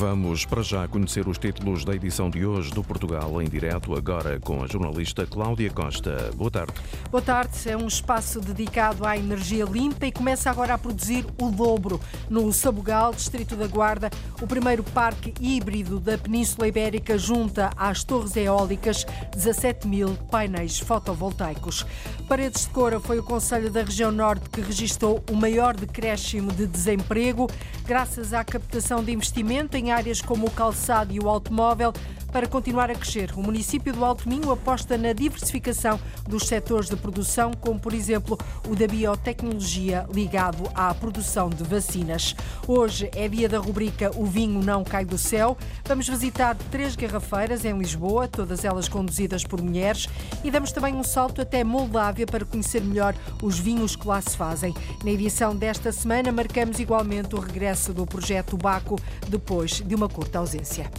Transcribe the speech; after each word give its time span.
Vamos 0.00 0.46
para 0.46 0.62
já 0.62 0.88
conhecer 0.88 1.28
os 1.28 1.36
títulos 1.36 1.84
da 1.84 1.94
edição 1.94 2.30
de 2.30 2.46
hoje 2.46 2.70
do 2.70 2.82
Portugal 2.82 3.42
em 3.42 3.46
direto, 3.46 3.94
agora 3.94 4.40
com 4.40 4.64
a 4.64 4.66
jornalista 4.66 5.26
Cláudia 5.26 5.68
Costa. 5.68 6.30
Boa 6.34 6.50
tarde. 6.50 6.72
Boa 7.10 7.20
tarde. 7.22 7.68
É 7.68 7.76
um 7.76 7.86
espaço 7.86 8.40
dedicado 8.40 9.06
à 9.06 9.18
energia 9.18 9.66
limpa 9.66 10.06
e 10.06 10.10
começa 10.10 10.48
agora 10.48 10.72
a 10.72 10.78
produzir 10.78 11.26
o 11.38 11.50
dobro. 11.50 12.00
No 12.30 12.50
Sabugal, 12.50 13.12
distrito 13.12 13.54
da 13.54 13.66
Guarda, 13.66 14.08
o 14.40 14.46
primeiro 14.46 14.82
parque 14.82 15.34
híbrido 15.38 16.00
da 16.00 16.16
Península 16.16 16.66
Ibérica 16.66 17.18
junta 17.18 17.68
às 17.76 18.02
torres 18.02 18.34
eólicas 18.36 19.04
17 19.36 19.86
mil 19.86 20.16
painéis 20.30 20.78
fotovoltaicos. 20.78 21.84
Paredes 22.26 22.62
de 22.62 22.70
Cora 22.70 22.98
foi 23.00 23.18
o 23.18 23.22
Conselho 23.22 23.70
da 23.70 23.82
Região 23.82 24.10
Norte 24.10 24.48
que 24.48 24.62
registrou 24.62 25.22
o 25.30 25.36
maior 25.36 25.76
decréscimo 25.76 26.50
de 26.52 26.66
desemprego, 26.66 27.50
graças 27.84 28.32
à 28.32 28.42
captação 28.42 29.04
de 29.04 29.12
investimento 29.12 29.76
em 29.76 29.89
áreas 29.90 30.20
como 30.20 30.46
o 30.46 30.50
calçado 30.50 31.12
e 31.12 31.20
o 31.20 31.28
automóvel. 31.28 31.92
Para 32.32 32.46
continuar 32.46 32.88
a 32.92 32.94
crescer, 32.94 33.32
o 33.36 33.42
município 33.42 33.92
do 33.92 34.04
Alto 34.04 34.28
Minho 34.28 34.52
aposta 34.52 34.96
na 34.96 35.12
diversificação 35.12 35.98
dos 36.28 36.46
setores 36.46 36.88
de 36.88 36.94
produção, 36.94 37.50
como 37.60 37.80
por 37.80 37.92
exemplo 37.92 38.38
o 38.68 38.76
da 38.76 38.86
biotecnologia 38.86 40.06
ligado 40.14 40.70
à 40.72 40.94
produção 40.94 41.50
de 41.50 41.64
vacinas. 41.64 42.36
Hoje 42.68 43.10
é 43.16 43.26
dia 43.26 43.48
da 43.48 43.58
rubrica 43.58 44.12
O 44.14 44.24
Vinho 44.24 44.62
Não 44.62 44.84
Cai 44.84 45.04
do 45.04 45.18
Céu. 45.18 45.58
Vamos 45.84 46.08
visitar 46.08 46.56
três 46.70 46.94
garrafeiras 46.94 47.64
em 47.64 47.76
Lisboa, 47.76 48.28
todas 48.28 48.64
elas 48.64 48.88
conduzidas 48.88 49.42
por 49.42 49.60
mulheres, 49.60 50.08
e 50.44 50.52
damos 50.52 50.70
também 50.70 50.94
um 50.94 51.02
salto 51.02 51.40
até 51.40 51.64
Moldávia 51.64 52.26
para 52.26 52.44
conhecer 52.44 52.80
melhor 52.80 53.12
os 53.42 53.58
vinhos 53.58 53.96
que 53.96 54.06
lá 54.06 54.20
se 54.20 54.36
fazem. 54.36 54.72
Na 55.02 55.10
edição 55.10 55.56
desta 55.56 55.90
semana, 55.90 56.30
marcamos 56.30 56.78
igualmente 56.78 57.34
o 57.34 57.40
regresso 57.40 57.92
do 57.92 58.06
projeto 58.06 58.56
Baco 58.56 59.00
depois 59.28 59.79
de 59.84 59.94
uma 59.94 60.08
curta 60.08 60.38
ausência. 60.38 60.90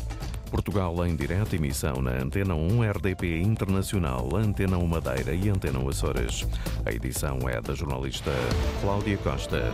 Portugal 0.49 1.05
em 1.05 1.15
direto 1.15 1.55
emissão 1.55 2.01
na 2.01 2.11
Antena 2.11 2.53
1 2.53 2.81
RDP 2.91 3.41
Internacional, 3.41 4.27
Antena 4.35 4.77
1 4.77 4.85
Madeira 4.85 5.33
e 5.33 5.49
Antena 5.49 5.79
1 5.79 5.89
Açores. 5.89 6.45
A 6.85 6.91
edição 6.91 7.39
é 7.47 7.61
da 7.61 7.73
jornalista 7.73 8.31
Cláudia 8.81 9.17
Costa. 9.17 9.71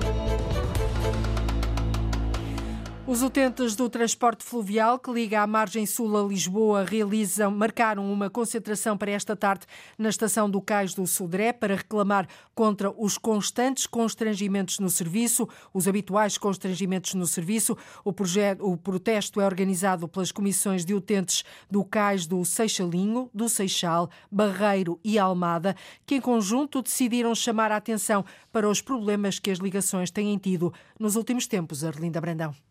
Os 3.08 3.24
utentes 3.24 3.74
do 3.74 3.90
transporte 3.90 4.44
fluvial 4.44 5.00
que 5.00 5.10
liga 5.10 5.42
a 5.42 5.48
margem 5.48 5.86
sul 5.86 6.18
a 6.18 6.28
Lisboa 6.28 6.84
realizam, 6.84 7.50
marcaram 7.50 8.12
uma 8.12 8.30
concentração 8.30 8.98
para 8.98 9.12
esta 9.12 9.34
tarde 9.34 9.66
na 9.98 10.10
estação 10.10 10.50
do 10.50 10.60
Cais 10.60 10.94
do 10.94 11.08
Sodré 11.08 11.54
para 11.54 11.78
reclamar 11.78 12.28
contra 12.54 12.92
os 12.92 13.18
constantes 13.18 13.88
constrangimentos 13.88 14.80
no 14.80 14.90
serviço, 14.90 15.48
os 15.74 15.88
habituais 15.88 16.38
constrangimentos 16.38 17.14
no 17.14 17.26
serviço. 17.26 17.78
O, 18.04 18.12
projeto, 18.12 18.70
o 18.70 18.76
protesto 18.76 19.40
é 19.40 19.46
organizado 19.46 20.06
pelas 20.10 20.34
comissões 20.34 20.84
de 20.84 20.94
utentes 20.94 21.46
do 21.72 21.86
Cais 21.86 22.28
do 22.28 22.44
Seixalinho, 22.44 23.30
do 23.34 23.48
Seixal, 23.48 24.10
Barreiro 24.30 25.00
e 25.02 25.18
Almada, 25.18 25.78
que 26.06 26.16
em 26.16 26.22
conjunto 26.22 26.82
decidiram 26.82 27.34
chamar 27.34 27.72
a 27.72 27.78
atenção 27.78 28.26
para 28.52 28.68
os 28.68 28.82
problemas 28.82 29.40
que 29.40 29.50
as 29.50 29.60
ligações 29.60 30.12
têm 30.12 30.38
tido 30.38 30.74
nos 31.00 31.16
últimos 31.16 31.48
tempos. 31.48 31.86
Arlinda 31.86 32.20
Brandão 32.20 32.67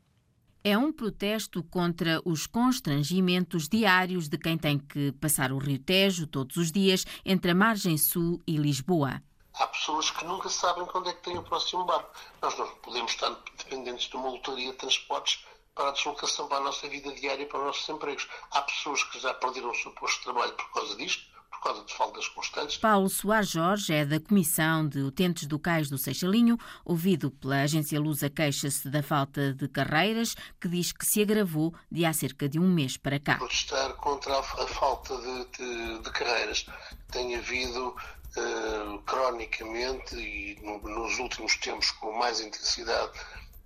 é 0.66 0.76
um 0.76 0.92
protesto 0.92 1.62
contra 1.62 2.20
os 2.24 2.44
constrangimentos 2.44 3.68
diários 3.68 4.28
de 4.28 4.36
quem 4.36 4.58
tem 4.58 4.80
que 4.80 5.12
passar 5.12 5.52
o 5.52 5.58
Rio 5.58 5.78
Tejo 5.78 6.26
todos 6.26 6.56
os 6.56 6.72
dias 6.72 7.06
entre 7.24 7.52
a 7.52 7.54
margem 7.54 7.96
sul 7.96 8.42
e 8.44 8.56
Lisboa. 8.56 9.22
Há 9.54 9.68
pessoas 9.68 10.10
que 10.10 10.24
nunca 10.24 10.48
sabem 10.48 10.84
quando 10.86 11.08
é 11.08 11.12
que 11.12 11.22
tem 11.22 11.38
o 11.38 11.42
próximo 11.44 11.84
barco. 11.84 12.10
Nós 12.42 12.58
não 12.58 12.66
podemos 12.82 13.12
estar 13.12 13.30
dependentes 13.56 14.08
de 14.08 14.16
uma 14.16 14.28
lotaria 14.28 14.72
de 14.72 14.76
transportes 14.76 15.44
para 15.72 15.90
a 15.90 15.92
deslocação 15.92 16.48
para 16.48 16.58
a 16.58 16.64
nossa 16.64 16.88
vida 16.88 17.14
diária, 17.14 17.46
para 17.46 17.60
os 17.60 17.66
nossos 17.66 17.88
empregos. 17.88 18.26
Há 18.50 18.62
pessoas 18.62 19.04
que 19.04 19.20
já 19.20 19.32
perderam 19.34 19.70
o 19.70 19.74
seu 19.76 19.92
posto 19.92 20.18
de 20.18 20.24
trabalho 20.24 20.52
por 20.54 20.72
causa 20.72 20.96
disto 20.96 21.35
por 21.50 21.60
causa 21.60 21.84
de 21.84 21.94
faltas 21.94 22.28
constantes. 22.28 22.76
Paulo 22.76 23.08
Soares 23.08 23.48
Jorge 23.48 23.92
é 23.92 24.04
da 24.04 24.20
Comissão 24.20 24.88
de 24.88 25.00
Utentes 25.00 25.46
do 25.46 25.58
Cais 25.58 25.88
do 25.88 25.98
Seixalinho, 25.98 26.58
ouvido 26.84 27.30
pela 27.30 27.62
agência 27.62 28.00
Lusa 28.00 28.28
queixa-se 28.28 28.88
da 28.88 29.02
falta 29.02 29.52
de 29.52 29.68
carreiras, 29.68 30.34
que 30.60 30.68
diz 30.68 30.92
que 30.92 31.06
se 31.06 31.22
agravou 31.22 31.74
de 31.90 32.04
há 32.04 32.12
cerca 32.12 32.48
de 32.48 32.58
um 32.58 32.68
mês 32.68 32.96
para 32.96 33.18
cá. 33.18 33.36
Protestar 33.38 33.92
contra 33.94 34.38
a 34.38 34.42
falta 34.42 35.16
de, 35.16 35.44
de, 35.58 35.98
de 36.02 36.10
carreiras. 36.10 36.66
Tem 37.10 37.36
havido 37.36 37.88
uh, 37.88 38.98
cronicamente 39.06 40.16
e 40.16 40.58
no, 40.62 40.78
nos 40.78 41.18
últimos 41.18 41.56
tempos 41.56 41.90
com 41.92 42.12
mais 42.18 42.40
intensidade 42.40 43.12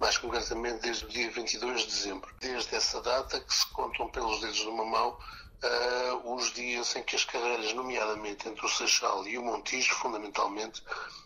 mais 0.00 0.16
concretamente 0.16 0.80
desde 0.80 1.04
o 1.04 1.08
dia 1.08 1.30
22 1.30 1.82
de 1.82 1.86
dezembro. 1.88 2.34
Desde 2.40 2.74
essa 2.74 3.02
data, 3.02 3.38
que 3.38 3.54
se 3.54 3.66
contam 3.66 4.08
pelos 4.08 4.40
dedos 4.40 4.56
de 4.56 4.66
uma 4.66 4.84
mão, 4.84 5.18
uh, 5.62 6.34
os 6.34 6.52
dias 6.52 6.94
em 6.96 7.02
que 7.02 7.16
as 7.16 7.24
carreiras, 7.24 7.72
nomeadamente 7.72 8.48
entre 8.48 8.64
o 8.64 8.68
Seixal 8.68 9.26
e 9.26 9.38
o 9.38 9.42
Montijo, 9.42 9.94
fundamentalmente, 9.94 10.82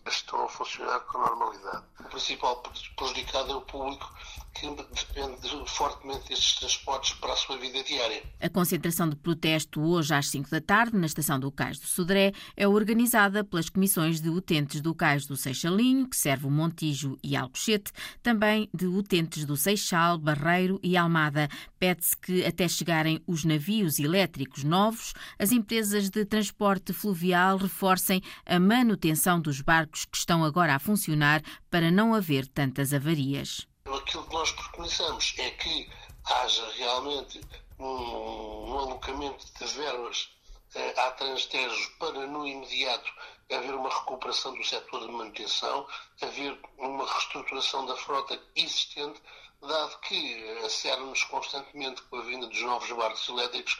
estão 0.06 0.44
a 0.44 0.48
funcionar 0.48 1.00
com 1.00 1.18
normalidade. 1.18 1.84
O 2.00 2.04
principal 2.04 2.62
prejudicado 2.96 3.52
é 3.52 3.56
o 3.56 3.60
público 3.62 4.12
que 4.54 4.68
depende 4.68 5.64
fortemente 5.66 6.28
destes 6.28 6.54
transportes 6.56 7.12
para 7.14 7.32
a 7.32 7.36
sua 7.36 7.58
vida 7.58 7.82
diária. 7.82 8.22
A 8.40 8.48
concentração 8.48 9.08
de 9.08 9.16
protesto 9.16 9.80
hoje 9.80 10.14
às 10.14 10.28
5 10.28 10.48
da 10.48 10.60
tarde 10.60 10.96
na 10.96 11.06
estação 11.06 11.38
do 11.38 11.50
Cais 11.50 11.78
do 11.78 11.86
Sodré 11.86 12.32
é 12.56 12.66
organizada 12.66 13.42
pelas 13.42 13.68
comissões 13.68 14.20
de 14.20 14.28
utentes 14.28 14.80
do 14.80 14.94
Cais 14.94 15.26
do 15.26 15.36
Seixalinho, 15.36 16.08
que 16.08 16.16
serve 16.16 16.46
o 16.46 16.50
Montijo 16.50 17.18
e 17.22 17.36
Alcochete, 17.36 17.92
também 18.22 18.68
de 18.72 18.86
utentes 18.86 19.44
do 19.44 19.56
Seixal, 19.56 20.18
Barreiro 20.18 20.78
e 20.82 20.96
Almada. 20.96 21.48
Pede-se 21.78 22.16
que 22.16 22.44
até 22.44 22.68
chegarem 22.68 23.20
os 23.26 23.44
navios 23.44 23.98
elétricos 23.98 24.62
novos, 24.62 25.12
as 25.38 25.50
empresas 25.50 26.08
de 26.08 26.24
transporte 26.24 26.92
fluvial 26.92 27.56
reforcem 27.56 28.22
a 28.46 28.60
manutenção 28.60 29.40
dos 29.40 29.60
barcos 29.60 30.04
que 30.04 30.16
estão 30.16 30.44
agora 30.44 30.74
a 30.74 30.78
funcionar 30.78 31.42
para 31.70 31.90
não 31.90 32.14
haver 32.14 32.46
tantas 32.46 32.94
avarias. 32.94 33.66
Aquilo 33.86 34.24
que 34.24 34.32
nós 34.32 34.50
preconizamos 34.50 35.34
é 35.36 35.50
que 35.50 35.90
haja 36.24 36.66
realmente 36.72 37.38
um, 37.78 37.84
um 37.84 38.78
alocamento 38.78 39.44
de 39.58 39.64
verbas 39.74 40.30
eh, 40.74 40.94
à 40.96 41.10
Transtejo 41.10 41.90
para, 41.98 42.26
no 42.26 42.46
imediato, 42.46 43.12
haver 43.52 43.74
uma 43.74 43.90
recuperação 43.90 44.54
do 44.54 44.64
setor 44.64 45.06
de 45.06 45.12
manutenção, 45.12 45.86
haver 46.22 46.58
uma 46.78 47.06
reestruturação 47.06 47.84
da 47.84 47.94
frota 47.94 48.40
existente, 48.56 49.20
dado 49.60 50.00
que 50.00 50.58
acerna-nos 50.64 51.22
constantemente 51.24 52.00
com 52.04 52.16
a 52.16 52.22
vinda 52.22 52.46
dos 52.46 52.62
novos 52.62 52.90
barcos 52.90 53.28
elétricos, 53.28 53.78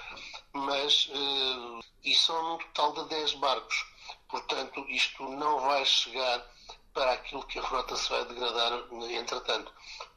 mas 0.53 1.09
eh, 1.12 1.81
e 2.04 2.15
são 2.15 2.56
um 2.56 2.59
total 2.59 2.92
de 2.92 3.09
10 3.09 3.34
barcos. 3.34 3.86
Portanto, 4.28 4.84
isto 4.91 5.22
não 5.31 5.60
vai 5.60 5.82
chegar 5.86 6.47
para 6.94 7.12
aquilo 7.12 7.44
que 7.47 7.59
a 7.59 7.62
frota 7.62 7.97
se 7.97 8.09
vai 8.09 8.25
degradar 8.26 8.72
entretanto. 9.10 9.72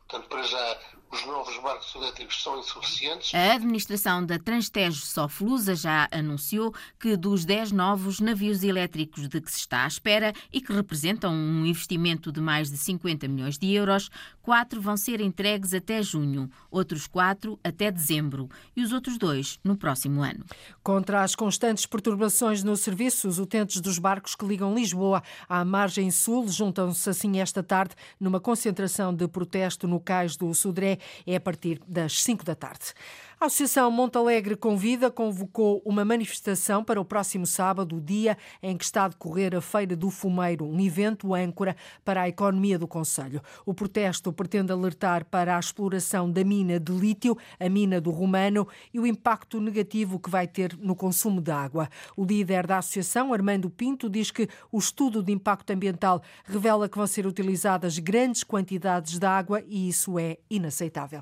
Portanto, 0.08 0.30
para 0.30 0.44
já, 0.44 0.80
os 1.12 1.26
novos 1.26 1.58
barcos 1.60 1.96
elétricos 1.96 2.44
são 2.44 2.60
insuficientes. 2.60 3.34
A 3.34 3.54
administração 3.54 4.26
da 4.26 4.38
Transtejo 4.38 5.02
Soflusa 5.02 5.76
já 5.76 6.08
anunciou 6.12 6.74
que 7.00 7.16
dos 7.16 7.46
10 7.46 7.72
novos 7.72 8.20
navios 8.20 8.64
elétricos 8.64 9.28
de 9.28 9.40
que 9.40 9.52
se 9.52 9.60
está 9.60 9.84
à 9.84 9.88
espera 9.88 10.34
e 10.52 10.60
que 10.60 10.74
representam 10.74 11.34
um 11.34 11.66
investimento 11.66 12.32
de 12.32 12.42
mais 12.42 12.70
de 12.70 12.78
50 12.78 13.28
milhões 13.28 13.58
de 13.58 13.74
euros, 13.74 14.10
quatro 14.42 14.82
vão 14.82 14.98
ser 14.98 15.22
entregues 15.22 15.74
até 15.74 16.02
junho, 16.02 16.50
outros 16.70 17.08
quatro 17.08 17.60
até 17.64 17.92
dezembro 17.92 18.50
e 18.76 18.82
os 18.82 18.92
outros 18.92 19.18
dois 19.18 19.60
no 19.64 19.78
próximo 19.78 20.22
ano. 20.22 20.46
Contra 20.84 21.24
as 21.24 21.36
constantes 21.36 21.86
perturbações 21.86 22.64
no 22.64 22.76
serviço, 22.76 23.28
os 23.28 23.40
utentes 23.40 23.82
dos 23.82 24.00
barcos 24.00 24.36
que 24.36 24.46
ligam 24.46 24.76
Lisboa 24.76 25.24
à 25.48 25.64
margem 25.64 26.12
sul 26.12 26.48
juntam-se 26.48 27.10
assim 27.10 27.40
esta 27.40 27.64
tarde 27.64 27.96
numa 28.20 28.40
concentração 28.40 29.14
de 29.14 29.28
protesto 29.28 29.88
no 29.88 30.00
cais 30.00 30.36
do 30.36 30.54
Sudré. 30.54 30.97
É 31.26 31.36
a 31.36 31.40
partir 31.40 31.80
das 31.88 32.22
5 32.22 32.44
da 32.44 32.56
tarde. 32.56 32.94
A 33.40 33.46
Associação 33.46 33.92
Montalegre 33.92 34.56
Convida 34.56 35.12
convocou 35.12 35.80
uma 35.86 36.04
manifestação 36.04 36.84
para 36.84 37.00
o 37.00 37.06
próximo 37.06 37.46
sábado, 37.46 37.98
o 37.98 38.02
dia 38.02 38.36
em 38.64 38.76
que 38.76 38.84
está 38.84 39.06
a 39.06 39.10
decorrer 39.10 39.56
a 39.56 39.62
Feira 39.62 39.96
do 39.96 40.10
Fumeiro, 40.10 40.66
um 40.66 40.80
evento 40.80 41.36
âncora 41.36 41.76
para 42.04 42.24
a 42.24 42.28
economia 42.28 42.80
do 42.80 42.88
Conselho. 42.88 43.40
O 43.64 43.76
protesto 43.76 44.34
pretende 44.34 44.72
alertar 44.72 45.24
para 45.24 45.56
a 45.56 45.60
exploração 45.60 46.32
da 46.32 46.44
mina 46.44 46.80
de 46.80 46.92
lítio, 46.92 47.38
a 47.60 47.70
mina 47.70 48.02
do 48.02 48.10
Romano, 48.10 48.68
e 48.92 49.00
o 49.00 49.06
impacto 49.06 49.62
negativo 49.62 50.20
que 50.20 50.32
vai 50.32 50.48
ter 50.48 50.76
no 50.76 50.96
consumo 50.96 51.40
de 51.40 51.52
água. 51.52 51.88
O 52.16 52.26
líder 52.26 52.66
da 52.66 52.80
associação, 52.80 53.32
Armando 53.32 53.70
Pinto, 53.70 54.10
diz 54.10 54.32
que 54.32 54.50
o 54.72 54.80
estudo 54.80 55.22
de 55.22 55.32
impacto 55.32 55.70
ambiental 55.70 56.24
revela 56.44 56.90
que 56.90 56.98
vão 56.98 57.06
ser 57.06 57.28
utilizadas 57.28 58.00
grandes 58.00 58.44
quantidades 58.44 59.20
de 59.20 59.26
água 59.28 59.62
e 59.68 59.88
isso 59.88 60.18
é 60.18 60.38
inaceitável 60.50 61.22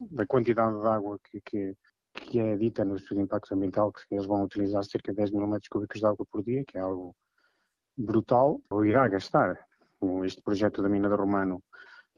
da 0.00 0.26
quantidade 0.26 0.80
de 0.80 0.86
água 0.86 1.18
que, 1.22 1.40
que, 1.40 1.76
que 2.14 2.38
é 2.38 2.56
dita 2.56 2.84
no 2.84 2.96
estudo 2.96 3.18
de 3.18 3.24
impacto 3.24 3.54
ambiental, 3.54 3.92
que 3.92 4.02
eles 4.14 4.26
vão 4.26 4.42
utilizar 4.42 4.84
cerca 4.84 5.12
de 5.12 5.16
10 5.18 5.30
mil 5.30 5.46
metros 5.46 5.68
cúbicos 5.68 6.00
de 6.00 6.06
água 6.06 6.26
por 6.30 6.42
dia, 6.42 6.64
que 6.64 6.78
é 6.78 6.80
algo 6.80 7.14
brutal, 7.96 8.60
ou 8.70 8.84
irá 8.84 9.06
gastar 9.08 9.58
este 10.24 10.42
projeto 10.42 10.82
da 10.82 10.88
mina 10.88 11.08
de 11.08 11.14
Romano 11.14 11.62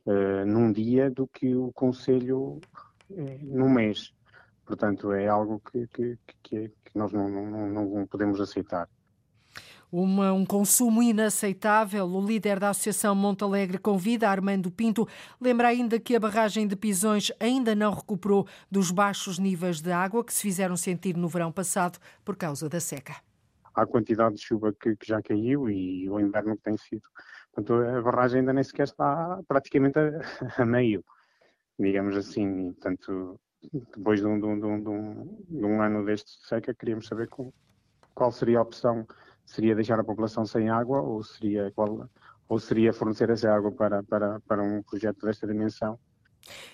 uh, 0.06 0.44
num 0.46 0.72
dia 0.72 1.10
do 1.10 1.26
que 1.26 1.54
o 1.54 1.72
Conselho 1.72 2.60
é, 3.10 3.38
num 3.42 3.68
mês. 3.68 4.12
Portanto, 4.64 5.12
é 5.12 5.28
algo 5.28 5.60
que, 5.60 5.86
que, 5.88 6.18
que, 6.42 6.68
que 6.68 6.98
nós 6.98 7.12
não, 7.12 7.28
não, 7.28 7.68
não 7.68 8.06
podemos 8.06 8.40
aceitar. 8.40 8.88
Uma, 9.98 10.30
um 10.30 10.44
consumo 10.44 11.02
inaceitável. 11.02 12.04
O 12.04 12.22
líder 12.22 12.60
da 12.60 12.68
Associação 12.68 13.14
Montalegre 13.14 13.78
Convida, 13.78 14.28
Armando 14.28 14.70
Pinto, 14.70 15.08
lembra 15.40 15.68
ainda 15.68 15.98
que 15.98 16.14
a 16.14 16.20
barragem 16.20 16.68
de 16.68 16.76
Pisões 16.76 17.32
ainda 17.40 17.74
não 17.74 17.94
recuperou 17.94 18.46
dos 18.70 18.90
baixos 18.90 19.38
níveis 19.38 19.80
de 19.80 19.90
água 19.90 20.22
que 20.22 20.34
se 20.34 20.42
fizeram 20.42 20.76
sentir 20.76 21.16
no 21.16 21.28
verão 21.28 21.50
passado 21.50 21.98
por 22.22 22.36
causa 22.36 22.68
da 22.68 22.78
seca. 22.78 23.16
A 23.74 23.86
quantidade 23.86 24.34
de 24.34 24.42
chuva 24.42 24.70
que, 24.78 24.94
que 24.96 25.06
já 25.06 25.22
caiu 25.22 25.70
e 25.70 26.06
o 26.10 26.20
inverno 26.20 26.58
que 26.58 26.62
tem 26.64 26.76
sido. 26.76 27.08
Portanto, 27.50 27.82
a 27.82 28.02
barragem 28.02 28.40
ainda 28.40 28.52
nem 28.52 28.64
sequer 28.64 28.84
está 28.84 29.40
praticamente 29.48 29.98
a, 29.98 30.10
a 30.62 30.66
meio, 30.66 31.02
digamos 31.78 32.14
assim. 32.18 32.70
Portanto, 32.74 33.40
depois 33.96 34.20
de 34.20 34.26
um, 34.26 34.38
de, 34.38 34.44
um, 34.44 34.60
de, 34.60 34.88
um, 34.90 35.44
de 35.48 35.64
um, 35.64 35.80
ano 35.80 36.04
deste 36.04 36.32
seca, 36.46 36.74
queríamos 36.74 37.06
saber 37.06 37.30
qual, 37.30 37.50
qual 38.14 38.30
seria 38.30 38.58
a 38.58 38.62
opção 38.62 39.06
seria 39.46 39.74
deixar 39.74 39.98
a 39.98 40.04
população 40.04 40.44
sem 40.44 40.68
água 40.68 41.00
ou 41.00 41.22
seria, 41.22 41.72
qual, 41.74 42.08
ou 42.48 42.58
seria 42.58 42.92
fornecer 42.92 43.30
essa 43.30 43.50
água 43.50 43.72
para, 43.72 44.02
para, 44.02 44.40
para 44.40 44.62
um 44.62 44.82
projeto 44.82 45.24
desta 45.24 45.46
dimensão 45.46 45.98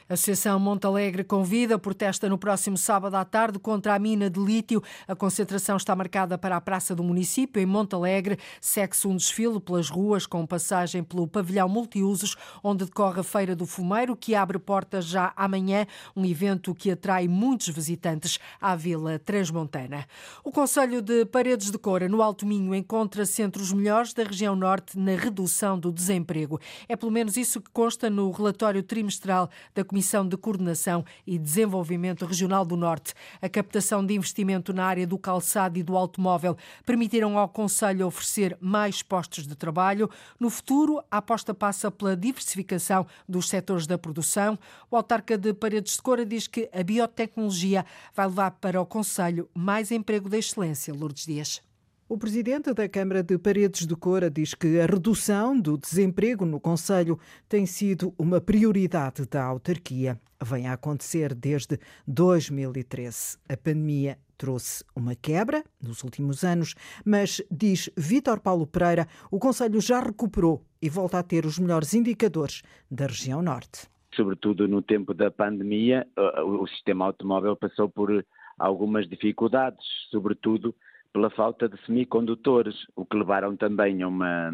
a 0.09 0.15
Associação 0.15 0.59
Montalegre 0.61 1.25
convida, 1.25 1.79
protesta 1.79 2.29
no 2.29 2.37
próximo 2.37 2.77
sábado 2.77 3.15
à 3.15 3.25
tarde 3.25 3.59
contra 3.59 3.95
a 3.95 3.99
mina 3.99 4.29
de 4.29 4.39
lítio. 4.39 4.83
A 5.09 5.17
concentração 5.17 5.77
está 5.77 5.97
marcada 5.97 6.37
para 6.37 6.57
a 6.57 6.61
Praça 6.61 6.95
do 6.95 7.03
Município, 7.03 7.63
em 7.63 7.65
Montalegre. 7.67 8.39
Segue-se 8.61 9.09
um 9.09 9.17
desfile 9.17 9.59
pelas 9.59 9.89
ruas 9.89 10.27
com 10.27 10.47
passagem 10.47 11.03
pelo 11.03 11.27
pavilhão 11.27 11.69
multiusos, 11.69 12.37
onde 12.63 12.85
decorre 12.85 13.21
a 13.21 13.25
Feira 13.25 13.57
do 13.57 13.65
Fumeiro, 13.65 14.15
que 14.15 14.35
abre 14.35 14.59
portas 14.59 15.07
já 15.07 15.33
amanhã, 15.35 15.87
um 16.15 16.25
evento 16.25 16.75
que 16.75 16.91
atrai 16.91 17.27
muitos 17.27 17.69
visitantes 17.69 18.39
à 18.61 18.77
Vila 18.77 19.19
Transmontana. 19.19 20.07
O 20.45 20.51
Conselho 20.51 21.01
de 21.01 21.25
Paredes 21.25 21.71
de 21.71 21.79
Cora, 21.79 22.09
no 22.09 22.21
Alto 22.21 22.45
Minho, 22.45 22.75
encontra-se 22.75 23.41
entre 23.41 23.63
os 23.63 23.73
melhores 23.73 24.13
da 24.13 24.25
região 24.25 24.55
norte 24.55 24.99
na 24.99 25.17
redução 25.17 25.79
do 25.79 25.91
desemprego. 25.91 26.61
É 26.89 26.97
pelo 26.97 27.11
menos 27.11 27.37
isso 27.37 27.61
que 27.61 27.71
consta 27.71 28.11
no 28.11 28.31
relatório 28.31 28.83
trimestral 28.83 29.49
da 29.75 29.85
Comissão 29.85 30.27
de 30.27 30.37
Coordenação 30.37 31.05
e 31.27 31.39
Desenvolvimento 31.39 32.27
Regional 32.27 32.65
do 32.65 32.77
Norte. 32.77 33.15
A 33.41 33.49
captação 33.49 34.05
de 34.05 34.15
investimento 34.15 34.73
na 34.73 34.85
área 34.85 35.07
do 35.07 35.19
calçado 35.19 35.79
e 35.79 35.83
do 35.83 35.97
automóvel 35.97 36.57
permitiram 36.85 37.39
ao 37.39 37.49
Conselho 37.49 38.07
oferecer 38.07 38.57
mais 38.61 39.03
postos 39.03 39.47
de 39.47 39.55
trabalho. 39.55 40.09
No 40.39 40.51
futuro, 40.51 41.03
a 41.11 41.19
aposta 41.19 41.55
passa 41.55 41.91
pela 41.91 42.17
diversificação 42.17 43.07
dos 43.29 43.49
setores 43.49 43.87
da 43.87 43.99
produção. 43.99 44.59
O 44.91 44.97
autarca 44.97 45.39
de 45.39 45.53
Paredes 45.55 45.97
de 45.97 46.03
Cora 46.03 46.27
diz 46.27 46.47
que 46.47 46.69
a 46.73 46.83
biotecnologia 46.83 47.85
vai 48.15 48.27
levar 48.27 48.53
para 48.53 48.81
o 48.81 48.87
Conselho 48.87 49.49
mais 49.55 49.91
emprego 49.91 50.29
de 50.29 50.39
excelência. 50.39 50.95
Lourdes 50.95 51.27
Dias. 51.27 51.72
O 52.09 52.19
presidente 52.19 52.75
da 52.75 52.89
Câmara 52.89 53.23
de 53.23 53.39
Paredes 53.39 53.87
de 53.87 53.97
Cora 53.97 54.29
diz 54.29 54.55
que 54.55 54.79
a 54.81 54.87
redução 54.87 55.59
do 55.59 55.79
desemprego 55.79 56.45
no 56.45 56.61
Conselho 56.61 57.19
tem 57.49 57.65
sido 57.65 58.13
uma 58.19 58.41
prioridade 58.41 59.27
da 59.27 59.43
autarquia. 59.45 60.21
Vem 60.43 60.67
a 60.67 60.75
acontecer 60.75 61.35
desde 61.35 61.79
2013. 62.07 63.39
A 63.49 63.57
pandemia 63.57 64.19
trouxe 64.37 64.85
uma 64.95 65.15
quebra 65.15 65.65
nos 65.81 66.03
últimos 66.03 66.45
anos, 66.45 66.75
mas, 67.05 67.41
diz 67.51 67.89
Vítor 67.97 68.41
Paulo 68.41 68.67
Pereira, 68.67 69.07
o 69.31 69.39
Conselho 69.39 69.81
já 69.81 70.01
recuperou 70.01 70.63
e 70.83 70.91
volta 70.91 71.19
a 71.19 71.23
ter 71.23 71.47
os 71.47 71.59
melhores 71.59 71.95
indicadores 71.95 72.63
da 72.91 73.07
região 73.07 73.41
norte. 73.41 73.89
Sobretudo 74.15 74.69
no 74.69 74.83
tempo 74.83 75.15
da 75.15 75.31
pandemia, 75.31 76.07
o 76.45 76.67
sistema 76.67 77.07
automóvel 77.07 77.57
passou 77.57 77.89
por 77.89 78.27
algumas 78.59 79.09
dificuldades, 79.09 79.83
sobretudo 80.11 80.75
pela 81.13 81.31
falta 81.31 81.69
de 81.69 81.81
semicondutores, 81.85 82.75
o 82.97 83.05
que 83.05 83.17
levaram 83.17 83.57
também 83.57 84.03
a 84.03 84.09
uma, 84.09 84.53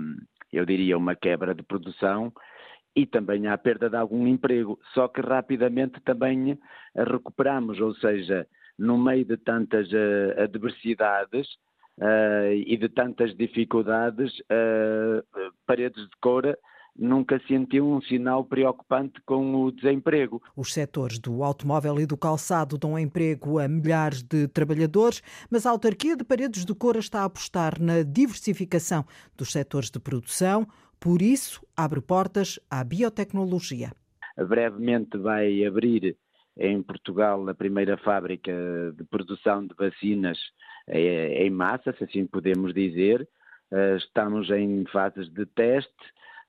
eu 0.53 0.65
diria, 0.67 0.99
uma 0.99 1.15
quebra 1.15 1.55
de 1.55 1.63
produção 1.63 2.33
e 2.97 3.07
também 3.07 3.47
à 3.47 3.57
perda 3.57 3.89
de 3.89 3.97
algum 3.97 4.27
emprego. 4.27 4.79
Só 4.93 5.09
que 5.09 5.21
rapidamente 5.21 6.01
também 6.01 6.59
recuperamos, 6.97 7.81
ou 7.81 7.95
seja, 7.95 8.47
no 8.79 8.99
meio 8.99 9.25
de 9.25 9.37
tantas 9.37 9.89
uh, 9.93 10.43
adversidades 10.43 11.47
uh, 11.99 12.53
e 12.53 12.77
de 12.77 12.89
tantas 12.89 13.35
dificuldades, 13.37 14.39
uh, 14.41 15.53
Paredes 15.67 16.03
de 16.03 16.17
Coura 16.21 16.59
nunca 16.99 17.41
sentiu 17.47 17.89
um 17.89 18.03
sinal 18.03 18.45
preocupante 18.45 19.21
com 19.25 19.55
o 19.63 19.71
desemprego. 19.71 20.43
Os 20.57 20.73
setores 20.73 21.19
do 21.19 21.45
automóvel 21.45 22.01
e 22.01 22.07
do 22.07 22.17
calçado 22.17 22.77
dão 22.77 22.99
emprego 22.99 23.59
a 23.59 23.69
milhares 23.69 24.23
de 24.23 24.49
trabalhadores, 24.49 25.23
mas 25.51 25.65
a 25.65 25.71
autarquia 25.71 26.17
de 26.17 26.25
Paredes 26.25 26.65
do 26.65 26.75
Cora 26.75 26.99
está 26.99 27.21
a 27.21 27.25
apostar 27.25 27.81
na 27.81 28.03
diversificação 28.03 29.05
dos 29.37 29.53
setores 29.53 29.91
de 29.91 30.01
produção, 30.01 30.67
por 30.99 31.23
isso 31.23 31.65
abre 31.77 32.01
portas 32.01 32.59
à 32.69 32.83
biotecnologia. 32.83 33.93
Brevemente 34.37 35.17
vai 35.17 35.65
abrir 35.65 36.17
em 36.57 36.83
Portugal 36.83 37.49
a 37.49 37.55
primeira 37.55 37.97
fábrica 37.99 38.53
de 38.97 39.05
produção 39.05 39.65
de 39.65 39.75
vacinas 39.75 40.39
em 40.89 41.51
massa, 41.51 41.95
se 41.97 42.05
assim 42.05 42.27
podemos 42.27 42.75
dizer. 42.75 43.29
Eh, 43.71 43.97
estamos 43.97 44.51
em 44.51 44.85
fases 44.87 45.29
de 45.29 45.45
teste 45.45 45.93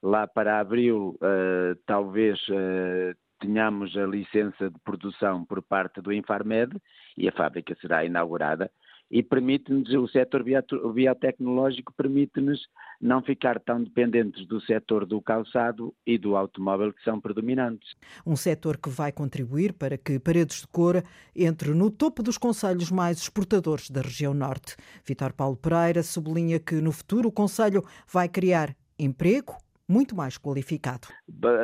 lá 0.01 0.27
para 0.27 0.59
abril 0.59 1.17
uh, 1.21 1.75
talvez 1.85 2.39
uh, 2.49 3.15
tenhamos 3.39 3.95
a 3.97 4.05
licença 4.05 4.69
de 4.69 4.79
produção 4.79 5.45
por 5.45 5.61
parte 5.61 6.01
do 6.01 6.13
Infarmed 6.13 6.75
e 7.17 7.27
a 7.27 7.31
fábrica 7.31 7.75
será 7.81 8.05
inaugurada 8.05 8.71
e 9.11 9.23
permite-nos, 9.23 9.89
o 9.91 10.07
setor 10.07 10.43
biotecnológico 10.43 11.91
permite-nos 11.93 12.59
não 13.01 13.23
ficar 13.23 13.59
tão 13.59 13.83
dependentes 13.83 14.45
do 14.45 14.61
setor 14.61 15.05
do 15.05 15.19
calçado 15.21 15.93
e 16.05 16.17
do 16.17 16.35
automóvel 16.35 16.93
que 16.93 17.03
são 17.03 17.19
predominantes. 17.19 17.95
Um 18.25 18.35
setor 18.35 18.77
que 18.77 18.89
vai 18.89 19.11
contribuir 19.11 19.73
para 19.73 19.97
que 19.97 20.19
Paredes 20.19 20.61
de 20.61 20.67
Cora 20.67 21.03
entre 21.35 21.73
no 21.73 21.89
topo 21.89 22.21
dos 22.21 22.37
conselhos 22.37 22.91
mais 22.91 23.17
exportadores 23.17 23.89
da 23.89 24.01
região 24.01 24.33
norte. 24.33 24.75
Vitor 25.03 25.33
Paulo 25.33 25.57
Pereira 25.57 26.03
sublinha 26.03 26.59
que 26.59 26.75
no 26.75 26.91
futuro 26.91 27.29
o 27.29 27.31
conselho 27.31 27.83
vai 28.07 28.29
criar 28.29 28.75
emprego 28.99 29.56
muito 29.89 30.15
mais 30.15 30.37
qualificado. 30.37 31.07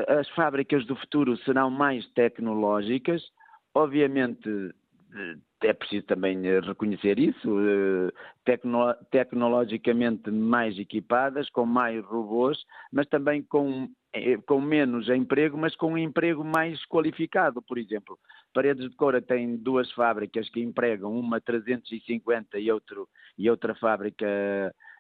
As 0.08 0.28
fábricas 0.30 0.86
do 0.86 0.96
futuro 0.96 1.38
serão 1.38 1.70
mais 1.70 2.06
tecnológicas, 2.14 3.22
obviamente 3.74 4.74
é 5.62 5.74
preciso 5.74 6.06
também 6.06 6.42
reconhecer 6.62 7.18
isso, 7.20 7.60
eh, 7.60 8.12
tecno, 8.44 8.94
tecnologicamente 9.10 10.30
mais 10.30 10.78
equipadas, 10.78 11.50
com 11.50 11.66
mais 11.66 12.04
robôs, 12.06 12.58
mas 12.92 13.08
também 13.08 13.42
com, 13.42 13.90
eh, 14.14 14.38
com 14.46 14.62
menos 14.62 15.10
emprego, 15.10 15.58
mas 15.58 15.76
com 15.76 15.94
um 15.94 15.98
emprego 15.98 16.44
mais 16.44 16.84
qualificado, 16.86 17.62
por 17.62 17.78
exemplo. 17.78 18.18
Paredes 18.54 18.90
de 18.90 18.96
Coura 18.96 19.22
tem 19.22 19.58
duas 19.58 19.92
fábricas 19.94 20.50
que 20.50 20.62
empregam, 20.62 21.18
uma 21.18 21.42
350 21.42 22.60
e, 22.60 22.72
outro, 22.72 23.08
e 23.38 23.50
outra 23.50 23.74
fábrica 23.76 24.26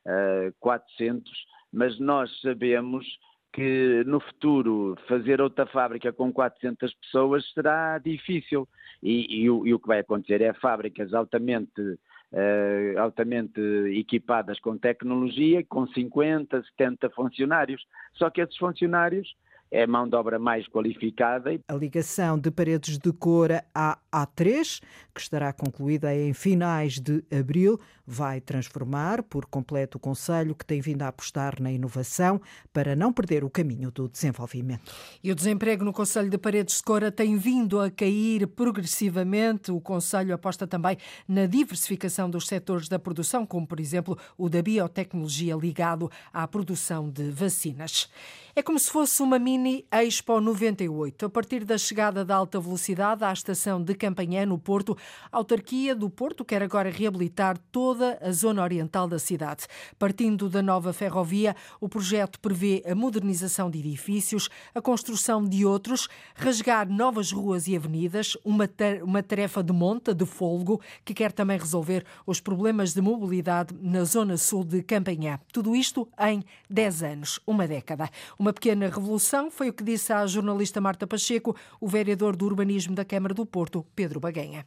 uh, 0.05 0.53
400, 0.59 1.31
mas 1.75 1.99
nós 1.99 2.31
sabemos 2.39 3.05
que 3.51 4.03
no 4.05 4.19
futuro 4.19 4.97
fazer 5.07 5.41
outra 5.41 5.65
fábrica 5.65 6.11
com 6.11 6.31
400 6.31 6.93
pessoas 6.95 7.45
será 7.53 7.97
difícil 7.99 8.67
e, 9.03 9.43
e, 9.43 9.49
o, 9.49 9.67
e 9.67 9.73
o, 9.73 9.79
que 9.79 9.87
vai 9.87 9.99
acontecer 9.99 10.41
é 10.41 10.53
fábricas 10.53 11.13
altamente, 11.13 11.81
uh, 11.81 12.99
altamente 12.99 13.59
equipadas 13.97 14.59
com 14.59 14.77
tecnologia, 14.77 15.63
com 15.65 15.85
50, 15.85 16.63
70 16.77 17.09
funcionários. 17.11 17.85
Só 18.13 18.29
que 18.29 18.41
esses 18.41 18.57
funcionários 18.57 19.33
é 19.71 19.85
mão 19.85 20.07
de 20.07 20.15
obra 20.15 20.39
mais 20.39 20.67
qualificada. 20.67 21.51
A 21.67 21.73
ligação 21.73 22.37
de 22.37 22.51
paredes 22.51 22.97
de 22.97 23.11
Cora 23.11 23.65
à 23.73 23.97
A3, 24.11 24.81
que 25.13 25.19
estará 25.19 25.51
concluída 25.51 26.15
em 26.15 26.33
finais 26.33 26.99
de 26.99 27.23
abril, 27.31 27.79
vai 28.05 28.39
transformar 28.39 29.23
por 29.23 29.45
completo 29.45 29.97
o 29.97 29.99
Conselho, 29.99 30.55
que 30.55 30.65
tem 30.65 30.79
vindo 30.79 31.01
a 31.01 31.07
apostar 31.07 31.61
na 31.61 31.71
inovação 31.71 32.39
para 32.71 32.95
não 32.95 33.11
perder 33.11 33.43
o 33.43 33.49
caminho 33.49 33.91
do 33.91 34.07
desenvolvimento. 34.07 34.93
E 35.23 35.31
o 35.31 35.35
desemprego 35.35 35.83
no 35.83 35.91
Conselho 35.91 36.29
de 36.29 36.37
Paredes 36.37 36.77
de 36.77 36.83
Cora 36.83 37.11
tem 37.11 37.35
vindo 37.35 37.79
a 37.79 37.89
cair 37.89 38.47
progressivamente. 38.47 39.71
O 39.71 39.81
Conselho 39.81 40.33
aposta 40.33 40.67
também 40.67 40.97
na 41.27 41.47
diversificação 41.47 42.29
dos 42.29 42.47
setores 42.47 42.87
da 42.87 42.99
produção, 42.99 43.45
como 43.45 43.65
por 43.65 43.79
exemplo 43.79 44.17
o 44.37 44.47
da 44.47 44.61
biotecnologia 44.61 45.55
ligado 45.55 46.09
à 46.31 46.47
produção 46.47 47.09
de 47.09 47.31
vacinas. 47.31 48.09
É 48.55 48.63
como 48.63 48.79
se 48.79 48.89
fosse 48.89 49.21
uma 49.21 49.37
mini 49.37 49.54
Mini 49.57 49.85
Expo 49.89 50.41
98. 50.41 51.27
A 51.27 51.29
partir 51.29 51.63
da 51.63 51.77
chegada 51.77 52.25
da 52.25 52.35
alta 52.35 52.59
velocidade 52.59 53.23
à 53.23 53.31
estação 53.31 53.81
de 53.81 53.95
Campanhã, 53.95 54.45
no 54.45 54.59
Porto, 54.59 54.97
a 55.31 55.37
autarquia 55.37 55.95
do 55.95 56.09
Porto 56.09 56.43
quer 56.43 56.61
agora 56.61 56.89
reabilitar 56.89 57.57
toda 57.71 58.19
a 58.21 58.33
zona 58.33 58.61
oriental 58.61 59.07
da 59.07 59.17
cidade. 59.17 59.65
Partindo 59.97 60.49
da 60.49 60.61
nova 60.61 60.91
ferrovia, 60.91 61.55
o 61.79 61.87
projeto 61.87 62.37
prevê 62.41 62.83
a 62.85 62.93
modernização 62.93 63.71
de 63.71 63.79
edifícios, 63.79 64.49
a 64.73 64.81
construção 64.81 65.41
de 65.41 65.65
outros, 65.65 66.09
rasgar 66.35 66.89
novas 66.89 67.31
ruas 67.31 67.65
e 67.65 67.77
avenidas, 67.77 68.35
uma, 68.43 68.69
uma 69.03 69.23
tarefa 69.23 69.63
de 69.63 69.71
monta, 69.71 70.13
de 70.13 70.25
folgo, 70.25 70.81
que 71.05 71.13
quer 71.13 71.31
também 71.31 71.57
resolver 71.57 72.03
os 72.27 72.41
problemas 72.41 72.93
de 72.93 72.99
mobilidade 72.99 73.73
na 73.79 74.03
zona 74.03 74.35
sul 74.35 74.65
de 74.65 74.83
Campanhã. 74.83 75.39
Tudo 75.53 75.73
isto 75.73 76.09
em 76.19 76.43
10 76.69 77.03
anos, 77.03 77.39
uma 77.47 77.65
década. 77.65 78.09
Uma 78.37 78.51
pequena 78.51 78.89
revolução 78.89 79.44
foi 79.49 79.69
o 79.69 79.73
que 79.73 79.83
disse 79.83 80.11
à 80.11 80.25
jornalista 80.25 80.81
Marta 80.81 81.07
Pacheco, 81.07 81.55
o 81.79 81.87
vereador 81.87 82.35
do 82.35 82.45
urbanismo 82.45 82.95
da 82.95 83.05
Câmara 83.05 83.33
do 83.33 83.45
Porto, 83.45 83.85
Pedro 83.95 84.19
Baganha. 84.19 84.65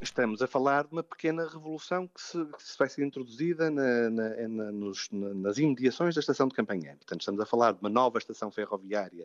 Estamos 0.00 0.40
a 0.42 0.46
falar 0.46 0.84
de 0.84 0.92
uma 0.92 1.02
pequena 1.02 1.48
revolução 1.48 2.06
que, 2.06 2.20
se, 2.20 2.44
que 2.44 2.62
se 2.62 2.78
vai 2.78 2.88
ser 2.88 3.04
introduzida 3.04 3.68
na, 3.68 4.08
na, 4.10 4.48
na, 4.48 4.72
nos, 4.72 5.08
nas 5.10 5.58
imediações 5.58 6.14
da 6.14 6.20
estação 6.20 6.46
de 6.46 6.54
Campanhã. 6.54 6.94
Portanto, 6.96 7.20
estamos 7.20 7.40
a 7.40 7.46
falar 7.46 7.72
de 7.72 7.80
uma 7.80 7.90
nova 7.90 8.18
estação 8.18 8.50
ferroviária 8.50 9.24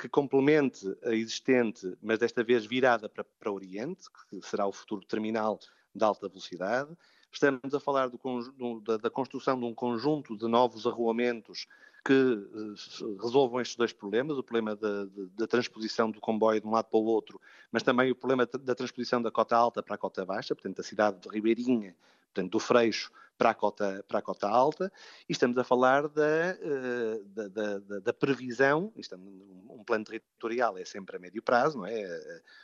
que 0.00 0.08
complemente 0.08 0.96
a 1.04 1.14
existente, 1.14 1.96
mas 2.02 2.18
desta 2.18 2.42
vez 2.42 2.64
virada 2.64 3.08
para, 3.08 3.22
para 3.22 3.52
Oriente, 3.52 4.06
que 4.28 4.40
será 4.42 4.66
o 4.66 4.72
futuro 4.72 5.04
terminal 5.04 5.60
de 5.94 6.04
alta 6.04 6.28
velocidade. 6.28 6.90
Estamos 7.30 7.74
a 7.74 7.78
falar 7.78 8.08
do, 8.08 8.80
da, 8.80 8.96
da, 8.96 9.10
construção 9.10 9.58
de 9.58 9.64
um 9.64 9.74
conjunto 9.74 10.36
de 10.36 10.48
novos 10.48 10.86
arruamentos 10.86 11.66
que 12.04 12.12
uh, 12.12 13.22
resolvam 13.22 13.60
estes 13.60 13.76
dois 13.76 13.92
problemas, 13.92 14.38
o 14.38 14.42
problema 14.42 14.74
da, 14.74 15.06
da, 15.34 15.46
transposição 15.46 16.10
do 16.10 16.20
comboio 16.20 16.60
de 16.60 16.66
um 16.66 16.70
lado 16.70 16.86
para 16.86 16.98
o 16.98 17.04
outro, 17.04 17.40
mas 17.70 17.82
também 17.82 18.10
o 18.10 18.14
problema 18.14 18.46
da 18.46 18.74
transposição 18.74 19.20
da 19.20 19.30
cota 19.30 19.56
alta 19.56 19.82
para 19.82 19.94
a 19.94 19.98
cota 19.98 20.24
baixa, 20.24 20.54
portanto, 20.54 20.78
da 20.78 20.82
cidade 20.82 21.20
de 21.20 21.28
Ribeirinha, 21.28 21.94
portanto, 22.32 22.50
do 22.50 22.58
Freixo 22.58 23.10
para 23.36 23.50
a 23.50 23.54
cota, 23.54 24.04
para 24.06 24.18
a 24.18 24.22
cota 24.22 24.48
alta, 24.48 24.92
e 25.28 25.32
estamos 25.32 25.56
a 25.58 25.64
falar 25.64 26.08
da, 26.08 26.56
uh, 26.60 27.24
da, 27.48 27.98
da, 28.00 28.12
previsão, 28.12 28.92
estamos, 28.96 29.26
um 29.68 29.84
plano 29.84 30.04
territorial 30.04 30.78
é 30.78 30.84
sempre 30.84 31.16
a 31.16 31.18
médio 31.18 31.42
prazo, 31.42 31.78
não 31.78 31.86
é? 31.86 32.02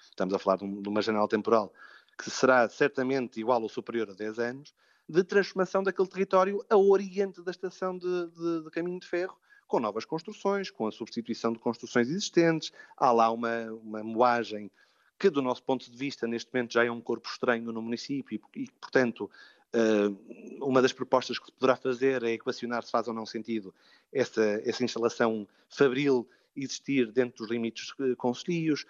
Estamos 0.09 0.35
a 0.35 0.39
falar 0.39 0.57
de 0.57 0.89
uma 0.89 1.03
janela 1.03 1.29
temporal 1.29 1.73
que 2.17 2.31
será 2.31 2.69
certamente 2.69 3.39
igual 3.39 3.61
ou 3.63 3.69
superior 3.69 4.11
a 4.11 4.15
10 4.15 4.39
anos, 4.39 4.75
de 5.09 5.23
transformação 5.23 5.83
daquele 5.83 6.09
território 6.09 6.65
a 6.69 6.77
oriente 6.77 7.43
da 7.43 7.51
estação 7.51 7.97
de, 7.97 8.27
de, 8.29 8.65
de 8.65 8.71
caminho 8.71 8.99
de 8.99 9.07
ferro, 9.07 9.37
com 9.67 9.81
novas 9.81 10.05
construções, 10.05 10.71
com 10.71 10.87
a 10.87 10.93
substituição 10.93 11.53
de 11.53 11.59
construções 11.59 12.09
existentes. 12.09 12.73
Há 12.97 13.13
lá 13.13 13.31
uma, 13.31 13.73
uma 13.73 14.03
moagem 14.03 14.71
que, 15.19 15.31
do 15.31 15.43
nosso 15.43 15.63
ponto 15.63 15.91
de 15.91 15.97
vista, 15.97 16.27
neste 16.27 16.53
momento 16.53 16.73
já 16.73 16.85
é 16.85 16.91
um 16.91 17.01
corpo 17.01 17.29
estranho 17.29 17.73
no 17.73 17.83
município 17.83 18.41
e, 18.55 18.67
portanto, 18.81 19.31
uh, 19.75 20.65
uma 20.65 20.83
das 20.83 20.93
propostas 20.93 21.39
que 21.39 21.47
se 21.47 21.53
poderá 21.53 21.77
fazer 21.77 22.23
é 22.23 22.33
equacionar 22.33 22.83
se 22.83 22.91
faz 22.91 23.09
ou 23.09 23.15
não 23.15 23.27
sentido 23.27 23.75
essa, 24.13 24.43
essa 24.65 24.85
instalação 24.85 25.47
fabril 25.69 26.29
existir 26.55 27.11
dentro 27.11 27.39
dos 27.39 27.51
limites 27.51 27.91
uh, 27.99 28.15
concelhios. 28.17 28.85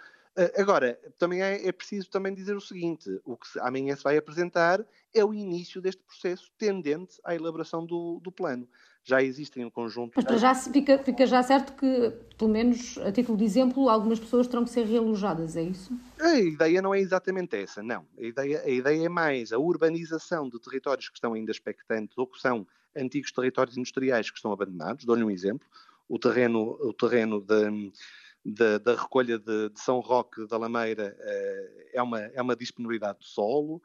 Agora, 0.56 0.98
também 1.18 1.42
é, 1.42 1.66
é, 1.66 1.72
preciso 1.72 2.10
também 2.10 2.34
dizer 2.34 2.54
o 2.54 2.60
seguinte: 2.60 3.08
o 3.24 3.36
que 3.36 3.58
amanhã 3.60 3.96
se 3.96 4.02
vai 4.02 4.18
apresentar 4.18 4.84
é 5.14 5.24
o 5.24 5.32
início 5.32 5.80
deste 5.80 6.02
processo 6.02 6.50
tendente 6.58 7.18
à 7.24 7.34
elaboração 7.34 7.84
do, 7.86 8.20
do 8.22 8.30
plano. 8.30 8.68
Já 9.02 9.22
existem 9.22 9.64
um 9.64 9.70
conjunto. 9.70 10.12
Mas 10.16 10.24
para 10.24 10.36
já 10.36 10.54
fica, 10.54 10.98
fica 10.98 11.26
já 11.26 11.42
certo 11.42 11.72
que, 11.74 12.12
pelo 12.36 12.50
menos 12.50 12.98
a 12.98 13.12
título 13.12 13.38
de 13.38 13.44
exemplo, 13.44 13.88
algumas 13.88 14.18
pessoas 14.18 14.48
terão 14.48 14.64
que 14.64 14.70
ser 14.70 14.84
realojadas, 14.84 15.56
é 15.56 15.62
isso? 15.62 15.96
A 16.20 16.34
ideia 16.34 16.82
não 16.82 16.92
é 16.92 16.98
exatamente 16.98 17.56
essa, 17.56 17.82
não. 17.82 18.04
A 18.18 18.22
ideia, 18.22 18.62
a 18.62 18.68
ideia 18.68 19.06
é 19.06 19.08
mais 19.08 19.52
a 19.52 19.58
urbanização 19.58 20.48
de 20.50 20.58
territórios 20.58 21.08
que 21.08 21.16
estão 21.16 21.34
ainda 21.34 21.52
expectantes 21.52 22.18
ou 22.18 22.26
que 22.26 22.40
são 22.40 22.66
antigos 22.96 23.30
territórios 23.30 23.76
industriais 23.76 24.28
que 24.28 24.36
estão 24.36 24.52
abandonados. 24.52 25.04
Dou-lhe 25.04 25.22
um 25.22 25.30
exemplo: 25.30 25.66
o 26.08 26.18
terreno, 26.18 26.76
o 26.80 26.92
terreno 26.92 27.40
de 27.40 27.92
da, 28.52 28.78
da 28.78 28.94
recolha 28.94 29.38
de, 29.38 29.70
de, 29.70 29.80
São 29.80 29.98
Roque 29.98 30.46
da 30.46 30.56
Lameira 30.56 31.16
uh, 31.18 31.80
é, 31.92 32.02
uma, 32.02 32.20
é 32.20 32.40
uma 32.40 32.54
disponibilidade 32.54 33.20
de 33.20 33.26
solo. 33.26 33.82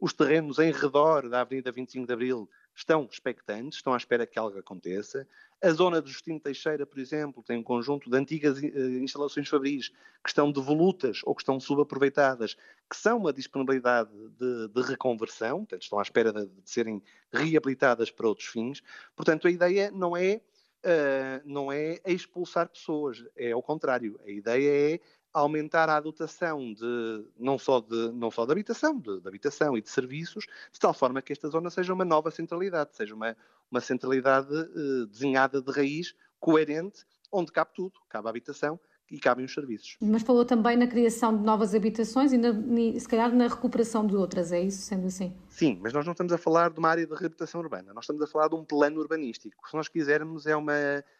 Os 0.00 0.12
terrenos 0.12 0.58
em 0.58 0.72
redor 0.72 1.28
da 1.28 1.42
Avenida 1.42 1.70
25 1.70 2.06
de 2.06 2.12
Abril 2.12 2.50
estão 2.74 3.08
expectantes, 3.08 3.78
estão 3.78 3.94
à 3.94 3.96
espera 3.96 4.26
que 4.26 4.38
algo 4.38 4.58
aconteça. 4.58 5.28
A 5.62 5.70
zona 5.70 6.02
de 6.02 6.10
Justino 6.10 6.40
Teixeira, 6.40 6.84
por 6.84 6.98
exemplo, 6.98 7.42
tem 7.42 7.58
um 7.58 7.62
conjunto 7.62 8.10
de 8.10 8.16
antigas 8.16 8.58
uh, 8.58 8.66
instalações 9.00 9.48
fabris 9.48 9.88
que 9.88 10.28
estão 10.28 10.50
devolutas 10.50 11.20
ou 11.24 11.34
que 11.34 11.42
estão 11.42 11.60
subaproveitadas, 11.60 12.56
que 12.90 12.96
são 12.96 13.18
uma 13.18 13.32
disponibilidade 13.32 14.10
de, 14.36 14.68
de 14.68 14.82
reconversão, 14.82 15.58
portanto, 15.58 15.82
estão 15.82 16.00
à 16.00 16.02
espera 16.02 16.32
de, 16.32 16.46
de 16.46 16.68
serem 16.68 17.00
reabilitadas 17.32 18.10
para 18.10 18.26
outros 18.26 18.48
fins. 18.48 18.82
Portanto, 19.14 19.46
a 19.46 19.50
ideia 19.50 19.92
não 19.92 20.16
é 20.16 20.40
uh, 20.84 21.42
não 21.44 21.70
é 21.72 21.98
expulsar 22.06 22.68
pessoas, 22.68 23.24
é 23.36 23.52
ao 23.52 23.62
contrário. 23.62 24.18
A 24.24 24.30
ideia 24.30 24.94
é 24.94 25.00
aumentar 25.32 25.88
a 25.88 25.98
dotação 25.98 26.72
de 26.74 27.24
não 27.38 27.58
só 27.58 27.80
de, 27.80 28.12
não 28.12 28.30
só 28.30 28.44
de 28.44 28.52
habitação, 28.52 28.98
de, 28.98 29.20
de, 29.20 29.28
habitação 29.28 29.76
e 29.76 29.80
de 29.80 29.88
serviços, 29.88 30.46
de 30.70 30.78
tal 30.78 30.92
forma 30.92 31.22
que 31.22 31.32
esta 31.32 31.48
zona 31.48 31.70
seja 31.70 31.94
uma 31.94 32.04
nova 32.04 32.30
centralidade, 32.30 32.94
seja 32.94 33.14
uma, 33.14 33.36
uma 33.70 33.80
centralidade 33.80 34.54
uh, 34.54 35.06
desenhada 35.06 35.62
de 35.62 35.72
raiz, 35.72 36.14
coerente, 36.38 37.04
onde 37.30 37.50
cabe 37.50 37.70
tudo, 37.74 37.98
cabe 38.08 38.26
a 38.26 38.30
habitação, 38.30 38.78
e 39.12 39.20
cabem 39.20 39.44
os 39.44 39.52
serviços. 39.52 39.98
Mas 40.00 40.22
falou 40.22 40.42
também 40.42 40.74
na 40.74 40.86
criação 40.86 41.36
de 41.36 41.44
novas 41.44 41.74
habitações 41.74 42.32
e, 42.32 42.38
na, 42.38 42.50
se 42.98 43.06
calhar 43.06 43.32
na 43.34 43.46
recuperação 43.46 44.06
de 44.06 44.16
outras, 44.16 44.50
é 44.50 44.60
isso, 44.60 44.80
sendo 44.82 45.06
assim? 45.06 45.36
Sim, 45.50 45.78
mas 45.82 45.92
nós 45.92 46.06
não 46.06 46.12
estamos 46.12 46.32
a 46.32 46.38
falar 46.38 46.70
de 46.70 46.78
uma 46.78 46.88
área 46.88 47.06
de 47.06 47.12
reabilitação 47.12 47.60
urbana, 47.60 47.92
nós 47.92 48.04
estamos 48.04 48.22
a 48.22 48.26
falar 48.26 48.48
de 48.48 48.54
um 48.54 48.64
plano 48.64 48.98
urbanístico. 48.98 49.68
Se 49.68 49.76
nós 49.76 49.86
quisermos, 49.86 50.46
é 50.46 50.56
uma. 50.56 50.72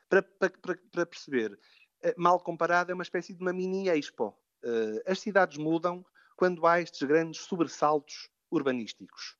Para, 0.09 0.23
para, 0.23 0.79
para 0.91 1.07
perceber, 1.07 1.59
eh, 2.03 2.15
mal 2.17 2.41
comparado, 2.41 2.91
é 2.91 2.95
uma 2.95 3.03
espécie 3.03 3.35
de 3.35 3.43
uma 3.43 3.53
mini 3.53 3.91
expo. 3.91 4.35
Eh, 4.65 5.03
as 5.07 5.21
cidades 5.21 5.59
mudam 5.59 6.03
quando 6.35 6.67
há 6.67 6.81
estes 6.81 7.07
grandes 7.07 7.43
sobressaltos 7.43 8.31
urbanísticos. 8.51 9.37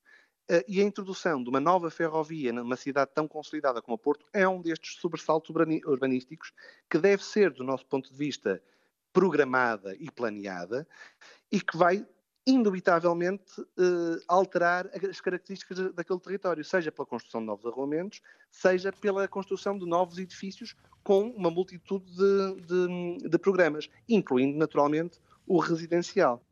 Eh, 0.49 0.65
e 0.67 0.81
a 0.81 0.83
introdução 0.83 1.41
de 1.41 1.49
uma 1.49 1.59
nova 1.59 1.89
ferrovia 1.89 2.51
numa 2.51 2.75
cidade 2.75 3.11
tão 3.13 3.27
consolidada 3.27 3.81
como 3.81 3.95
a 3.95 3.97
Porto 3.97 4.25
é 4.33 4.47
um 4.47 4.61
destes 4.61 4.95
sobressaltos 4.99 5.55
urbanísticos 5.85 6.51
que 6.89 6.97
deve 6.97 7.23
ser, 7.23 7.51
do 7.51 7.63
nosso 7.63 7.85
ponto 7.85 8.11
de 8.11 8.17
vista, 8.17 8.61
programada 9.13 9.95
e 9.95 10.11
planeada 10.11 10.87
e 11.51 11.61
que 11.61 11.77
vai 11.77 12.05
indubitavelmente 12.45 13.61
eh, 13.61 14.23
alterar 14.27 14.89
as 15.09 15.21
características 15.21 15.93
daquele 15.93 16.19
território, 16.19 16.63
seja 16.65 16.91
pela 16.91 17.05
construção 17.05 17.39
de 17.39 17.47
novos 17.47 17.65
arruamentos, 17.65 18.21
seja 18.51 18.91
pela 18.91 19.25
construção 19.29 19.77
de 19.77 19.85
novos 19.85 20.17
edifícios 20.17 20.75
com 21.03 21.29
uma 21.29 21.49
multitude 21.49 22.05
de, 22.11 22.61
de, 22.65 23.29
de 23.29 23.37
programas, 23.37 23.89
incluindo 24.09 24.57
naturalmente 24.57 25.21
o 25.47 25.57
residencial. 25.57 26.43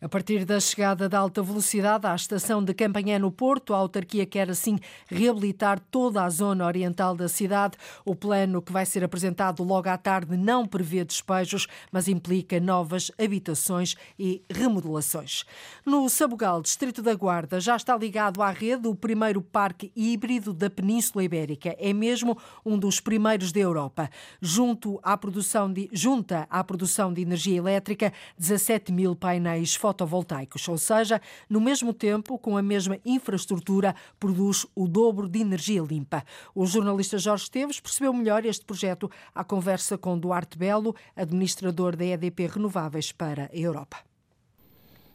A 0.00 0.08
partir 0.08 0.44
da 0.44 0.60
chegada 0.60 1.08
da 1.08 1.18
alta 1.18 1.42
velocidade 1.42 2.06
à 2.06 2.14
estação 2.14 2.62
de 2.62 2.74
Campanhã 2.74 3.18
no 3.18 3.30
Porto, 3.30 3.72
a 3.72 3.76
autarquia 3.78 4.26
quer 4.26 4.50
assim 4.50 4.78
reabilitar 5.06 5.80
toda 5.90 6.22
a 6.22 6.28
zona 6.28 6.66
oriental 6.66 7.16
da 7.16 7.28
cidade. 7.28 7.76
O 8.04 8.14
plano 8.14 8.60
que 8.60 8.72
vai 8.72 8.84
ser 8.84 9.02
apresentado 9.02 9.62
logo 9.62 9.88
à 9.88 9.96
tarde 9.96 10.36
não 10.36 10.66
prevê 10.66 11.04
despejos, 11.04 11.66
mas 11.90 12.08
implica 12.08 12.60
novas 12.60 13.10
habitações 13.18 13.94
e 14.18 14.42
remodelações. 14.50 15.44
No 15.86 16.08
Sabugal, 16.08 16.60
distrito 16.60 17.02
da 17.02 17.14
Guarda, 17.14 17.60
já 17.60 17.76
está 17.76 17.96
ligado 17.96 18.42
à 18.42 18.50
rede 18.50 18.86
o 18.88 18.94
primeiro 18.94 19.40
parque 19.40 19.90
híbrido 19.96 20.52
da 20.52 20.68
Península 20.68 21.24
Ibérica. 21.24 21.74
É 21.78 21.92
mesmo 21.92 22.36
um 22.64 22.78
dos 22.78 23.00
primeiros 23.00 23.52
da 23.52 23.60
Europa. 23.60 24.10
Junto 24.40 25.00
à 25.02 25.16
produção 25.16 25.72
de, 25.72 25.88
junta 25.92 26.46
à 26.50 26.62
produção 26.62 27.12
de 27.12 27.22
energia 27.22 27.56
elétrica 27.56 28.12
17 28.38 28.92
mil 28.92 29.16
painéis 29.16 29.63
painéis 29.64 29.74
fotovoltaicos, 29.74 30.68
ou 30.68 30.76
seja, 30.76 31.20
no 31.48 31.60
mesmo 31.60 31.92
tempo, 31.92 32.38
com 32.38 32.56
a 32.56 32.62
mesma 32.62 32.98
infraestrutura, 33.04 33.94
produz 34.20 34.66
o 34.74 34.86
dobro 34.86 35.28
de 35.28 35.40
energia 35.40 35.80
limpa. 35.80 36.24
O 36.54 36.66
jornalista 36.66 37.18
Jorge 37.18 37.44
Esteves 37.44 37.80
percebeu 37.80 38.12
melhor 38.12 38.44
este 38.44 38.64
projeto 38.64 39.10
à 39.34 39.42
conversa 39.42 39.96
com 39.96 40.18
Duarte 40.18 40.58
Belo, 40.58 40.94
administrador 41.16 41.96
da 41.96 42.04
EDP 42.04 42.46
Renováveis 42.46 43.10
para 43.10 43.50
a 43.52 43.56
Europa. 43.56 43.98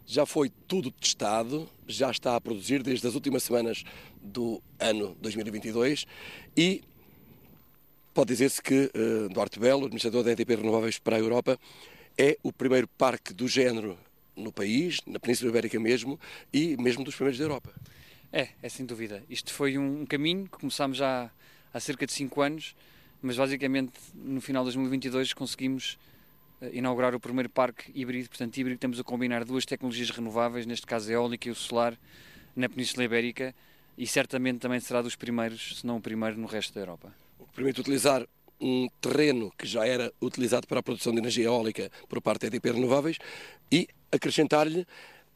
Já 0.06 0.25
foi 0.25 0.50
tudo 0.68 0.89
testado, 0.89 1.70
já 1.88 2.10
está 2.10 2.36
a 2.36 2.41
produzir 2.41 2.82
desde 2.82 3.08
as 3.08 3.13
últimas 3.13 3.44
semanas 3.44 3.84
do 4.20 4.60
ano 4.79 5.15
2022 5.22 6.08
e 6.58 6.82
pode 8.12 8.29
dizer-se 8.29 8.60
que 8.60 8.89
uh, 8.96 9.29
Duarte 9.29 9.60
Belo, 9.60 9.86
administrador 9.86 10.24
da 10.24 10.32
EDP 10.32 10.56
Renováveis 10.56 10.98
para 10.98 11.15
a 11.15 11.20
Europa, 11.20 11.60
é 12.18 12.38
o 12.41 12.51
primeiro 12.51 12.88
parque 12.98 13.34
do 13.36 13.48
género 13.48 13.96
no 14.39 14.51
país, 14.51 15.00
na 15.05 15.19
Península 15.19 15.50
Ibérica 15.50 15.79
mesmo, 15.79 16.19
e 16.53 16.75
mesmo 16.77 17.03
dos 17.03 17.15
primeiros 17.15 17.38
da 17.38 17.46
Europa. 17.46 17.74
É, 18.31 18.50
é 18.62 18.69
sem 18.69 18.86
dúvida. 18.86 19.24
Isto 19.29 19.53
foi 19.53 19.77
um 19.77 20.05
caminho 20.05 20.46
que 20.46 20.58
começámos 20.58 20.98
já 20.98 21.29
há 21.74 21.79
cerca 21.79 22.05
de 22.05 22.13
5 22.13 22.41
anos, 22.41 22.75
mas 23.22 23.36
basicamente 23.36 23.93
no 24.13 24.39
final 24.39 24.63
de 24.63 24.67
2022 24.67 25.34
conseguimos 25.34 25.98
uh, 26.62 26.69
inaugurar 26.72 27.13
o 27.15 27.19
primeiro 27.19 27.50
parque 27.50 27.91
híbrido. 27.93 28.29
Portanto, 28.29 28.55
híbrido 28.58 28.75
estamos 28.75 29.00
a 29.00 29.03
combinar 29.03 29.43
duas 29.46 29.65
tecnologias 29.65 30.10
renováveis, 30.12 30.65
neste 30.65 30.86
caso 30.86 31.10
a 31.10 31.13
eólica 31.13 31.48
e 31.48 31.51
o 31.51 31.55
solar, 31.55 31.98
na 32.55 32.69
Península 32.69 33.03
Ibérica 33.03 33.53
e 34.00 34.08
certamente 34.08 34.60
também 34.60 34.79
será 34.79 35.01
dos 35.01 35.17
primeiros, 35.17 35.79
se 35.79 35.86
não 35.86 35.98
o 35.98 36.01
primeiro, 36.01 36.38
no 36.38 36.48
resto 36.48 36.74
da 36.74 36.79
Europa. 36.79 37.13
O 37.38 37.46
que 37.46 37.53
permite 37.53 37.81
utilizar 37.81 38.25
um 38.60 38.88
terreno 39.01 39.51
que 39.58 39.67
já 39.67 39.86
era 39.86 40.12
utilizado 40.22 40.65
para 40.67 40.79
a 40.79 40.84
produção 40.84 41.12
de 41.12 41.19
energia 41.19 41.46
eólica 41.46 41.91
por 42.08 42.22
parte 42.22 42.41
da 42.41 42.48
EDP 42.48 42.72
Renováveis 42.72 43.17
e 43.69 43.89
acrescentar-lhe 44.12 44.86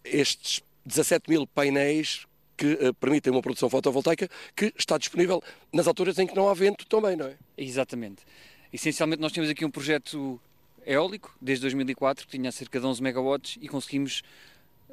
estes 0.03 0.61
17 0.85 1.29
mil 1.29 1.47
painéis 1.47 2.25
que 2.57 2.73
uh, 2.73 2.93
permitem 2.95 3.31
uma 3.31 3.41
produção 3.41 3.69
fotovoltaica 3.69 4.29
que 4.55 4.73
está 4.77 4.97
disponível 4.97 5.41
nas 5.71 5.87
alturas 5.87 6.19
em 6.19 6.27
que 6.27 6.35
não 6.35 6.49
há 6.49 6.53
vento 6.53 6.85
também, 6.85 7.15
não 7.15 7.27
é? 7.27 7.35
Exatamente. 7.57 8.23
Essencialmente 8.71 9.21
nós 9.21 9.31
temos 9.31 9.49
aqui 9.49 9.65
um 9.65 9.71
projeto 9.71 10.39
eólico 10.85 11.35
desde 11.41 11.61
2004 11.63 12.25
que 12.25 12.37
tinha 12.37 12.51
cerca 12.51 12.79
de 12.79 12.85
11 12.85 13.01
megawatts 13.01 13.57
e 13.61 13.67
conseguimos 13.67 14.21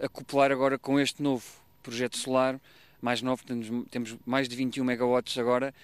acoplar 0.00 0.52
agora 0.52 0.78
com 0.78 0.98
este 0.98 1.22
novo 1.22 1.44
projeto 1.82 2.16
solar 2.16 2.60
mais 3.00 3.22
novo, 3.22 3.42
temos, 3.44 3.68
temos 3.90 4.16
mais 4.26 4.48
de 4.48 4.54
21 4.54 4.84
megawatts 4.84 5.38
agora, 5.38 5.74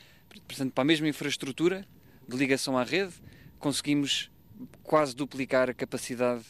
portanto 0.46 0.72
para 0.72 0.82
a 0.82 0.84
mesma 0.84 1.08
infraestrutura 1.08 1.86
de 2.28 2.36
ligação 2.36 2.76
à 2.76 2.84
rede 2.84 3.14
conseguimos 3.58 4.30
quase 4.82 5.14
duplicar 5.14 5.70
a 5.70 5.74
capacidade 5.74 6.44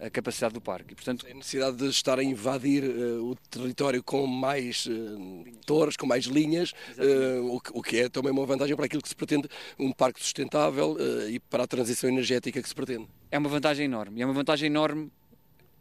a 0.00 0.10
capacidade 0.10 0.52
do 0.54 0.60
parque. 0.60 0.92
E, 0.92 0.94
portanto, 0.94 1.26
a 1.30 1.34
necessidade 1.34 1.76
de 1.76 1.86
estar 1.86 2.18
a 2.18 2.24
invadir 2.24 2.82
uh, 2.84 3.30
o 3.30 3.36
território 3.50 4.02
com 4.02 4.26
mais 4.26 4.86
uh, 4.86 5.44
torres, 5.64 5.96
com 5.96 6.06
mais 6.06 6.24
linhas, 6.24 6.72
uh, 6.98 7.54
o, 7.54 7.60
que, 7.60 7.70
o, 7.72 7.82
que, 7.82 8.00
é 8.00 8.08
também 8.08 8.32
uma 8.32 8.44
vantagem 8.44 8.74
para 8.74 8.86
aquilo 8.86 9.02
que 9.02 9.08
se 9.08 9.14
pretende, 9.14 9.48
um 9.78 9.92
parque 9.92 10.20
sustentável 10.20 10.96
e 11.28 11.38
para 11.38 11.64
a 11.64 11.66
transição 11.66 12.10
energética 12.10 12.60
que 12.60 12.68
se 12.68 12.74
pretende. 12.74 13.06
É 13.30 13.38
uma 13.38 13.48
vantagem 13.48 13.84
enorme. 13.84 14.20
É 14.20 14.24
uma 14.24 14.34
vantagem 14.34 14.66
enorme 14.66 15.10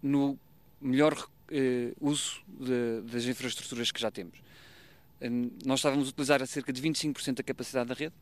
no 0.01 0.37
melhor 0.79 1.15
uso 1.99 2.41
de, 2.47 3.01
das 3.11 3.25
infraestruturas 3.25 3.91
que 3.91 3.99
já 3.99 4.11
temos. 4.11 4.39
nós 5.65 5.79
estávamos 5.79 6.07
a 6.07 6.09
utilizar 6.09 6.41
a 6.41 6.45
cerca 6.45 6.71
de 6.71 6.81
25% 6.81 7.35
da 7.35 7.43
capacidade 7.43 7.89
da 7.89 7.95
rede. 7.95 8.13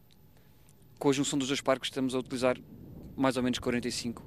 Com 0.98 1.10
a 1.10 1.14
junção 1.14 1.38
dos 1.38 1.48
dois 1.48 1.62
parques 1.62 1.90
estamos 1.90 2.14
a 2.14 2.20
utilizar 2.20 2.58
mais 3.16 3.38
ou 3.38 3.44
menos 3.44 3.60
45% 3.60 4.22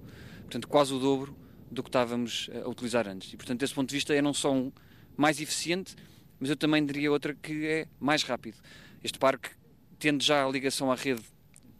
portanto 0.44 0.68
quase 0.68 0.92
o 0.92 0.98
dobro 0.98 1.36
do 1.70 1.82
que 1.82 1.88
estávamos 1.88 2.48
a 2.64 2.68
utilizar 2.68 3.08
antes. 3.08 3.32
E 3.32 3.36
portanto, 3.36 3.60
desse 3.60 3.74
ponto 3.74 3.88
de 3.88 3.94
vista, 3.94 4.14
é 4.14 4.22
não 4.22 4.32
só 4.32 4.52
um 4.52 4.72
mais 5.16 5.40
eficiente, 5.40 5.96
mas 6.38 6.50
eu 6.50 6.56
também 6.56 6.84
diria 6.84 7.10
outra 7.10 7.34
que 7.34 7.66
é 7.66 7.88
mais 7.98 8.22
rápido. 8.22 8.56
Este 9.02 9.18
parque, 9.18 9.50
tendo 9.98 10.22
já 10.22 10.44
a 10.44 10.48
ligação 10.48 10.90
à 10.90 10.94
rede 10.94 11.22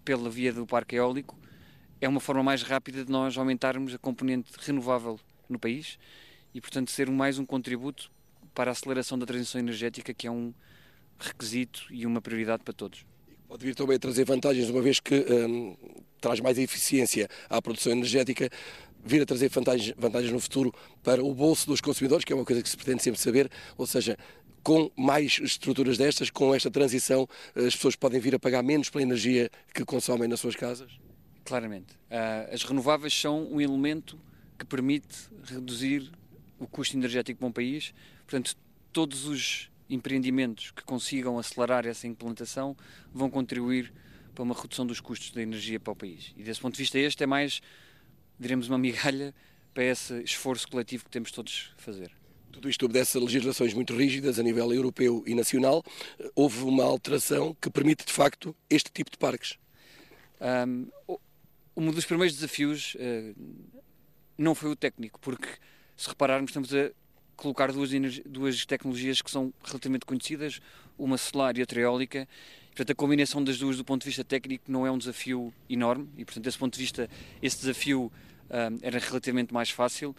pela 0.04 0.28
via 0.28 0.52
do 0.52 0.66
parque 0.66 0.96
eólico, 0.96 1.38
é 2.00 2.08
uma 2.08 2.20
forma 2.20 2.42
mais 2.42 2.62
rápida 2.62 3.04
de 3.04 3.10
nós 3.10 3.36
aumentarmos 3.38 3.94
a 3.94 3.98
componente 3.98 4.52
renovável 4.58 5.18
no 5.48 5.58
país 5.58 5.98
e, 6.52 6.60
portanto, 6.60 6.90
ser 6.90 7.10
mais 7.10 7.38
um 7.38 7.46
contributo 7.46 8.10
para 8.54 8.70
a 8.70 8.72
aceleração 8.72 9.18
da 9.18 9.26
transição 9.26 9.60
energética, 9.60 10.12
que 10.12 10.26
é 10.26 10.30
um 10.30 10.52
requisito 11.18 11.86
e 11.90 12.06
uma 12.06 12.20
prioridade 12.20 12.62
para 12.62 12.74
todos. 12.74 13.04
Pode 13.48 13.64
vir 13.64 13.74
também 13.74 13.96
a 13.96 13.98
trazer 13.98 14.24
vantagens, 14.24 14.68
uma 14.68 14.82
vez 14.82 15.00
que 15.00 15.14
hum, 15.14 15.76
traz 16.24 16.40
mais 16.40 16.56
eficiência 16.56 17.28
à 17.50 17.60
produção 17.60 17.92
energética, 17.92 18.48
vir 19.04 19.20
a 19.20 19.26
trazer 19.26 19.50
vantagens, 19.50 19.94
vantagens 19.98 20.32
no 20.32 20.40
futuro 20.40 20.72
para 21.02 21.22
o 21.22 21.34
bolso 21.34 21.66
dos 21.66 21.82
consumidores, 21.82 22.24
que 22.24 22.32
é 22.32 22.36
uma 22.36 22.46
coisa 22.46 22.62
que 22.62 22.68
se 22.68 22.76
pretende 22.78 23.02
sempre 23.02 23.20
saber, 23.20 23.50
ou 23.76 23.86
seja, 23.86 24.16
com 24.62 24.90
mais 24.96 25.38
estruturas 25.38 25.98
destas, 25.98 26.30
com 26.30 26.54
esta 26.54 26.70
transição, 26.70 27.28
as 27.54 27.76
pessoas 27.76 27.94
podem 27.94 28.18
vir 28.18 28.34
a 28.34 28.38
pagar 28.38 28.62
menos 28.62 28.88
pela 28.88 29.02
energia 29.02 29.50
que 29.74 29.84
consomem 29.84 30.26
nas 30.26 30.40
suas 30.40 30.56
casas? 30.56 30.90
Claramente. 31.44 31.92
Uh, 31.92 32.54
as 32.54 32.62
renováveis 32.62 33.12
são 33.12 33.46
um 33.52 33.60
elemento 33.60 34.18
que 34.58 34.64
permite 34.64 35.28
reduzir 35.44 36.10
o 36.58 36.66
custo 36.66 36.96
energético 36.96 37.40
para 37.40 37.48
um 37.48 37.52
país. 37.52 37.92
Portanto, 38.26 38.56
todos 38.90 39.26
os 39.26 39.70
empreendimentos 39.90 40.70
que 40.70 40.82
consigam 40.84 41.38
acelerar 41.38 41.86
essa 41.86 42.06
implantação 42.06 42.74
vão 43.12 43.28
contribuir 43.28 43.92
para 44.34 44.42
uma 44.42 44.54
redução 44.54 44.86
dos 44.86 45.00
custos 45.00 45.30
da 45.30 45.40
energia 45.40 45.78
para 45.78 45.92
o 45.92 45.96
país. 45.96 46.32
E 46.36 46.42
desse 46.42 46.60
ponto 46.60 46.74
de 46.74 46.82
vista, 46.82 46.98
este 46.98 47.22
é 47.22 47.26
mais, 47.26 47.60
diremos, 48.38 48.68
uma 48.68 48.78
migalha 48.78 49.34
para 49.72 49.84
esse 49.84 50.22
esforço 50.22 50.68
coletivo 50.68 51.04
que 51.04 51.10
temos 51.10 51.30
todos 51.30 51.72
a 51.78 51.80
fazer. 51.80 52.12
Tudo 52.52 52.68
isto 52.68 52.84
obedece 52.84 53.18
a 53.18 53.20
legislações 53.20 53.74
muito 53.74 53.96
rígidas 53.96 54.38
a 54.38 54.42
nível 54.42 54.72
europeu 54.72 55.24
e 55.26 55.34
nacional. 55.34 55.82
Houve 56.36 56.62
uma 56.62 56.84
alteração 56.84 57.56
que 57.60 57.68
permite, 57.68 58.06
de 58.06 58.12
facto, 58.12 58.54
este 58.70 58.92
tipo 58.92 59.10
de 59.10 59.18
parques. 59.18 59.58
Um, 60.40 60.86
um 61.76 61.90
dos 61.90 62.04
primeiros 62.04 62.36
desafios 62.36 62.94
uh, 62.94 63.34
não 64.38 64.54
foi 64.54 64.70
o 64.70 64.76
técnico, 64.76 65.18
porque 65.18 65.48
se 65.96 66.08
repararmos, 66.08 66.50
estamos 66.50 66.72
a 66.72 66.92
colocar 67.36 67.72
duas, 67.72 67.90
duas 68.26 68.64
tecnologias 68.66 69.20
que 69.22 69.30
são 69.30 69.52
relativamente 69.62 70.06
conhecidas, 70.06 70.60
uma 70.98 71.18
solar 71.18 71.56
e 71.56 71.60
outra 71.60 71.80
eólica. 71.80 72.28
Portanto, 72.68 72.90
a 72.90 72.94
combinação 72.94 73.42
das 73.42 73.58
duas 73.58 73.76
do 73.76 73.84
ponto 73.84 74.02
de 74.02 74.06
vista 74.06 74.24
técnico 74.24 74.70
não 74.70 74.86
é 74.86 74.90
um 74.90 74.98
desafio 74.98 75.52
enorme 75.68 76.08
e, 76.16 76.24
portanto, 76.24 76.44
desse 76.44 76.58
ponto 76.58 76.74
de 76.74 76.80
vista, 76.80 77.08
esse 77.40 77.58
desafio 77.58 78.10
um, 78.50 78.78
era 78.82 78.98
relativamente 78.98 79.54
mais 79.54 79.70
fácil. 79.70 80.14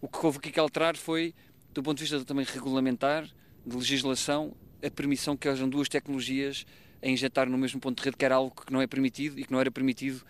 O 0.00 0.08
que 0.08 0.24
houve 0.24 0.38
que 0.38 0.58
alterar 0.60 0.96
foi, 0.96 1.34
do 1.72 1.82
ponto 1.82 1.98
de 1.98 2.04
vista 2.04 2.24
também 2.24 2.44
regulamentar, 2.44 3.28
de 3.66 3.76
legislação, 3.76 4.54
a 4.84 4.90
permissão 4.90 5.36
que 5.36 5.48
hajam 5.48 5.68
duas 5.68 5.88
tecnologias 5.88 6.64
a 7.02 7.08
injetar 7.08 7.48
no 7.48 7.58
mesmo 7.58 7.80
ponto 7.80 7.98
de 7.98 8.04
rede, 8.04 8.16
que 8.16 8.24
era 8.24 8.36
algo 8.36 8.54
que 8.64 8.72
não 8.72 8.80
é 8.80 8.86
permitido 8.86 9.38
e 9.38 9.44
que 9.44 9.52
não 9.52 9.60
era 9.60 9.70
permitido 9.70 10.22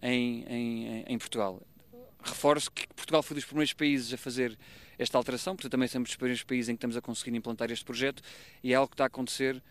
em, 0.00 0.44
em, 0.48 1.04
em 1.06 1.18
Portugal. 1.18 1.60
Reforço 2.24 2.70
que 2.70 2.86
Portugal 2.94 3.22
foi 3.22 3.34
dos 3.34 3.44
primeiros 3.44 3.72
países 3.72 4.12
a 4.12 4.16
fazer 4.16 4.58
esta 4.98 5.18
alteração, 5.18 5.54
portanto 5.54 5.72
também 5.72 5.88
somos 5.88 6.08
dos 6.08 6.16
primeiros 6.16 6.42
países 6.42 6.68
em 6.68 6.72
que 6.72 6.78
estamos 6.78 6.96
a 6.96 7.02
conseguir 7.02 7.36
implantar 7.36 7.70
este 7.70 7.84
projeto 7.84 8.22
e 8.62 8.72
é 8.72 8.76
algo 8.76 8.88
que 8.88 8.94
está 8.94 9.04
a 9.04 9.06
acontecer 9.08 9.62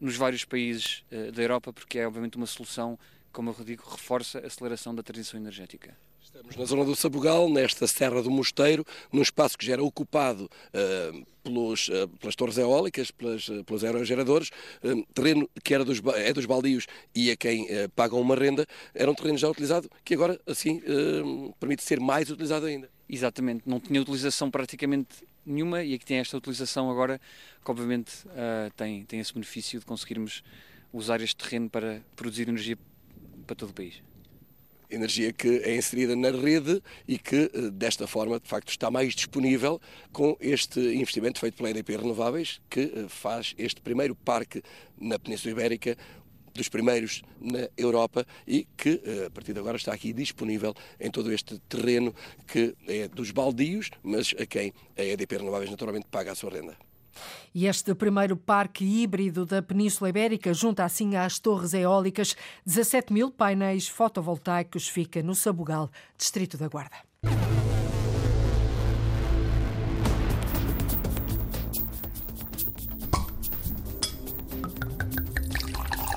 nos 0.00 0.16
vários 0.16 0.44
países 0.44 1.04
uh, 1.12 1.30
da 1.32 1.42
Europa, 1.42 1.72
porque 1.72 1.98
é 1.98 2.06
obviamente 2.06 2.36
uma 2.36 2.46
solução, 2.46 2.98
como 3.32 3.54
eu 3.56 3.64
digo, 3.64 3.88
reforça 3.88 4.40
a 4.40 4.46
aceleração 4.46 4.94
da 4.94 5.02
transição 5.02 5.38
energética. 5.38 5.96
Estamos 6.34 6.56
na 6.56 6.64
zona 6.64 6.84
do 6.86 6.96
Sabugal, 6.96 7.50
nesta 7.50 7.86
Serra 7.86 8.22
do 8.22 8.30
Mosteiro, 8.30 8.86
num 9.12 9.20
espaço 9.20 9.58
que 9.58 9.66
já 9.66 9.74
era 9.74 9.84
ocupado 9.84 10.44
uh, 10.44 11.26
pelos, 11.42 11.88
uh, 11.88 12.08
pelas 12.18 12.34
torres 12.34 12.56
eólicas, 12.56 13.10
pelas, 13.10 13.48
uh, 13.48 13.62
pelos 13.64 13.84
aerogeradores, 13.84 14.50
terreno 15.12 15.46
que 15.62 15.74
era 15.74 15.84
dos, 15.84 16.00
é 16.16 16.32
dos 16.32 16.46
baldios 16.46 16.86
e 17.14 17.30
a 17.30 17.36
quem 17.36 17.66
pagam 17.94 18.18
uma 18.18 18.34
renda, 18.34 18.66
era 18.94 19.10
um 19.10 19.14
terreno 19.14 19.36
já 19.36 19.46
utilizado, 19.46 19.90
que 20.02 20.14
agora, 20.14 20.40
assim, 20.46 20.82
permite 21.60 21.82
ser 21.82 22.00
mais 22.00 22.30
utilizado 22.30 22.64
ainda. 22.64 22.88
Exatamente, 23.08 23.64
não 23.66 23.78
tinha 23.78 24.00
utilização 24.00 24.50
praticamente 24.50 25.26
nenhuma 25.44 25.82
e 25.82 25.92
aqui 25.92 26.06
tem 26.06 26.16
esta 26.16 26.36
utilização 26.36 26.90
agora, 26.90 27.20
que 27.62 27.70
obviamente 27.70 28.10
tem, 28.74 29.04
tem 29.04 29.20
esse 29.20 29.34
benefício 29.34 29.78
de 29.78 29.84
conseguirmos 29.84 30.42
usar 30.92 31.20
este 31.20 31.36
terreno 31.36 31.68
para 31.68 32.00
produzir 32.16 32.48
energia 32.48 32.78
para 33.46 33.54
todo 33.54 33.70
o 33.70 33.74
país 33.74 34.11
energia 34.92 35.32
que 35.32 35.48
é 35.64 35.76
inserida 35.76 36.14
na 36.14 36.30
rede 36.30 36.82
e 37.06 37.18
que, 37.18 37.50
eh, 37.52 37.70
desta 37.72 38.06
forma, 38.06 38.38
de 38.38 38.48
facto, 38.48 38.68
está 38.68 38.90
mais 38.90 39.14
disponível 39.14 39.80
com 40.12 40.36
este 40.40 40.80
investimento 40.94 41.40
feito 41.40 41.56
pela 41.56 41.70
EDP 41.70 41.96
Renováveis, 41.96 42.60
que 42.68 42.80
eh, 42.80 43.06
faz 43.08 43.54
este 43.58 43.80
primeiro 43.80 44.14
parque 44.14 44.62
na 45.00 45.18
Península 45.18 45.52
Ibérica, 45.52 45.96
dos 46.54 46.68
primeiros 46.68 47.22
na 47.40 47.68
Europa 47.76 48.26
e 48.46 48.66
que, 48.76 49.00
eh, 49.04 49.26
a 49.26 49.30
partir 49.30 49.52
de 49.52 49.60
agora, 49.60 49.76
está 49.76 49.92
aqui 49.92 50.12
disponível 50.12 50.74
em 51.00 51.10
todo 51.10 51.32
este 51.32 51.58
terreno 51.60 52.14
que 52.46 52.74
é 52.86 53.08
dos 53.08 53.30
baldios, 53.30 53.90
mas 54.02 54.34
a 54.38 54.46
quem 54.46 54.72
a 54.96 55.02
EDP 55.02 55.38
Renováveis 55.38 55.70
naturalmente 55.70 56.06
paga 56.10 56.32
a 56.32 56.34
sua 56.34 56.50
renda. 56.50 56.91
E 57.54 57.66
este 57.66 57.94
primeiro 57.94 58.36
parque 58.36 58.84
híbrido 58.84 59.44
da 59.44 59.62
Península 59.62 60.10
Ibérica 60.10 60.52
junta 60.54 60.84
assim 60.84 61.16
às 61.16 61.38
torres 61.38 61.74
eólicas 61.74 62.36
17 62.64 63.12
mil 63.12 63.30
painéis 63.30 63.88
fotovoltaicos, 63.88 64.88
fica 64.88 65.22
no 65.22 65.34
Sabugal, 65.34 65.90
Distrito 66.16 66.56
da 66.56 66.68
Guarda. 66.68 66.96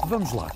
Vamos 0.07 0.33
lá. 0.33 0.51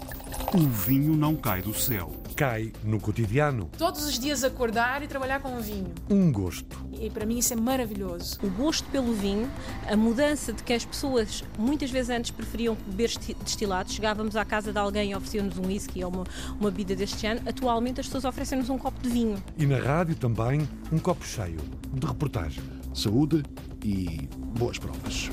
O 0.54 0.60
vinho 0.60 1.15
não 1.15 1.36
cai 1.36 1.62
do 1.62 1.73
céu 1.73 2.18
cai 2.39 2.71
no 2.86 3.02
cotidiano. 3.02 3.69
Todos 3.78 4.06
os 4.06 4.17
dias 4.17 4.45
acordar 4.45 5.04
e 5.04 5.08
trabalhar 5.08 5.41
com 5.41 5.60
vinho. 5.60 5.91
Um 6.10 6.32
gosto. 6.32 6.88
E 6.97 7.10
para 7.10 7.25
mim 7.25 7.38
isso 7.38 7.52
é 7.52 7.56
maravilhoso. 7.58 8.39
O 8.41 8.49
gosto 8.49 8.89
pelo 8.91 9.12
vinho, 9.12 9.52
a 9.86 9.97
mudança 9.97 10.54
de 10.54 10.63
que 10.63 10.71
as 10.71 10.86
pessoas 10.86 11.43
muitas 11.58 11.91
vezes 11.91 12.10
antes 12.10 12.32
preferiam 12.32 12.78
beber 12.88 13.12
destilados, 13.43 13.93
chegávamos 13.93 14.38
à 14.38 14.45
casa 14.45 14.71
de 14.71 14.80
alguém 14.80 15.12
e 15.12 15.15
ofereciam-nos 15.15 15.58
um 15.58 15.67
whisky 15.67 16.02
ou 16.02 16.13
uma, 16.13 16.23
uma 16.58 16.71
bebida 16.71 16.95
deste 16.95 17.28
ano, 17.28 17.41
atualmente 17.45 17.99
as 17.99 18.06
pessoas 18.06 18.23
oferecem-nos 18.23 18.69
um 18.69 18.78
copo 18.78 19.02
de 19.02 19.10
vinho. 19.10 19.43
E 19.58 19.65
na 19.65 19.78
rádio 19.78 20.15
também 20.15 20.65
um 20.93 20.97
copo 20.97 21.25
cheio 21.25 21.60
de 21.91 22.08
reportagem. 22.08 22.63
Saúde 22.93 23.43
e 23.84 24.30
boas 24.58 24.80
provas. 24.80 25.30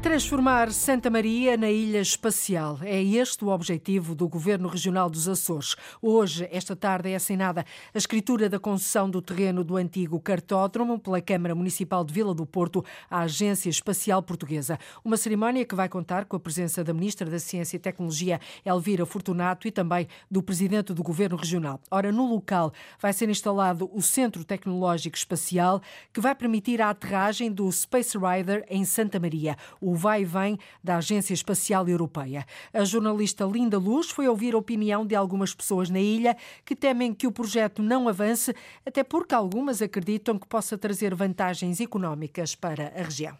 Transformar 0.00 0.70
Santa 0.70 1.10
Maria 1.10 1.56
na 1.56 1.68
ilha 1.68 2.00
espacial. 2.00 2.78
É 2.82 3.02
este 3.02 3.44
o 3.44 3.48
objetivo 3.48 4.14
do 4.14 4.28
Governo 4.28 4.68
Regional 4.68 5.10
dos 5.10 5.28
Açores. 5.28 5.74
Hoje, 6.00 6.48
esta 6.52 6.76
tarde, 6.76 7.10
é 7.10 7.16
assinada 7.16 7.64
a 7.92 7.98
escritura 7.98 8.48
da 8.48 8.60
concessão 8.60 9.10
do 9.10 9.20
terreno 9.20 9.64
do 9.64 9.76
antigo 9.76 10.20
cartódromo 10.20 11.00
pela 11.00 11.20
Câmara 11.20 11.52
Municipal 11.52 12.04
de 12.04 12.14
Vila 12.14 12.32
do 12.32 12.46
Porto 12.46 12.84
à 13.10 13.22
Agência 13.22 13.68
Espacial 13.68 14.22
Portuguesa. 14.22 14.78
Uma 15.04 15.16
cerimónia 15.16 15.64
que 15.64 15.74
vai 15.74 15.88
contar 15.88 16.26
com 16.26 16.36
a 16.36 16.40
presença 16.40 16.84
da 16.84 16.94
Ministra 16.94 17.28
da 17.28 17.40
Ciência 17.40 17.76
e 17.76 17.80
Tecnologia, 17.80 18.40
Elvira 18.64 19.04
Fortunato, 19.04 19.66
e 19.66 19.72
também 19.72 20.06
do 20.30 20.40
Presidente 20.40 20.94
do 20.94 21.02
Governo 21.02 21.36
Regional. 21.36 21.80
Ora, 21.90 22.12
no 22.12 22.24
local 22.24 22.72
vai 23.00 23.12
ser 23.12 23.28
instalado 23.28 23.90
o 23.92 24.00
Centro 24.00 24.44
Tecnológico 24.44 25.16
Espacial, 25.16 25.82
que 26.12 26.20
vai 26.20 26.36
permitir 26.36 26.80
a 26.80 26.90
aterragem 26.90 27.50
do 27.50 27.70
Space 27.72 28.16
Rider 28.16 28.64
em 28.70 28.84
Santa 28.84 29.18
Maria 29.18 29.56
o 29.88 29.96
vai 29.98 30.22
e 30.22 30.24
vem 30.24 30.58
da 30.82 30.96
Agência 30.96 31.34
Espacial 31.34 31.86
Europeia. 31.88 32.46
A 32.72 32.84
jornalista 32.84 33.44
Linda 33.44 33.76
Luz 33.76 34.10
foi 34.10 34.28
ouvir 34.28 34.54
a 34.54 34.58
opinião 34.58 35.04
de 35.04 35.14
algumas 35.14 35.52
pessoas 35.54 35.90
na 35.90 36.00
ilha 36.00 36.36
que 36.64 36.74
temem 36.74 37.12
que 37.12 37.26
o 37.26 37.32
projeto 37.32 37.82
não 37.82 38.08
avance, 38.08 38.54
até 38.86 39.04
porque 39.04 39.34
algumas 39.34 39.82
acreditam 39.82 40.38
que 40.38 40.46
possa 40.46 40.78
trazer 40.78 41.14
vantagens 41.14 41.80
económicas 41.80 42.54
para 42.54 42.92
a 42.96 43.02
região. 43.02 43.36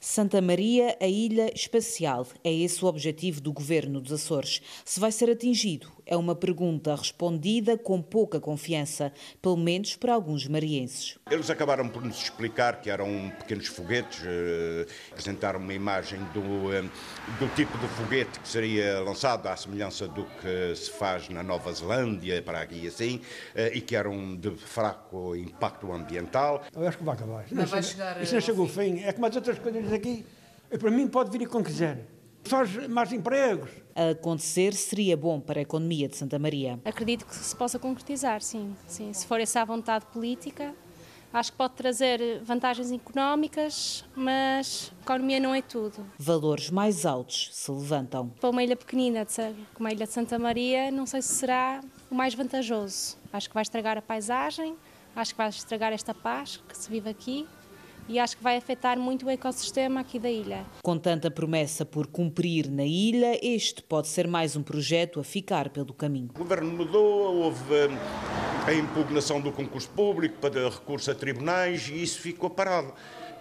Santa 0.00 0.40
Maria, 0.40 0.96
a 1.00 1.08
ilha 1.08 1.52
espacial. 1.52 2.24
É 2.44 2.52
esse 2.52 2.84
o 2.84 2.88
objetivo 2.88 3.40
do 3.40 3.52
governo 3.52 4.00
dos 4.00 4.12
Açores. 4.12 4.62
Se 4.84 5.00
vai 5.00 5.10
ser 5.10 5.28
atingido, 5.28 5.90
é 6.08 6.16
uma 6.16 6.34
pergunta 6.34 6.94
respondida 6.96 7.76
com 7.76 8.00
pouca 8.00 8.40
confiança, 8.40 9.12
pelo 9.42 9.58
menos 9.58 9.94
para 9.94 10.14
alguns 10.14 10.48
marienses. 10.48 11.18
Eles 11.30 11.50
acabaram 11.50 11.86
por 11.86 12.02
nos 12.02 12.20
explicar 12.20 12.80
que 12.80 12.88
eram 12.88 13.30
pequenos 13.38 13.66
foguetes, 13.66 14.22
eh, 14.24 14.86
apresentaram 15.10 15.60
uma 15.60 15.74
imagem 15.74 16.18
do, 16.32 16.72
eh, 16.72 16.82
do 17.38 17.54
tipo 17.54 17.76
de 17.76 17.86
foguete 17.88 18.40
que 18.40 18.48
seria 18.48 19.00
lançado 19.00 19.46
à 19.46 19.56
semelhança 19.56 20.08
do 20.08 20.24
que 20.24 20.74
se 20.74 20.90
faz 20.90 21.28
na 21.28 21.42
Nova 21.42 21.70
Zelândia, 21.72 22.40
para 22.42 22.62
aqui 22.62 22.88
assim, 22.88 23.20
eh, 23.54 23.72
e 23.74 23.80
que 23.82 23.94
eram 23.94 24.34
de 24.34 24.50
fraco 24.56 25.36
impacto 25.36 25.92
ambiental. 25.92 26.64
Eu 26.74 26.88
acho 26.88 26.96
que 26.96 27.04
vai 27.04 27.14
acabar. 27.14 27.44
Não 27.50 27.66
vai 27.66 27.82
chegar. 27.82 28.22
Isso 28.22 28.32
não 28.32 28.40
chegou 28.40 28.64
ao 28.64 28.70
fim. 28.70 29.00
É 29.00 29.12
como 29.12 29.26
as 29.26 29.36
outras 29.36 29.58
coisas 29.58 29.92
aqui, 29.92 30.24
para 30.70 30.90
mim 30.90 31.06
pode 31.06 31.36
vir 31.36 31.46
quando 31.46 31.66
quiser. 31.66 31.98
Faz 32.44 32.88
mais 32.88 33.12
empregos. 33.12 33.70
A 33.98 34.10
acontecer 34.10 34.74
seria 34.74 35.16
bom 35.16 35.40
para 35.40 35.58
a 35.58 35.62
economia 35.62 36.06
de 36.06 36.16
Santa 36.16 36.38
Maria. 36.38 36.78
Acredito 36.84 37.26
que 37.26 37.34
se 37.34 37.56
possa 37.56 37.80
concretizar, 37.80 38.40
sim. 38.40 38.76
sim. 38.86 39.12
Se 39.12 39.26
for 39.26 39.40
essa 39.40 39.60
a 39.60 39.64
vontade 39.64 40.06
política, 40.06 40.72
acho 41.32 41.50
que 41.50 41.58
pode 41.58 41.74
trazer 41.74 42.40
vantagens 42.44 42.92
económicas, 42.92 44.04
mas 44.14 44.92
economia 45.02 45.40
não 45.40 45.52
é 45.52 45.60
tudo. 45.60 46.06
Valores 46.16 46.70
mais 46.70 47.04
altos 47.04 47.50
se 47.52 47.72
levantam. 47.72 48.28
Para 48.40 48.50
uma 48.50 48.62
ilha 48.62 48.76
pequenina, 48.76 49.26
como 49.74 49.88
a 49.88 49.92
ilha 49.92 50.06
de 50.06 50.12
Santa 50.12 50.38
Maria, 50.38 50.92
não 50.92 51.04
sei 51.04 51.20
se 51.20 51.34
será 51.34 51.80
o 52.08 52.14
mais 52.14 52.34
vantajoso. 52.34 53.16
Acho 53.32 53.48
que 53.48 53.54
vai 53.54 53.62
estragar 53.62 53.98
a 53.98 54.02
paisagem, 54.02 54.76
acho 55.16 55.32
que 55.32 55.38
vai 55.38 55.48
estragar 55.48 55.92
esta 55.92 56.14
paz 56.14 56.62
que 56.68 56.78
se 56.78 56.88
vive 56.88 57.10
aqui 57.10 57.48
e 58.08 58.18
acho 58.18 58.36
que 58.36 58.42
vai 58.42 58.56
afetar 58.56 58.98
muito 58.98 59.26
o 59.26 59.30
ecossistema 59.30 60.00
aqui 60.00 60.18
da 60.18 60.30
ilha. 60.30 60.64
Com 60.82 60.98
tanta 60.98 61.30
promessa 61.30 61.84
por 61.84 62.06
cumprir 62.06 62.70
na 62.70 62.84
ilha, 62.84 63.38
este 63.42 63.82
pode 63.82 64.08
ser 64.08 64.26
mais 64.26 64.56
um 64.56 64.62
projeto 64.62 65.20
a 65.20 65.24
ficar 65.24 65.68
pelo 65.68 65.92
caminho. 65.92 66.30
O 66.34 66.38
governo 66.38 66.70
mudou, 66.70 67.36
houve 67.36 67.74
hum, 67.74 67.98
a 68.66 68.72
impugnação 68.72 69.40
do 69.40 69.52
concurso 69.52 69.88
público 69.90 70.36
para 70.40 70.68
recurso 70.68 71.10
a 71.10 71.14
tribunais 71.14 71.88
e 71.88 72.02
isso 72.02 72.20
ficou 72.20 72.48
parado. 72.48 72.92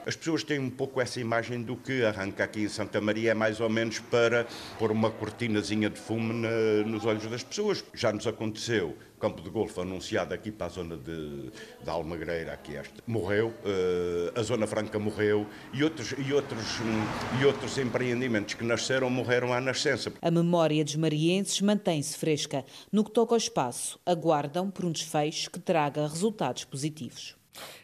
As 0.05 0.15
pessoas 0.15 0.41
têm 0.41 0.57
um 0.57 0.69
pouco 0.69 1.01
essa 1.01 1.19
imagem 1.19 1.61
do 1.61 1.75
que 1.75 2.05
arranca 2.05 2.45
aqui 2.45 2.61
em 2.61 2.69
Santa 2.69 3.01
Maria 3.01 3.31
é 3.31 3.33
mais 3.33 3.59
ou 3.59 3.69
menos 3.69 3.99
para 3.99 4.47
pôr 4.79 4.89
uma 4.89 5.11
cortinazinha 5.11 5.89
de 5.89 5.99
fumo 5.99 6.31
nos 6.31 7.05
olhos 7.05 7.27
das 7.27 7.43
pessoas. 7.43 7.83
Já 7.93 8.13
nos 8.13 8.25
aconteceu 8.25 8.95
campo 9.19 9.41
de 9.41 9.49
golfe 9.49 9.79
anunciado 9.79 10.33
aqui 10.33 10.51
para 10.51 10.67
a 10.67 10.69
zona 10.69 10.97
de, 10.97 11.51
de 11.83 11.89
Almagreira, 11.89 12.53
aqui 12.53 12.75
esta, 12.75 13.01
morreu, 13.05 13.47
uh, 13.47 14.39
a 14.39 14.43
Zona 14.43 14.67
Franca 14.67 14.99
morreu 14.99 15.47
e 15.73 15.83
outros, 15.83 16.13
e, 16.17 16.33
outros, 16.33 16.79
um, 16.79 17.41
e 17.41 17.45
outros 17.45 17.77
empreendimentos 17.77 18.53
que 18.53 18.63
nasceram 18.63 19.09
morreram 19.09 19.53
à 19.53 19.59
nascença. 19.59 20.13
A 20.21 20.31
memória 20.31 20.83
dos 20.83 20.95
marienses 20.95 21.61
mantém-se 21.61 22.17
fresca. 22.17 22.63
No 22.91 23.03
que 23.03 23.11
toca 23.11 23.33
ao 23.33 23.37
espaço, 23.37 23.99
aguardam 24.05 24.69
por 24.69 24.85
um 24.85 24.91
desfecho 24.91 25.49
que 25.49 25.59
traga 25.59 26.07
resultados 26.07 26.63
positivos. 26.63 27.35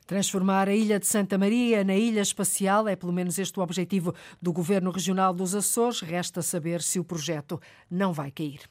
Transformar 0.05 0.67
a 0.69 0.75
Ilha 0.75 0.99
de 0.99 1.07
Santa 1.07 1.37
Maria 1.37 1.83
na 1.83 1.95
Ilha 1.95 2.21
Espacial 2.21 2.87
é 2.87 2.95
pelo 2.95 3.13
menos 3.13 3.39
este 3.39 3.57
o 3.59 3.63
objetivo 3.63 4.13
do 4.41 4.53
Governo 4.53 4.91
Regional 4.91 5.33
dos 5.33 5.55
Açores. 5.55 6.01
Resta 6.01 6.41
saber 6.41 6.81
se 6.81 6.99
o 6.99 7.03
projeto 7.03 7.59
não 7.89 8.13
vai 8.13 8.29
cair. 8.29 8.61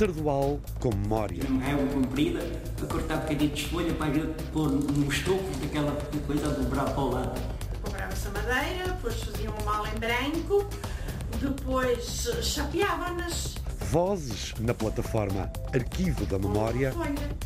Sardual 0.00 0.58
com 0.78 0.88
memória. 0.96 1.44
Uma 1.46 1.62
régua 1.62 1.86
comprida, 1.88 2.40
a 2.82 2.86
cortar 2.86 3.18
bocadinhos 3.18 3.58
de 3.58 3.68
folha 3.68 3.92
para 3.92 4.06
a 4.06 4.14
gente 4.14 4.42
pôr 4.44 4.70
nos 4.70 5.20
topos 5.20 5.56
daquela 5.58 5.92
coisa 6.26 6.46
a 6.46 6.52
dobrar 6.54 6.84
para 6.86 7.00
o 7.00 7.10
lado. 7.10 7.40
Comprava-se 7.82 8.28
a 8.28 8.30
madeira, 8.30 8.92
depois 8.92 9.22
fazia 9.22 9.50
uma 9.50 9.60
mala 9.60 9.90
em 9.90 9.98
branco, 9.98 10.66
depois 11.38 12.30
chapeava-nas 12.42 13.56
Vozes 13.90 14.54
na 14.58 14.72
plataforma 14.72 15.52
Arquivo 15.74 16.24
da 16.24 16.38
Memória. 16.38 16.94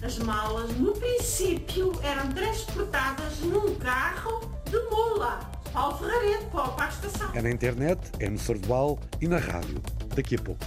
As 0.01 0.19
malas, 0.19 0.71
no 0.77 0.93
princípio, 0.93 1.93
eram 2.05 2.31
transportadas 2.31 3.41
num 3.41 3.75
carro 3.75 4.49
de 4.71 4.79
mula. 4.91 5.41
Paulo 5.73 5.99
Ferrareto, 5.99 6.47
para 6.53 6.85
a 6.85 6.89
estação. 6.89 7.31
É 7.35 7.43
na 7.43 7.51
internet, 7.51 7.99
é 8.21 8.31
no 8.31 8.39
Sardual 8.39 9.01
e 9.21 9.27
na 9.27 9.39
rádio. 9.39 9.83
Daqui 10.15 10.37
a 10.37 10.39
pouco. 10.39 10.65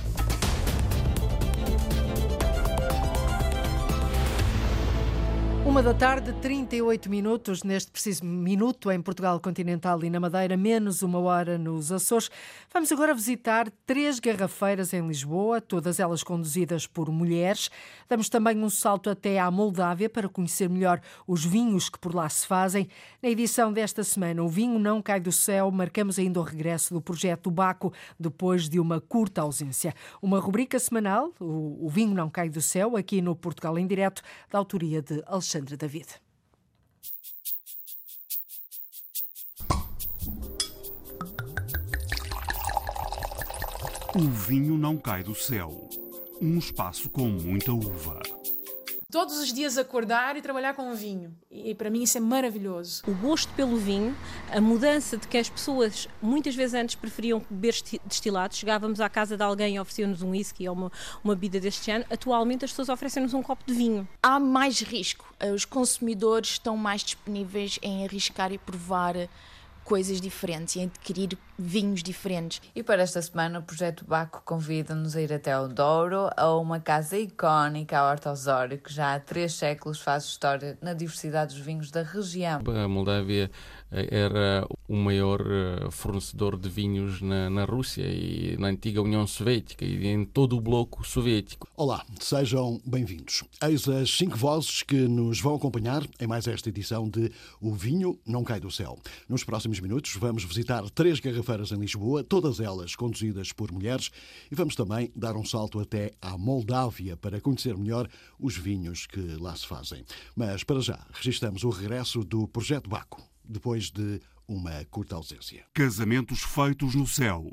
Uma 5.67 5.84
da 5.84 5.93
tarde, 5.93 6.32
38 6.41 7.10
minutos, 7.10 7.62
neste 7.62 7.91
preciso 7.91 8.23
minuto 8.23 8.89
em 8.89 9.01
Portugal 9.01 9.38
continental 9.38 10.01
e 10.01 10.10
na 10.10 10.17
Madeira, 10.17 10.56
menos 10.56 11.01
uma 11.01 11.19
hora 11.19 11.58
nos 11.58 11.91
Açores. 11.91 12.32
Vamos 12.73 12.89
agora 12.89 13.13
visitar 13.13 13.69
três 13.86 14.17
garrafeiras 14.17 14.93
em 14.93 15.06
Lisboa, 15.06 15.60
todas 15.60 15.99
elas 15.99 16.23
conduzidas 16.23 16.88
por 16.88 17.12
mulheres. 17.12 17.69
Damos 18.08 18.30
também 18.30 18.58
um 18.63 18.69
salto 18.69 19.10
até 19.10 19.39
à 19.39 19.51
Moldávia 19.51 20.10
para 20.10 20.30
conhecer 20.30 20.69
melhor 20.69 21.01
os 21.27 21.43
vinhos 21.43 21.89
que 21.89 21.99
por 21.99 22.15
lá 22.15 22.30
se 22.30 22.47
fazem. 22.47 22.88
Na 23.21 23.27
edição 23.30 23.71
desta 23.71 24.06
semana, 24.06 24.41
o 24.41 24.47
vinho 24.47 24.80
não 24.80 25.01
cai 25.01 25.19
do 25.19 25.34
céu, 25.34 25.69
marcamos 25.69 26.17
ainda 26.17 26.39
o 26.39 26.43
regresso 26.43 26.93
do 26.93 27.01
projeto 27.01 27.51
Baco 27.51 27.93
depois 28.17 28.69
de 28.69 28.80
uma 28.80 29.01
curta 29.01 29.41
ausência. 29.41 29.93
Uma 30.21 30.39
rubrica 30.39 30.80
semanal, 30.80 31.34
o 31.41 31.89
vinho 31.89 32.15
não 32.15 32.30
cai 32.30 32.49
do 32.49 32.62
céu, 32.62 32.95
aqui 32.95 33.21
no 33.21 33.36
Portugal 33.36 33.77
em 33.77 33.86
direto, 33.86 34.21
da 34.49 34.58
autoria 34.58 35.01
de 35.01 35.21
Alexandre. 35.27 35.56
Alexandre 35.57 35.75
David. 35.75 36.07
O 44.15 44.19
vinho 44.19 44.77
não 44.77 44.97
cai 44.97 45.23
do 45.23 45.33
céu. 45.33 45.89
Um 46.39 46.59
espaço 46.59 47.09
com 47.09 47.27
muita 47.27 47.71
uva 47.71 48.21
todos 49.09 49.37
os 49.39 49.53
dias 49.53 49.77
acordar 49.77 50.35
e 50.35 50.41
trabalhar 50.41 50.73
com 50.73 50.93
vinho. 50.93 51.33
E 51.49 51.73
para 51.73 51.89
mim 51.89 52.03
isso 52.03 52.17
é 52.17 52.21
maravilhoso. 52.21 53.03
O 53.07 53.13
gosto 53.13 53.51
pelo 53.53 53.77
vinho, 53.77 54.15
a 54.51 54.59
mudança 54.59 55.17
de 55.17 55.27
que 55.27 55.37
as 55.37 55.49
pessoas 55.49 56.07
muitas 56.21 56.55
vezes 56.55 56.73
antes 56.73 56.95
preferiam 56.95 57.41
beber 57.49 57.73
destilados, 58.05 58.57
chegávamos 58.57 58.99
à 58.99 59.09
casa 59.09 59.37
de 59.37 59.43
alguém 59.43 59.75
e 59.75 59.79
ofereciam-nos 59.79 60.21
um 60.21 60.31
whisky 60.31 60.67
ou 60.67 60.75
uma, 60.75 60.91
uma 61.23 61.35
bebida 61.35 61.59
deste 61.59 61.89
ano, 61.89 62.05
atualmente 62.09 62.65
as 62.65 62.71
pessoas 62.71 62.89
oferecem-nos 62.89 63.33
um 63.33 63.41
copo 63.41 63.63
de 63.65 63.73
vinho. 63.73 64.07
Há 64.21 64.39
mais 64.39 64.81
risco. 64.81 65.25
Os 65.53 65.65
consumidores 65.65 66.51
estão 66.51 66.75
mais 66.75 67.01
disponíveis 67.01 67.79
em 67.81 68.03
arriscar 68.03 68.51
e 68.51 68.57
provar 68.57 69.15
coisas 69.88 70.19
diferentes 70.19 70.76
e 70.76 70.82
adquirir 70.82 71.38
vinhos 71.58 72.04
diferentes. 72.04 72.62
E 72.76 72.84
para 72.84 73.02
esta 73.02 73.21
semana, 73.21 73.60
o 73.60 73.63
Projeto 73.63 74.04
Baco 74.06 74.41
convida-nos 74.43 75.15
a 75.15 75.21
ir 75.21 75.32
até 75.32 75.58
o 75.58 75.69
Douro, 75.69 76.30
a 76.36 76.54
uma 76.58 76.78
casa 76.78 77.17
icónica, 77.17 77.97
a 77.97 78.06
Horta 78.06 78.30
Osório, 78.30 78.78
que 78.78 78.93
já 78.93 79.15
há 79.15 79.19
três 79.19 79.54
séculos 79.54 80.02
faz 80.02 80.26
história 80.26 80.78
na 80.82 80.93
diversidade 80.93 81.56
dos 81.56 81.63
vinhos 81.63 81.89
da 81.89 82.04
região. 82.04 82.60
A 82.84 82.88
Moldávia 82.89 83.50
era 83.91 84.67
o 84.88 84.95
maior 84.95 85.41
eh, 85.41 85.91
fornecedor 85.91 86.58
de 86.58 86.69
vinhos 86.69 87.21
na, 87.21 87.50
na 87.50 87.65
Rússia 87.65 88.04
e 88.04 88.58
na 88.58 88.67
antiga 88.67 89.02
União 89.02 89.26
Soviética 89.26 89.86
e 89.86 90.08
em 90.08 90.26
todo 90.26 90.58
o 90.58 90.62
bloco 90.62 91.06
soviético. 91.06 91.67
Olá, 91.76 92.06
sejam 92.19 92.82
bem-vindos. 92.86 93.43
Eis 93.62 93.88
as 93.88 94.10
cinco 94.12 94.38
vozes 94.38 94.84
que 94.84 94.95
nos 95.08 95.39
vão 95.39 95.56
acompanhar 95.56 96.06
em 96.19 96.28
mais 96.28 96.47
esta 96.47 96.69
edição 96.69 97.10
de 97.10 97.32
O 97.62 97.73
Vinho 97.73 98.19
Não 98.26 98.43
Cai 98.43 98.60
do 98.60 98.71
Céu. 98.71 98.97
Nos 99.28 99.43
próximos 99.43 99.80
minutos 99.80 100.15
vamos 100.15 100.43
visitar 100.43 100.89
três 100.89 101.19
garrafeiras 101.19 101.71
em 101.71 101.80
Lisboa, 101.80 102.23
todas 102.23 102.60
elas 102.60 102.95
conduzidas 102.95 103.52
por 103.52 103.71
mulheres, 103.71 104.10
e 104.52 104.56
vamos 104.56 104.76
também 104.76 105.12
dar 105.15 105.36
um 105.36 105.45
salto 105.45 105.80
até 105.80 106.12
à 106.21 106.38
Moldávia 106.38 107.17
para 107.17 107.41
conhecer 107.41 107.78
melhor 107.78 108.08
os 108.39 108.58
vinhos 108.58 109.06
que 109.06 109.21
lá 109.38 109.56
se 109.56 109.67
fazem. 109.67 110.04
Mas 110.36 110.63
para 110.63 110.80
já, 110.80 111.00
registramos 111.12 111.63
o 111.63 111.69
regresso 111.69 112.23
do 112.23 112.47
Projeto 112.47 112.89
Baco, 112.89 113.21
depois 113.47 113.89
de 113.89 114.21
uma 114.47 114.86
curta 114.86 115.15
ausência. 115.15 115.65
Casamentos 115.73 116.41
feitos 116.41 116.95
no 116.95 117.05
céu. 117.05 117.45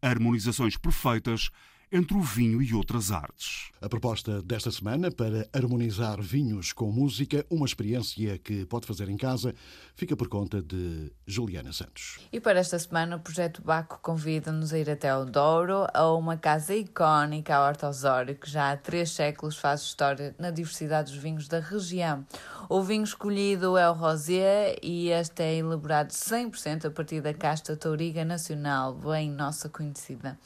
Harmonizações 0.00 0.76
perfeitas 0.76 1.50
entre 1.92 2.16
o 2.16 2.22
vinho 2.22 2.62
e 2.62 2.72
outras 2.72 3.12
artes. 3.12 3.70
A 3.82 3.88
proposta 3.88 4.40
desta 4.40 4.70
semana 4.70 5.10
para 5.10 5.46
harmonizar 5.52 6.22
vinhos 6.22 6.72
com 6.72 6.90
música, 6.90 7.44
uma 7.50 7.66
experiência 7.66 8.38
que 8.38 8.64
pode 8.64 8.86
fazer 8.86 9.10
em 9.10 9.16
casa, 9.16 9.54
fica 9.94 10.16
por 10.16 10.26
conta 10.28 10.62
de 10.62 11.12
Juliana 11.26 11.70
Santos. 11.70 12.18
E 12.32 12.40
para 12.40 12.60
esta 12.60 12.78
semana, 12.78 13.16
o 13.16 13.20
Projeto 13.20 13.60
Baco 13.60 13.98
convida-nos 14.00 14.72
a 14.72 14.78
ir 14.78 14.88
até 14.88 15.14
o 15.14 15.26
Douro, 15.26 15.86
a 15.92 16.10
uma 16.14 16.38
casa 16.38 16.74
icónica, 16.74 17.54
a 17.54 17.66
Horta 17.66 17.88
Osório, 17.88 18.36
que 18.36 18.48
já 18.48 18.72
há 18.72 18.76
três 18.76 19.10
séculos 19.10 19.58
faz 19.58 19.82
história 19.82 20.34
na 20.38 20.50
diversidade 20.50 21.12
dos 21.12 21.20
vinhos 21.20 21.46
da 21.46 21.60
região. 21.60 22.24
O 22.70 22.80
vinho 22.80 23.04
escolhido 23.04 23.76
é 23.76 23.90
o 23.90 23.92
Rosé 23.92 24.76
e 24.82 25.10
este 25.10 25.42
é 25.42 25.56
elaborado 25.56 26.10
100% 26.10 26.86
a 26.86 26.90
partir 26.90 27.20
da 27.20 27.34
casta 27.34 27.76
Touriga 27.76 28.24
Nacional, 28.24 28.94
bem 28.94 29.30
nossa 29.30 29.68
conhecida. 29.68 30.38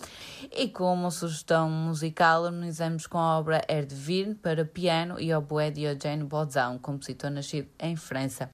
E 0.51 0.69
como 0.69 1.09
sugestão 1.11 1.36
musical, 1.69 2.47
harmonizamos 2.47 3.07
com 3.07 3.19
a 3.19 3.39
obra 3.39 3.63
Erdville 3.69 4.35
para 4.35 4.65
piano 4.65 5.21
e 5.21 5.35
oboé 5.35 5.71
de 5.71 5.83
Eugène 5.83 6.25
Bozan, 6.25 6.79
compositor 6.79 7.31
nascido 7.31 7.69
em 7.79 7.97
França. 7.97 8.51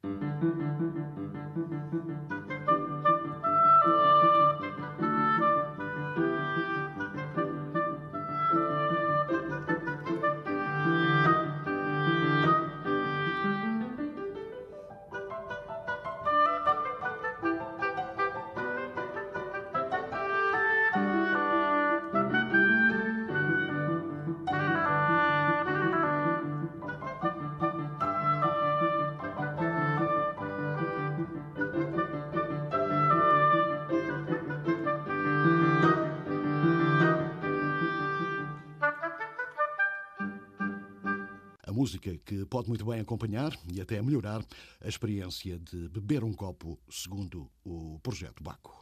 Música 41.83 42.17
que 42.25 42.47
pode 42.47 42.69
muito 42.69 42.85
bem 42.85 43.01
acompanhar 43.01 43.53
e 43.67 43.81
até 43.81 44.01
melhorar 44.01 44.41
a 44.81 44.89
experiência 44.89 45.59
de 45.59 45.89
beber 45.89 46.23
um 46.23 46.33
copo, 46.33 46.79
segundo 46.89 47.51
o 47.65 47.99
projeto 48.05 48.41
Baco. 48.41 48.81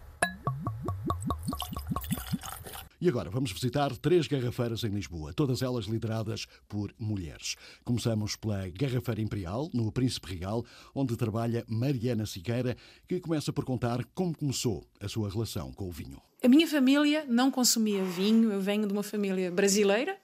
E 3.00 3.08
agora 3.08 3.30
vamos 3.30 3.52
visitar 3.52 3.96
três 3.96 4.26
garrafeiras 4.26 4.84
em 4.84 4.90
Lisboa, 4.90 5.32
todas 5.32 5.62
elas 5.62 5.86
lideradas 5.86 6.44
por 6.68 6.94
mulheres. 6.98 7.56
Começamos 7.82 8.36
pela 8.36 8.68
Garrafeira 8.68 9.22
Imperial, 9.22 9.70
no 9.72 9.90
Príncipe 9.90 10.36
Real, 10.36 10.62
onde 10.94 11.16
trabalha 11.16 11.64
Mariana 11.66 12.26
Siqueira, 12.26 12.76
que 13.08 13.18
começa 13.18 13.50
por 13.50 13.64
contar 13.64 14.04
como 14.14 14.36
começou 14.36 14.86
a 15.00 15.08
sua 15.08 15.30
relação 15.30 15.72
com 15.72 15.88
o 15.88 15.90
vinho. 15.90 16.20
A 16.44 16.48
minha 16.48 16.68
família 16.68 17.24
não 17.26 17.50
consumia 17.50 18.04
vinho, 18.04 18.52
eu 18.52 18.60
venho 18.60 18.86
de 18.86 18.92
uma 18.92 19.02
família 19.02 19.50
brasileira, 19.50 20.18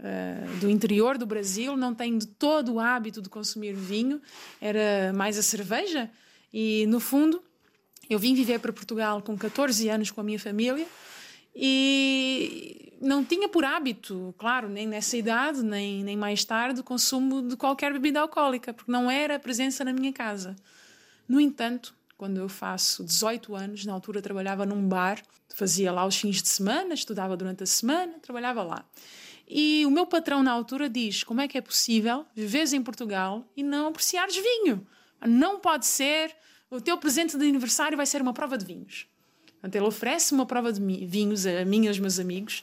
uh, 0.00 0.58
do 0.58 0.70
interior 0.70 1.18
do 1.18 1.26
Brasil, 1.26 1.76
não 1.76 1.94
tenho 1.94 2.18
de 2.18 2.26
todo 2.26 2.74
o 2.74 2.80
hábito 2.80 3.22
de 3.22 3.28
consumir 3.28 3.74
vinho, 3.74 4.20
era 4.60 5.12
mais 5.12 5.38
a 5.38 5.42
cerveja. 5.42 6.10
E, 6.52 6.86
no 6.86 7.00
fundo, 7.00 7.42
eu 8.08 8.18
vim 8.18 8.34
viver 8.34 8.58
para 8.58 8.72
Portugal 8.72 9.20
com 9.22 9.36
14 9.36 9.88
anos 9.88 10.10
com 10.10 10.20
a 10.20 10.24
minha 10.24 10.38
família 10.38 10.86
e 11.54 12.92
não 13.00 13.24
tinha 13.24 13.48
por 13.48 13.64
hábito, 13.64 14.34
claro, 14.38 14.68
nem 14.68 14.86
nessa 14.86 15.16
idade, 15.16 15.62
nem, 15.62 16.02
nem 16.02 16.16
mais 16.16 16.44
tarde, 16.44 16.80
o 16.80 16.84
consumo 16.84 17.42
de 17.42 17.56
qualquer 17.56 17.92
bebida 17.92 18.20
alcoólica, 18.20 18.72
porque 18.72 18.90
não 18.90 19.10
era 19.10 19.36
a 19.36 19.38
presença 19.38 19.84
na 19.84 19.92
minha 19.92 20.12
casa. 20.12 20.56
No 21.28 21.40
entanto, 21.40 21.94
quando 22.16 22.38
eu 22.38 22.48
faço 22.48 23.04
18 23.04 23.54
anos, 23.54 23.84
na 23.84 23.92
altura 23.92 24.22
trabalhava 24.22 24.64
num 24.64 24.88
bar, 24.88 25.22
fazia 25.54 25.92
lá 25.92 26.06
os 26.06 26.16
fins 26.16 26.42
de 26.42 26.48
semana, 26.48 26.94
estudava 26.94 27.36
durante 27.36 27.62
a 27.62 27.66
semana, 27.66 28.14
trabalhava 28.20 28.62
lá. 28.62 28.84
E 29.48 29.86
o 29.86 29.90
meu 29.90 30.06
patrão 30.06 30.42
na 30.42 30.52
altura 30.52 30.90
diz: 30.90 31.24
como 31.24 31.40
é 31.40 31.48
que 31.48 31.56
é 31.56 31.60
possível 31.60 32.26
viveres 32.34 32.72
em 32.74 32.82
Portugal 32.82 33.50
e 33.56 33.62
não 33.62 33.88
apreciares 33.88 34.36
vinho? 34.36 34.86
Não 35.26 35.58
pode 35.58 35.86
ser, 35.86 36.36
o 36.70 36.80
teu 36.80 36.98
presente 36.98 37.36
de 37.36 37.48
aniversário 37.48 37.96
vai 37.96 38.04
ser 38.04 38.20
uma 38.20 38.34
prova 38.34 38.58
de 38.58 38.66
vinhos. 38.66 39.08
Portanto, 39.52 39.74
ele 39.74 39.86
oferece 39.86 40.32
uma 40.32 40.46
prova 40.46 40.72
de 40.72 40.80
vinhos 41.06 41.46
a 41.46 41.64
mim 41.64 41.84
e 41.84 41.88
aos 41.88 41.98
meus 41.98 42.18
amigos, 42.18 42.62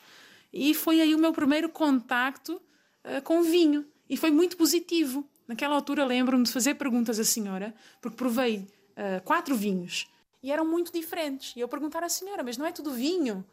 e 0.53 0.73
foi 0.73 1.01
aí 1.01 1.13
o 1.13 1.17
meu 1.17 1.33
primeiro 1.33 1.67
contacto 1.67 2.53
uh, 2.53 3.21
com 3.23 3.41
vinho. 3.43 3.85
E 4.07 4.15
foi 4.15 4.29
muito 4.29 4.55
positivo. 4.55 5.27
Naquela 5.47 5.75
altura 5.75 6.05
lembro-me 6.05 6.43
de 6.43 6.51
fazer 6.51 6.75
perguntas 6.75 7.19
à 7.19 7.23
senhora, 7.23 7.73
porque 7.99 8.15
provei 8.15 8.59
uh, 8.59 9.21
quatro 9.23 9.55
vinhos 9.55 10.07
e 10.41 10.51
eram 10.51 10.65
muito 10.65 10.93
diferentes. 10.93 11.55
E 11.55 11.59
eu 11.59 11.67
perguntar 11.67 12.03
à 12.03 12.09
senhora, 12.09 12.43
mas 12.43 12.57
não 12.57 12.65
é 12.65 12.71
tudo 12.71 12.91
vinho? 12.91 13.43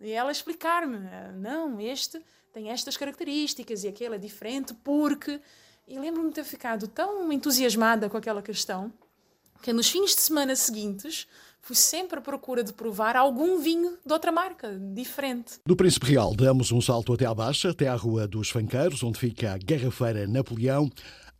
E 0.00 0.10
ela 0.10 0.30
explicar-me: 0.30 0.98
não, 1.38 1.80
este 1.80 2.22
tem 2.52 2.70
estas 2.70 2.96
características 2.96 3.84
e 3.84 3.88
aquele 3.88 4.16
é 4.16 4.18
diferente 4.18 4.74
porque. 4.84 5.40
E 5.88 5.98
lembro-me 5.98 6.28
de 6.28 6.36
ter 6.36 6.44
ficado 6.44 6.86
tão 6.86 7.32
entusiasmada 7.32 8.08
com 8.08 8.16
aquela 8.16 8.40
questão 8.40 8.92
que 9.62 9.72
nos 9.72 9.88
fins 9.88 10.14
de 10.14 10.20
semana 10.20 10.54
seguintes 10.56 11.26
fui 11.60 11.76
sempre 11.76 12.18
à 12.18 12.22
procura 12.22 12.64
de 12.64 12.72
provar 12.72 13.16
algum 13.16 13.60
vinho 13.60 13.96
de 14.04 14.12
outra 14.12 14.32
marca, 14.32 14.76
diferente. 14.92 15.60
Do 15.64 15.76
Príncipe 15.76 16.06
Real 16.06 16.34
damos 16.34 16.72
um 16.72 16.80
salto 16.80 17.12
até 17.12 17.24
à 17.24 17.34
Baixa, 17.34 17.70
até 17.70 17.86
à 17.86 17.94
Rua 17.94 18.26
dos 18.26 18.50
Fanqueiros, 18.50 19.02
onde 19.02 19.18
fica 19.18 19.54
a 19.54 19.58
Garrafeira 19.58 20.26
Napoleão. 20.26 20.90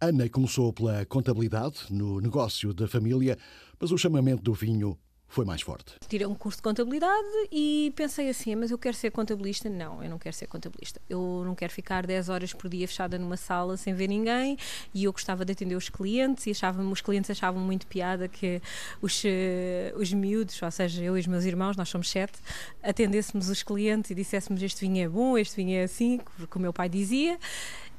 Ana 0.01 0.29
começou 0.29 0.73
pela 0.73 1.05
contabilidade 1.07 1.87
no 1.91 2.21
negócio 2.21 2.73
da 2.73 2.89
família, 2.89 3.37
mas 3.79 3.91
o 3.91 3.99
chamamento 3.99 4.43
do 4.43 4.55
vinho 4.55 4.99
foi 5.33 5.47
mais 5.47 5.63
forte. 5.63 5.95
Tirei 6.07 6.27
um 6.27 6.35
curso 6.35 6.59
de 6.59 6.63
contabilidade 6.63 7.27
e 7.51 7.91
pensei 7.97 8.29
assim, 8.29 8.55
mas 8.55 8.71
eu 8.71 8.77
quero 8.77 8.95
ser 8.95 9.11
contabilista? 9.11 9.71
Não, 9.71 10.05
eu 10.05 10.11
não 10.11 10.19
quero 10.19 10.37
ser 10.37 10.47
contabilista. 10.47 11.01
Eu 11.09 11.43
não 11.47 11.55
quero 11.55 11.73
ficar 11.73 12.07
10 12.07 12.29
horas 12.29 12.53
por 12.53 12.69
dia 12.69 12.87
fechada 12.87 13.19
numa 13.19 13.39
sala 13.39 13.79
sem 13.79 13.95
ver 13.95 14.09
ninguém 14.09 14.59
e 14.93 15.05
eu 15.05 15.13
gostava 15.13 15.43
de 15.43 15.53
atender 15.53 15.75
os 15.75 15.89
clientes 15.89 16.47
e 16.47 16.51
achava 16.51 16.83
os 16.83 17.01
clientes 17.01 17.31
achavam 17.31 17.63
muito 17.63 17.87
piada 17.87 18.29
que 18.29 18.61
os, 19.01 19.25
uh, 19.25 19.97
os 19.97 20.13
miúdos, 20.13 20.61
ou 20.61 20.71
seja, 20.71 21.03
eu 21.03 21.17
e 21.17 21.21
os 21.21 21.27
meus 21.27 21.45
irmãos, 21.47 21.79
nós 21.79 21.89
somos 21.89 22.11
sete, 22.11 22.39
atendêssemos 22.83 23.49
os 23.49 23.63
clientes 23.63 24.11
e 24.11 24.15
disséssemos 24.15 24.63
este 24.63 24.83
vinho 24.83 25.03
é 25.03 25.09
bom, 25.09 25.39
este 25.39 25.57
vinho 25.57 25.79
é 25.79 25.85
assim, 25.85 26.21
como 26.51 26.61
o 26.61 26.65
meu 26.65 26.75
pai 26.75 26.91
dizia. 26.91 27.39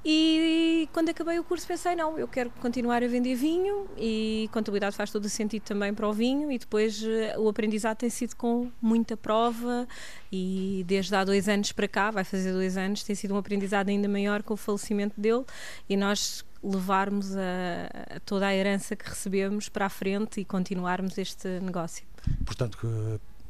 E 0.06 0.90
quando 0.92 1.10
acabei 1.10 1.40
o 1.40 1.44
curso 1.46 1.66
pensei, 1.66 1.96
não, 1.96 2.20
eu 2.20 2.28
quero 2.28 2.50
continuar 2.62 3.02
a 3.02 3.08
vender 3.08 3.36
vinho 3.36 3.88
e 3.98 4.50
contabilidade 4.52 4.98
faz 4.98 5.10
todo 5.10 5.24
o 5.24 5.30
sentido 5.30 5.64
também 5.64 5.94
para 5.94 6.08
o 6.08 6.12
vinho 6.12 6.52
e 6.52 6.58
depois 6.58 7.02
eh, 7.02 7.38
o 7.38 7.48
aprendizado 7.48 7.98
tem 7.98 8.10
sido 8.10 8.36
com 8.36 8.70
muita 8.82 9.16
prova 9.16 9.88
e 10.30 10.84
desde 10.86 11.16
há 11.16 11.24
dois 11.24 11.48
anos 11.48 11.72
para 11.72 11.88
cá, 11.88 12.12
vai 12.12 12.26
fazer 12.26 12.52
dois 12.52 12.76
anos, 12.76 13.02
tem 13.04 13.16
sido 13.16 13.34
um 13.34 13.38
aprendizado 13.38 13.88
ainda 13.88 14.10
maior 14.10 14.44
com 14.44 14.56
o 14.56 14.58
falecimento 14.58 15.20
dele 15.20 15.46
e 15.88 15.96
nós 15.96 16.44
levarmos 16.62 17.36
a, 17.38 18.16
a 18.16 18.20
toda 18.20 18.48
a 18.48 18.54
herança 18.54 18.98
que 18.98 19.08
recebemos 19.08 19.70
para 19.70 19.86
a 19.86 19.90
frente 19.90 20.42
e 20.42 20.46
continuarmos 20.46 21.18
este 21.18 21.48
negócio. 21.62 22.06
Portanto, 22.46 22.78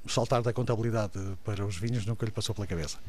saltar 0.08 0.44
da 0.44 0.54
contabilidade 0.54 1.20
para 1.44 1.66
os 1.66 1.78
vinhos 1.78 2.06
nunca 2.06 2.26
lhe 2.26 2.32
passou 2.32 2.54
pela 2.54 2.68
cabeça? 2.68 3.00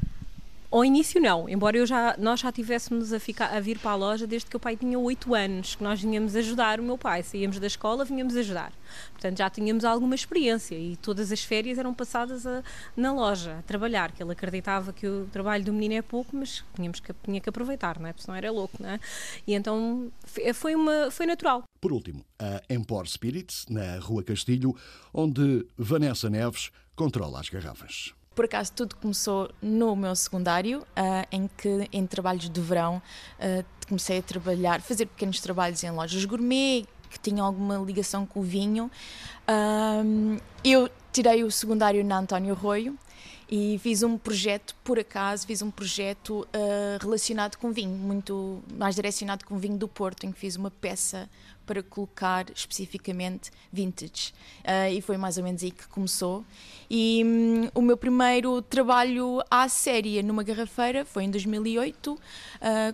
Ao 0.75 0.83
início 0.83 1.21
não, 1.21 1.47
embora 1.47 1.77
eu 1.77 1.85
já, 1.85 2.17
nós 2.17 2.41
já 2.41 2.51
tivéssemos 2.51 3.13
a, 3.13 3.17
ficar, 3.17 3.55
a 3.55 3.61
vir 3.61 3.79
para 3.79 3.91
a 3.91 3.95
loja 3.95 4.27
desde 4.27 4.49
que 4.49 4.57
o 4.57 4.59
pai 4.59 4.75
tinha 4.75 4.99
8 4.99 5.33
anos, 5.33 5.75
que 5.75 5.81
nós 5.81 6.01
vinhamos 6.01 6.35
ajudar 6.35 6.81
o 6.81 6.83
meu 6.83 6.97
pai, 6.97 7.23
saíamos 7.23 7.57
da 7.61 7.67
escola, 7.67 8.03
vinhamos 8.03 8.35
ajudar. 8.35 8.73
Portanto, 9.13 9.37
já 9.37 9.49
tínhamos 9.49 9.85
alguma 9.85 10.15
experiência 10.15 10.75
e 10.75 10.97
todas 10.97 11.31
as 11.31 11.41
férias 11.41 11.77
eram 11.77 11.93
passadas 11.93 12.45
a, 12.45 12.61
na 12.93 13.13
loja, 13.13 13.59
a 13.59 13.61
trabalhar, 13.61 14.11
que 14.11 14.21
ele 14.21 14.33
acreditava 14.33 14.91
que 14.91 15.07
o 15.07 15.29
trabalho 15.31 15.63
do 15.63 15.71
menino 15.71 15.93
é 15.93 16.01
pouco, 16.01 16.35
mas 16.35 16.61
tínhamos 16.75 16.99
que, 16.99 17.13
tinha 17.23 17.39
que 17.39 17.47
aproveitar, 17.47 17.97
não 17.97 18.09
é? 18.09 18.11
Porque 18.11 18.25
senão 18.25 18.35
era 18.35 18.51
louco, 18.51 18.75
não 18.77 18.89
é? 18.89 18.99
E 19.47 19.53
então 19.53 20.11
foi, 20.53 20.75
uma, 20.75 21.09
foi 21.09 21.25
natural. 21.25 21.63
Por 21.79 21.93
último, 21.93 22.25
a 22.37 22.61
Empor 22.69 23.07
Spirits, 23.07 23.65
na 23.69 23.97
Rua 23.99 24.23
Castilho, 24.23 24.75
onde 25.13 25.65
Vanessa 25.77 26.29
Neves 26.29 26.69
controla 26.97 27.39
as 27.39 27.47
garrafas. 27.47 28.13
Por 28.35 28.45
acaso 28.45 28.71
tudo 28.73 28.95
começou 28.97 29.49
no 29.61 29.95
meu 29.95 30.13
secundário, 30.15 30.81
uh, 30.81 31.25
em 31.31 31.49
que 31.57 31.89
em 31.91 32.05
trabalhos 32.05 32.49
de 32.49 32.61
verão 32.61 33.01
uh, 33.39 33.65
comecei 33.87 34.19
a 34.19 34.21
trabalhar, 34.21 34.81
fazer 34.81 35.05
pequenos 35.05 35.39
trabalhos 35.39 35.81
em 35.83 35.89
lojas 35.89 36.25
gourmet, 36.25 36.85
que 37.09 37.19
tinha 37.19 37.41
alguma 37.41 37.77
ligação 37.77 38.25
com 38.25 38.41
o 38.41 38.43
vinho. 38.43 38.91
Um, 39.47 40.37
eu 40.63 40.89
tirei 41.13 41.43
o 41.43 41.51
secundário 41.51 42.03
na 42.03 42.19
António 42.19 42.53
Arroio 42.53 42.97
e 43.49 43.79
fiz 43.81 44.03
um 44.03 44.17
projeto, 44.17 44.75
por 44.83 44.99
acaso, 44.99 45.45
fiz 45.45 45.61
um 45.61 45.71
projeto 45.71 46.41
uh, 46.41 46.97
relacionado 47.01 47.57
com 47.57 47.71
vinho, 47.71 47.95
muito 47.95 48.61
mais 48.73 48.95
direcionado 48.95 49.45
com 49.45 49.57
vinho 49.57 49.77
do 49.77 49.87
Porto, 49.87 50.25
em 50.25 50.31
que 50.31 50.39
fiz 50.39 50.55
uma 50.55 50.71
peça 50.71 51.29
para 51.65 51.81
colocar 51.83 52.49
especificamente 52.51 53.51
vintage. 53.71 54.33
Uh, 54.61 54.93
e 54.93 55.01
foi 55.01 55.17
mais 55.17 55.37
ou 55.37 55.43
menos 55.43 55.63
aí 55.63 55.71
que 55.71 55.87
começou. 55.87 56.45
E 56.89 57.23
um, 57.25 57.69
o 57.73 57.81
meu 57.81 57.97
primeiro 57.97 58.61
trabalho 58.61 59.41
à 59.49 59.67
séria 59.67 60.21
numa 60.21 60.43
garrafeira 60.43 61.03
foi 61.05 61.23
em 61.23 61.31
2008, 61.31 62.13
uh, 62.13 62.19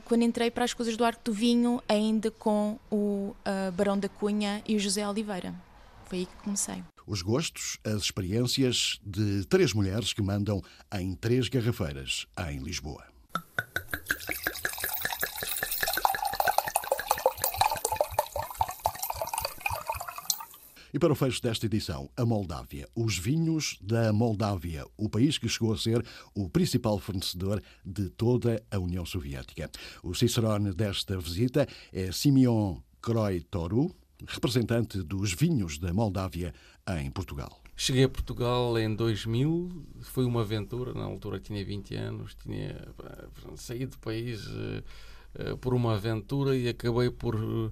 quando 0.05 0.23
entrei 0.23 0.49
para 0.49 0.63
as 0.63 0.73
coisas 0.73 0.95
do 0.95 1.03
Arco 1.03 1.21
do 1.25 1.34
Vinho, 1.34 1.81
ainda 1.88 2.31
com 2.31 2.79
o 2.89 3.36
Barão 3.75 3.97
da 3.97 4.07
Cunha 4.07 4.62
e 4.67 4.75
o 4.75 4.79
José 4.79 5.07
Oliveira. 5.07 5.53
Foi 6.05 6.19
aí 6.19 6.25
que 6.25 6.36
comecei 6.43 6.84
os 7.12 7.21
gostos, 7.21 7.77
as 7.84 8.03
experiências 8.03 8.99
de 9.05 9.45
três 9.45 9.73
mulheres 9.73 10.13
que 10.13 10.21
mandam 10.21 10.62
em 10.93 11.13
três 11.13 11.49
garrafeiras 11.49 12.25
em 12.49 12.60
Lisboa. 12.60 13.03
E 20.93 20.99
para 20.99 21.13
o 21.13 21.15
fecho 21.15 21.41
desta 21.41 21.65
edição, 21.65 22.10
a 22.17 22.25
Moldávia. 22.25 22.88
Os 22.93 23.17
vinhos 23.17 23.77
da 23.82 24.12
Moldávia, 24.12 24.86
o 24.97 25.08
país 25.08 25.38
que 25.38 25.47
chegou 25.47 25.71
a 25.71 25.77
ser 25.77 26.06
o 26.36 26.49
principal 26.49 26.99
fornecedor 26.99 27.62
de 27.86 28.10
toda 28.10 28.62
a 28.69 28.77
União 28.77 29.06
Soviética. 29.06 29.71
O 30.04 30.13
cicerone 30.13 30.73
desta 30.73 31.17
visita 31.17 31.65
é 31.93 32.12
Simeon 32.12 32.77
Kroitoru, 33.01 33.95
representante 34.27 35.01
dos 35.01 35.34
vinhos 35.34 35.77
da 35.77 35.93
Moldávia 35.93 36.54
em 36.99 37.10
Portugal. 37.10 37.62
Cheguei 37.75 38.04
a 38.04 38.10
Portugal 38.10 38.77
em 38.77 38.93
2000, 38.93 39.69
foi 40.01 40.25
uma 40.25 40.41
aventura, 40.41 40.93
na 40.93 41.06
altura 41.06 41.39
tinha 41.39 41.63
20 41.63 41.95
anos, 41.95 42.36
tinha 42.36 42.88
saído 43.56 43.91
do 43.91 43.99
país 43.99 44.45
uh, 44.45 44.84
uh, 45.54 45.58
por 45.58 45.73
uma 45.73 45.95
aventura 45.95 46.56
e 46.56 46.67
acabei 46.67 47.10
por, 47.10 47.36
uh, 47.36 47.71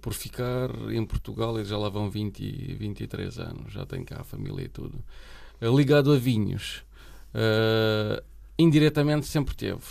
por 0.00 0.12
ficar 0.12 0.70
em 0.90 1.04
Portugal 1.04 1.58
e 1.60 1.64
já 1.64 1.76
lá 1.76 1.88
vão 1.88 2.10
20, 2.10 2.74
23 2.74 3.38
anos, 3.38 3.72
já 3.72 3.84
tenho 3.84 4.04
cá 4.04 4.20
a 4.20 4.24
família 4.24 4.64
e 4.64 4.68
tudo. 4.68 5.02
ligado 5.60 6.12
a 6.12 6.16
vinhos, 6.16 6.82
indiretamente 8.58 9.26
sempre 9.26 9.54
teve. 9.54 9.82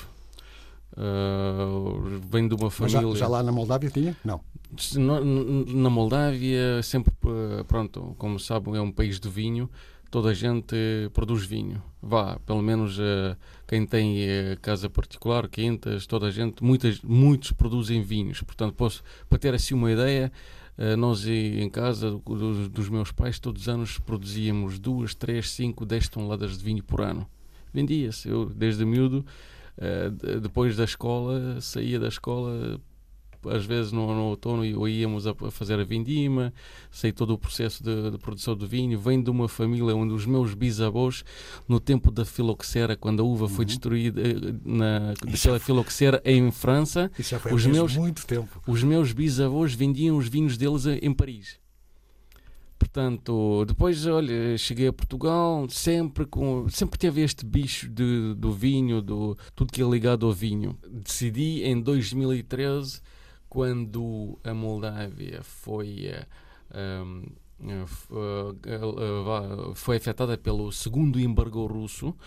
vem 2.29 2.47
de 2.47 2.55
uma 2.55 2.71
família. 2.71 3.11
Já, 3.11 3.19
já 3.19 3.27
lá 3.27 3.43
na 3.43 3.51
Moldávia 3.51 3.89
tinha? 3.89 4.15
Não 4.23 4.41
na 4.95 5.89
Moldávia, 5.89 6.81
sempre, 6.81 7.13
pronto, 7.67 8.15
como 8.17 8.39
sabem, 8.39 8.75
é 8.75 8.81
um 8.81 8.91
país 8.91 9.19
de 9.19 9.29
vinho, 9.29 9.69
toda 10.13 10.29
a 10.29 10.33
gente 10.35 10.75
produz 11.11 11.43
vinho. 11.43 11.81
Vá, 11.99 12.37
pelo 12.45 12.61
menos 12.61 12.99
uh, 12.99 13.35
quem 13.67 13.83
tem 13.83 14.19
uh, 14.21 14.59
casa 14.61 14.87
particular, 14.87 15.49
quintas, 15.49 16.05
toda 16.05 16.27
a 16.27 16.29
gente, 16.29 16.63
muitas, 16.63 17.01
muitos 17.01 17.51
produzem 17.51 18.03
vinhos. 18.03 18.39
Portanto, 18.43 18.75
posso, 18.75 19.03
para 19.27 19.39
ter 19.39 19.55
assim 19.55 19.73
uma 19.73 19.91
ideia, 19.91 20.31
uh, 20.77 20.95
nós 20.95 21.25
em 21.25 21.67
casa 21.67 22.11
dos, 22.11 22.69
dos, 22.69 22.89
meus 22.89 23.11
pais, 23.11 23.39
todos 23.39 23.63
os 23.63 23.67
anos 23.67 23.97
produzíamos 23.97 24.77
duas, 24.77 25.15
três, 25.15 25.49
cinco, 25.49 25.83
dez 25.83 26.07
toneladas 26.07 26.59
de 26.59 26.63
vinho 26.63 26.83
por 26.83 27.01
ano. 27.01 27.27
Vendia-se. 27.73 28.29
Eu, 28.29 28.45
desde 28.45 28.85
miúdo, 28.85 29.25
depois 30.43 30.77
da 30.77 30.83
escola, 30.83 31.59
saía 31.59 31.99
da 31.99 32.07
escola 32.07 32.79
às 33.49 33.65
vezes 33.65 33.91
no, 33.91 34.13
no 34.13 34.23
outono 34.23 34.65
íamos 34.87 35.27
a 35.27 35.33
fazer 35.51 35.79
a 35.79 35.83
vindima, 35.83 36.53
sei 36.91 37.11
todo 37.11 37.33
o 37.33 37.37
processo 37.37 37.83
de, 37.83 38.11
de, 38.11 38.17
produção 38.17 38.55
do 38.55 38.67
vinho. 38.67 38.99
Venho 38.99 39.23
de 39.23 39.29
uma 39.29 39.47
família 39.47 39.95
onde 39.95 40.13
os 40.13 40.25
meus 40.25 40.53
bisavós, 40.53 41.23
no 41.67 41.79
tempo 41.79 42.11
da 42.11 42.25
filoxera, 42.25 42.95
quando 42.95 43.21
a 43.21 43.25
uva 43.25 43.47
foi 43.47 43.63
uhum. 43.63 43.67
destruída 43.67 44.21
eh, 44.21 44.35
na, 44.63 45.13
daquela 45.25 45.59
filoxera 45.59 46.21
em 46.25 46.51
França, 46.51 47.11
Isso 47.17 47.31
já 47.31 47.39
foi 47.39 47.53
os 47.53 47.65
meus, 47.65 47.95
muito 47.95 48.25
tempo. 48.25 48.61
Os 48.67 48.83
meus 48.83 49.11
bisavós 49.11 49.73
vendiam 49.73 50.17
os 50.17 50.27
vinhos 50.27 50.57
deles 50.57 50.85
em 50.85 51.13
Paris. 51.13 51.63
Portanto, 52.83 53.63
depois, 53.65 54.05
olha, 54.05 54.57
cheguei 54.57 54.87
a 54.87 54.93
Portugal, 54.93 55.65
sempre 55.69 56.25
com, 56.25 56.67
sempre 56.69 56.99
teve 56.99 57.21
este 57.21 57.45
bicho 57.45 57.87
de, 57.87 58.33
do 58.35 58.51
vinho, 58.51 59.01
do 59.01 59.37
tudo 59.55 59.71
que 59.71 59.81
é 59.81 59.85
ligado 59.85 60.25
ao 60.25 60.33
vinho. 60.33 60.77
Decidi 60.91 61.63
em 61.63 61.79
2013 61.79 63.01
quando 63.53 64.39
a 64.43 64.51
Moldávia 64.51 65.43
foi 65.43 66.09
um, 66.73 67.23
eh, 67.61 67.85
eh, 68.65 69.75
foi 69.75 69.97
afetada 69.97 70.35
pelo 70.39 70.71
segundo 70.71 71.19
embargo 71.19 71.67
russo, 71.67 72.17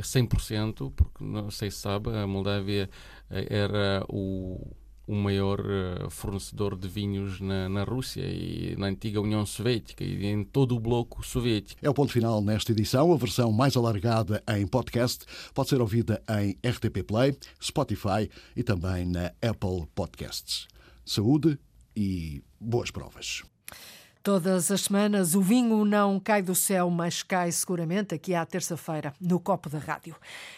100%, 0.00 0.92
porque 0.94 1.24
não 1.24 1.50
sei 1.50 1.72
se 1.72 1.78
sabe, 1.78 2.16
a 2.16 2.24
Moldávia 2.24 2.88
era 3.28 4.04
o 4.08 4.64
o 5.06 5.14
maior 5.14 5.60
uh, 5.60 6.10
fornecedor 6.10 6.76
de 6.76 6.88
vinhos 6.88 7.40
na, 7.40 7.68
na, 7.68 7.84
Rússia 7.84 8.22
e 8.22 8.74
na 8.78 8.86
antiga 8.86 9.20
União 9.20 9.44
Soviética 9.44 10.02
e 10.02 10.26
em 10.26 10.44
todo 10.44 10.74
o 10.74 10.80
bloco 10.80 11.24
soviético. 11.24 11.80
É 11.84 11.90
o 11.90 11.94
ponto 11.94 12.12
final 12.12 12.40
nesta 12.40 12.72
edição. 12.72 13.12
A 13.12 13.16
versão 13.16 13.52
mais 13.52 13.76
alargada 13.76 14.42
em 14.48 14.66
podcast 14.66 15.24
pode 15.52 15.68
ser 15.68 15.80
ouvida 15.80 16.22
em 16.40 16.56
RTP 16.66 17.02
Play, 17.06 17.36
Spotify 17.62 18.30
e 18.56 18.62
também 18.62 19.04
na 19.04 19.26
Apple 19.42 19.86
Podcasts. 19.94 20.66
Saúde 21.04 21.58
e 21.94 22.42
boas 22.58 22.90
provas. 22.90 23.42
Todas 24.24 24.70
as 24.70 24.80
semanas 24.80 25.34
o 25.34 25.42
vinho 25.42 25.84
não 25.84 26.18
cai 26.18 26.40
do 26.40 26.54
céu, 26.54 26.88
mas 26.88 27.22
cai 27.22 27.52
seguramente 27.52 28.14
aqui 28.14 28.34
à 28.34 28.46
terça-feira, 28.46 29.12
no 29.20 29.38
copo 29.38 29.68
da 29.68 29.76
rádio. 29.76 30.16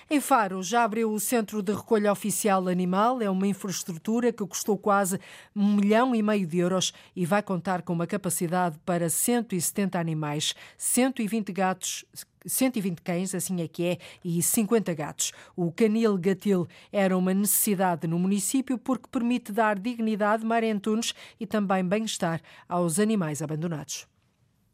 Em 0.08 0.20
Faro 0.20 0.62
já 0.62 0.84
abriu 0.84 1.10
o 1.10 1.18
Centro 1.18 1.60
de 1.60 1.72
Recolha 1.72 2.12
Oficial 2.12 2.68
Animal. 2.68 3.20
É 3.20 3.28
uma 3.28 3.44
infraestrutura 3.44 4.32
que 4.32 4.46
custou 4.46 4.78
quase 4.78 5.18
um 5.54 5.74
milhão 5.74 6.14
e 6.14 6.22
meio 6.22 6.46
de 6.46 6.58
euros 6.58 6.92
e 7.16 7.26
vai 7.26 7.42
contar 7.42 7.82
com 7.82 7.92
uma 7.92 8.06
capacidade 8.06 8.78
para 8.86 9.10
170 9.10 9.98
animais, 9.98 10.54
120 10.78 11.52
gatos 11.52 12.04
120 12.46 13.00
cães, 13.02 13.34
assim 13.34 13.60
é 13.60 13.68
que 13.68 13.84
é, 13.84 13.98
e 14.24 14.42
50 14.42 14.94
gatos. 14.94 15.32
O 15.54 15.70
canil 15.72 16.16
gatil 16.16 16.66
era 16.92 17.16
uma 17.16 17.34
necessidade 17.34 18.06
no 18.06 18.18
município 18.18 18.78
porque 18.78 19.08
permite 19.10 19.52
dar 19.52 19.78
dignidade, 19.78 20.44
marentunes 20.44 21.14
e 21.38 21.46
também 21.46 21.84
bem-estar 21.84 22.40
aos 22.68 22.98
animais 22.98 23.42
abandonados. 23.42 24.06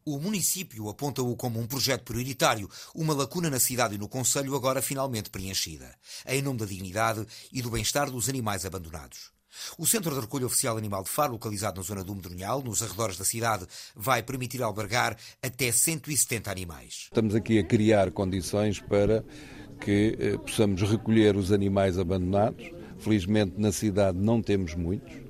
O 0.05 0.19
município 0.19 0.89
aponta-o 0.89 1.33
como 1.35 1.59
um 1.59 1.65
projeto 1.65 2.03
prioritário, 2.03 2.69
uma 2.93 3.13
lacuna 3.13 3.49
na 3.49 3.59
cidade 3.59 3.95
e 3.95 3.97
no 3.97 4.09
Conselho 4.09 4.53
agora 4.53 4.81
finalmente 4.81 5.29
preenchida, 5.29 5.95
em 6.27 6.41
nome 6.41 6.59
da 6.59 6.65
dignidade 6.65 7.25
e 7.53 7.61
do 7.61 7.71
bem-estar 7.71 8.11
dos 8.11 8.27
animais 8.27 8.65
abandonados. 8.65 9.32
O 9.77 9.85
Centro 9.85 10.13
de 10.13 10.21
Recolha 10.21 10.45
Oficial 10.45 10.77
Animal 10.77 11.03
de 11.03 11.09
Faro, 11.09 11.33
localizado 11.33 11.77
na 11.77 11.83
zona 11.83 12.03
do 12.03 12.15
Medronhal, 12.15 12.61
nos 12.63 12.81
arredores 12.81 13.17
da 13.17 13.25
cidade, 13.25 13.65
vai 13.95 14.23
permitir 14.23 14.61
albergar 14.61 15.17
até 15.41 15.71
170 15.71 16.51
animais. 16.51 17.05
Estamos 17.05 17.35
aqui 17.35 17.59
a 17.59 17.63
criar 17.63 18.11
condições 18.11 18.79
para 18.79 19.23
que 19.79 20.17
eh, 20.19 20.37
possamos 20.37 20.81
recolher 20.81 21.35
os 21.35 21.51
animais 21.51 21.97
abandonados. 21.97 22.69
Felizmente 22.99 23.53
na 23.57 23.71
cidade 23.71 24.17
não 24.17 24.41
temos 24.41 24.75
muitos, 24.75 25.23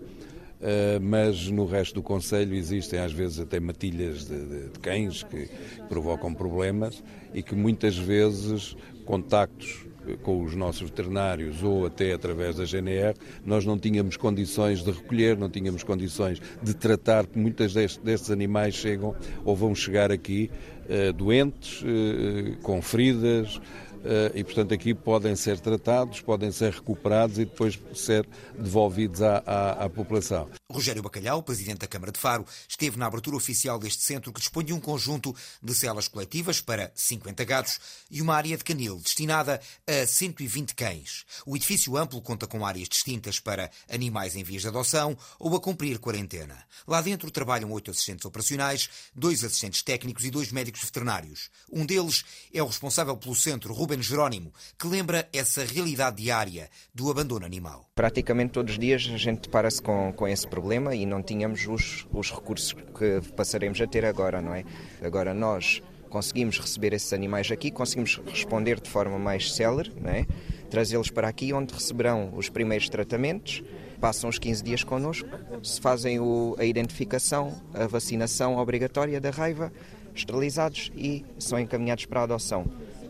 Uh, 0.64 0.98
mas 1.02 1.50
no 1.50 1.66
resto 1.66 1.96
do 1.96 2.02
Conselho 2.02 2.56
existem 2.56 2.98
às 2.98 3.12
vezes 3.12 3.38
até 3.38 3.60
matilhas 3.60 4.24
de, 4.24 4.46
de, 4.46 4.70
de 4.70 4.80
cães 4.80 5.22
que 5.22 5.50
provocam 5.90 6.34
problemas 6.34 7.04
e 7.34 7.44
que 7.44 7.54
muitas 7.54 7.98
vezes 7.98 8.74
contactos 9.06 9.86
com 10.22 10.44
os 10.44 10.56
nossos 10.56 10.90
veterinários 10.90 11.64
ou 11.64 11.86
até 11.86 12.14
através 12.14 12.56
da 12.56 12.66
GNR, 12.66 13.16
nós 13.46 13.66
não 13.66 13.78
tínhamos 13.78 14.18
condições 14.18 14.84
de 14.84 14.92
recolher, 14.92 15.38
não 15.38 15.50
tínhamos 15.50 15.84
condições 15.84 16.42
de 16.62 16.74
tratar, 16.74 17.26
porque 17.26 17.40
muitos 17.40 17.74
destes, 17.74 18.30
animais 18.30 18.76
chegam 18.76 19.16
ou 19.46 19.56
vão 19.56 19.74
chegar 19.74 20.12
aqui 20.12 20.50
uh, 20.86 21.14
doentes, 21.14 21.82
uh, 21.82 22.58
com 22.62 22.82
feridas, 22.82 23.60
eh, 23.60 23.93
e, 24.34 24.44
portanto, 24.44 24.74
aqui 24.74 24.94
podem 24.94 25.36
ser 25.36 25.60
tratados, 25.60 26.22
podem 26.22 26.52
ser 26.52 26.74
recuperados 26.74 27.38
e 27.38 27.46
depois 27.46 27.80
ser 27.96 28.28
devolvidos 28.58 29.22
à, 29.22 29.44
à, 29.46 29.86
à, 29.86 29.90
população. 29.90 30.50
Rogério 30.72 31.02
Bacalhau, 31.04 31.44
presidente 31.44 31.80
da 31.80 31.88
Câmara 31.88 32.12
de 32.12 32.20
Faro, 32.20 32.46
esteve 32.68 32.98
na 32.98 33.06
abertura 33.06 33.38
oficial 33.38 33.78
deste 33.78 34.04
centro 34.04 34.34
que 34.34 34.40
dispõe 34.40 34.66
de 34.66 34.74
um 34.74 34.80
conjunto 34.80 35.36
de 35.62 35.74
celas 35.74 36.08
coletivas 36.08 36.62
para 36.62 36.92
50 36.96 37.44
gatos 37.44 37.80
e 38.10 38.22
uma 38.22 38.36
área 38.36 38.58
de 38.58 38.64
canil 38.64 39.00
destinada 39.00 39.62
a 39.88 40.06
120 40.06 40.74
cães. 40.76 41.26
O 41.46 41.56
edifício 41.56 41.96
amplo 41.98 42.22
conta 42.22 42.48
com 42.48 42.66
áreas 42.66 42.90
distintas 42.90 43.40
para 43.40 43.70
animais 43.90 44.36
em 44.36 44.44
vias 44.44 44.64
de 44.64 44.68
adoção 44.68 45.16
ou 45.40 45.56
a 45.56 45.60
cumprir 45.60 46.00
quarentena. 46.00 46.58
Lá 46.88 47.02
dentro 47.02 47.30
trabalham 47.32 47.72
oito 47.72 47.92
assistentes 47.92 48.26
operacionais, 48.26 48.90
dois 49.16 49.44
assistentes 49.44 49.82
técnicos 49.82 50.26
e 50.26 50.32
dois 50.32 50.52
médicos 50.52 50.84
veterinários. 50.84 51.50
Um 51.72 51.86
deles 51.86 52.24
é 52.54 52.62
o 52.62 52.68
responsável 52.68 53.16
pelo 53.16 53.36
centro, 53.36 53.74
Ruben 53.74 53.93
Rubens 53.94 54.06
Jerónimo, 54.06 54.52
que 54.78 54.88
lembra 54.88 55.30
essa 55.32 55.64
realidade 55.64 56.24
diária 56.24 56.70
do 56.94 57.12
abandono 57.12 57.46
animal. 57.46 57.88
Praticamente 57.94 58.54
todos 58.54 58.74
os 58.74 58.80
dias 58.80 59.10
a 59.14 59.18
gente 59.18 59.42
depara-se 59.42 59.82
com, 59.82 60.12
com 60.14 60.28
esse 60.28 60.48
problema 60.48 60.74
problema 60.74 60.96
e 60.96 61.06
não 61.06 61.22
tínhamos 61.22 61.68
os, 61.68 62.08
os 62.12 62.32
recursos 62.32 62.74
que 62.74 63.22
passaremos 63.36 63.80
a 63.80 63.86
ter 63.86 64.06
agora, 64.06 64.42
não 64.42 64.54
é? 64.54 64.64
Agora 65.02 65.34
nós 65.34 65.82
conseguimos 66.10 66.60
receber 66.60 66.94
esses 66.94 67.12
animais 67.14 67.52
aqui, 67.52 67.70
conseguimos 67.70 68.20
responder 68.26 68.80
de 68.80 68.90
forma 68.90 69.20
mais 69.20 69.54
célere, 69.54 69.92
não 70.00 70.10
é? 70.10 70.26
trazê-los 70.70 71.12
para 71.12 71.28
aqui, 71.28 71.54
onde 71.54 71.74
receberão 71.74 72.34
os 72.36 72.50
primeiros 72.50 72.90
tratamentos, 72.90 73.64
passam 74.00 74.30
os 74.30 74.40
15 74.40 74.64
dias 74.64 74.84
connosco, 74.84 75.30
se 75.62 75.80
fazem 75.80 76.20
o, 76.20 76.56
a 76.58 76.66
identificação, 76.66 77.54
a 77.74 77.86
vacinação 77.86 78.58
obrigatória 78.58 79.22
da 79.22 79.30
raiva, 79.30 79.72
esterilizados 80.16 80.92
e 80.96 81.24
são 81.38 81.60
encaminhados 81.60 82.06
para 82.06 82.22
a 82.22 82.24
adoção. 82.24 82.66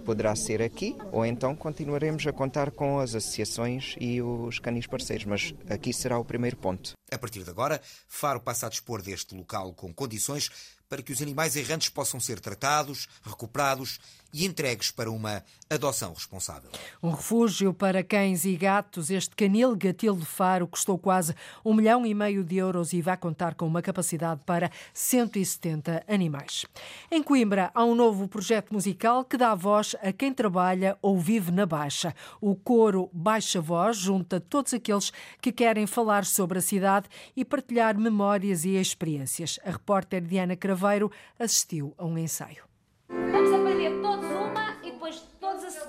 Poderá 0.05 0.35
ser 0.35 0.61
aqui 0.61 0.97
ou 1.11 1.25
então 1.25 1.55
continuaremos 1.55 2.27
a 2.27 2.33
contar 2.33 2.71
com 2.71 2.99
as 2.99 3.15
associações 3.15 3.95
e 3.99 4.21
os 4.21 4.59
canis 4.59 4.85
parceiros, 4.85 5.25
mas 5.25 5.53
aqui 5.69 5.93
será 5.93 6.19
o 6.19 6.25
primeiro 6.25 6.57
ponto. 6.57 6.93
A 7.11 7.17
partir 7.17 7.43
de 7.43 7.49
agora, 7.49 7.81
Faro 8.07 8.39
passa 8.39 8.67
a 8.67 8.69
dispor 8.69 9.01
deste 9.01 9.33
local 9.33 9.73
com 9.73 9.93
condições 9.93 10.49
para 10.89 11.01
que 11.01 11.13
os 11.13 11.21
animais 11.21 11.55
errantes 11.55 11.89
possam 11.89 12.19
ser 12.19 12.39
tratados, 12.39 13.07
recuperados 13.23 13.99
e 14.33 14.45
entregues 14.45 14.89
para 14.89 15.11
uma 15.11 15.43
adoção 15.69 16.13
responsável. 16.13 16.69
Um 17.01 17.11
refúgio 17.11 17.73
para 17.73 18.03
cães 18.03 18.45
e 18.45 18.55
gatos. 18.55 19.11
Este 19.11 19.35
canil 19.35 19.75
Gatil 19.75 20.15
de 20.15 20.25
Faro 20.25 20.67
custou 20.67 20.97
quase 20.97 21.35
um 21.63 21.73
milhão 21.73 22.05
e 22.05 22.13
meio 22.13 22.43
de 22.43 22.57
euros 22.57 22.93
e 22.93 23.01
vai 23.01 23.15
contar 23.15 23.53
com 23.53 23.67
uma 23.67 23.81
capacidade 23.81 24.41
para 24.45 24.71
170 24.93 26.03
animais. 26.07 26.65
Em 27.11 27.21
Coimbra, 27.21 27.71
há 27.73 27.83
um 27.85 27.93
novo 27.93 28.27
projeto 28.27 28.73
musical 28.73 29.23
que 29.23 29.37
dá 29.37 29.53
voz 29.53 29.95
a 30.01 30.11
quem 30.11 30.33
trabalha 30.33 30.97
ou 31.01 31.19
vive 31.19 31.51
na 31.51 31.65
Baixa. 31.65 32.15
O 32.41 32.55
coro 32.55 33.09
Baixa 33.13 33.61
Voz 33.61 33.97
junta 33.97 34.39
todos 34.39 34.73
aqueles 34.73 35.11
que 35.41 35.51
querem 35.51 35.85
falar 35.85 36.25
sobre 36.25 36.57
a 36.57 36.61
cidade 36.61 37.07
e 37.35 37.45
partilhar 37.45 37.97
memórias 37.97 38.65
e 38.65 38.71
experiências. 38.75 39.59
A 39.63 39.71
repórter 39.71 40.21
Diana 40.21 40.55
Craveiro 40.55 41.11
assistiu 41.39 41.93
a 41.97 42.05
um 42.05 42.17
ensaio. 42.17 42.72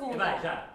Segunda. 0.05 0.16
Vai, 0.16 0.42
já. 0.42 0.66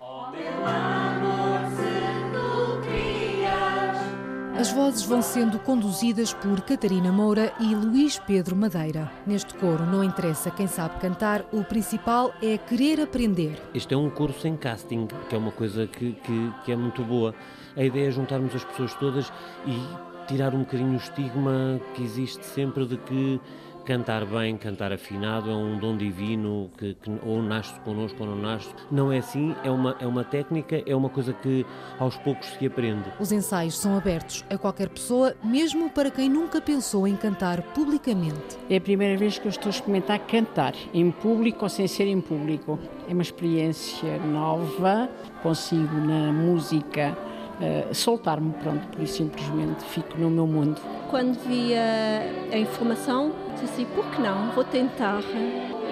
Oh, 0.00 0.30
meu 0.30 0.66
amor, 0.66 1.60
se 1.76 2.32
tu 2.32 2.80
crias. 2.88 4.60
As 4.60 4.72
vozes 4.72 5.02
vão 5.02 5.20
sendo 5.20 5.58
conduzidas 5.58 6.32
por 6.32 6.60
Catarina 6.62 7.12
Moura 7.12 7.52
e 7.60 7.74
Luís 7.74 8.18
Pedro 8.18 8.56
Madeira. 8.56 9.10
Neste 9.26 9.54
coro 9.54 9.84
não 9.84 10.02
interessa 10.02 10.50
quem 10.50 10.66
sabe 10.66 10.98
cantar, 10.98 11.44
o 11.52 11.62
principal 11.62 12.32
é 12.42 12.56
querer 12.56 13.00
aprender. 13.00 13.60
Este 13.74 13.94
é 13.94 13.96
um 13.96 14.08
coro 14.08 14.32
sem 14.32 14.56
casting, 14.56 15.06
que 15.28 15.34
é 15.34 15.38
uma 15.38 15.52
coisa 15.52 15.86
que, 15.86 16.12
que, 16.12 16.52
que 16.64 16.72
é 16.72 16.76
muito 16.76 17.04
boa. 17.04 17.34
A 17.76 17.82
ideia 17.84 18.08
é 18.08 18.10
juntarmos 18.10 18.54
as 18.54 18.64
pessoas 18.64 18.94
todas 18.94 19.30
e 19.66 20.26
tirar 20.26 20.54
um 20.54 20.60
bocadinho 20.60 20.94
o 20.94 20.96
estigma 20.96 21.80
que 21.94 22.02
existe 22.02 22.44
sempre 22.44 22.86
de 22.86 22.96
que 22.96 23.40
cantar 23.86 24.26
bem, 24.26 24.56
cantar 24.56 24.92
afinado 24.92 25.48
é 25.48 25.54
um 25.54 25.78
dom 25.78 25.96
divino 25.96 26.68
que, 26.76 26.94
que, 26.94 27.10
ou 27.24 27.40
nasce 27.40 27.78
connosco 27.80 28.20
ou 28.20 28.30
não 28.30 28.36
nasce. 28.36 28.68
Não 28.90 29.12
é 29.12 29.18
assim, 29.18 29.54
é 29.62 29.70
uma, 29.70 29.96
é 30.00 30.06
uma 30.06 30.24
técnica, 30.24 30.82
é 30.84 30.94
uma 30.94 31.08
coisa 31.08 31.32
que 31.32 31.64
aos 31.98 32.16
poucos 32.16 32.48
se 32.48 32.66
aprende. 32.66 33.04
Os 33.20 33.30
ensaios 33.30 33.78
são 33.78 33.96
abertos 33.96 34.44
a 34.50 34.58
qualquer 34.58 34.88
pessoa, 34.88 35.34
mesmo 35.42 35.88
para 35.88 36.10
quem 36.10 36.28
nunca 36.28 36.60
pensou 36.60 37.06
em 37.06 37.14
cantar 37.14 37.62
publicamente. 37.62 38.58
É 38.68 38.76
a 38.76 38.80
primeira 38.80 39.16
vez 39.16 39.38
que 39.38 39.46
eu 39.46 39.50
estou 39.50 39.68
a 39.68 39.70
experimentar 39.70 40.18
cantar, 40.26 40.74
em 40.92 41.10
público 41.12 41.64
ou 41.64 41.68
sem 41.68 41.86
ser 41.86 42.08
em 42.08 42.20
público. 42.20 42.78
É 43.08 43.12
uma 43.12 43.22
experiência 43.22 44.18
nova, 44.18 45.08
consigo 45.42 45.94
na 45.94 46.32
música 46.32 47.16
uh, 47.60 47.94
soltar-me, 47.94 48.52
pronto, 48.54 48.86
por 48.88 49.02
isso 49.02 49.18
simplesmente 49.18 49.84
fico 49.84 50.18
no 50.18 50.30
meu 50.30 50.46
mundo. 50.46 50.80
Quando 51.10 51.38
vi 51.46 51.74
a, 51.74 52.54
a 52.54 52.58
informação, 52.58 53.32
disse 53.52 53.64
assim, 53.64 53.84
por 53.94 54.04
que 54.10 54.20
não? 54.20 54.50
Vou 54.52 54.64
tentar. 54.64 55.22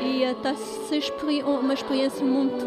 E 0.03 0.23
está 0.23 0.51
a 0.51 0.57
ser 0.57 1.03
uma 1.45 1.73
experiência 1.75 2.25
muito 2.25 2.65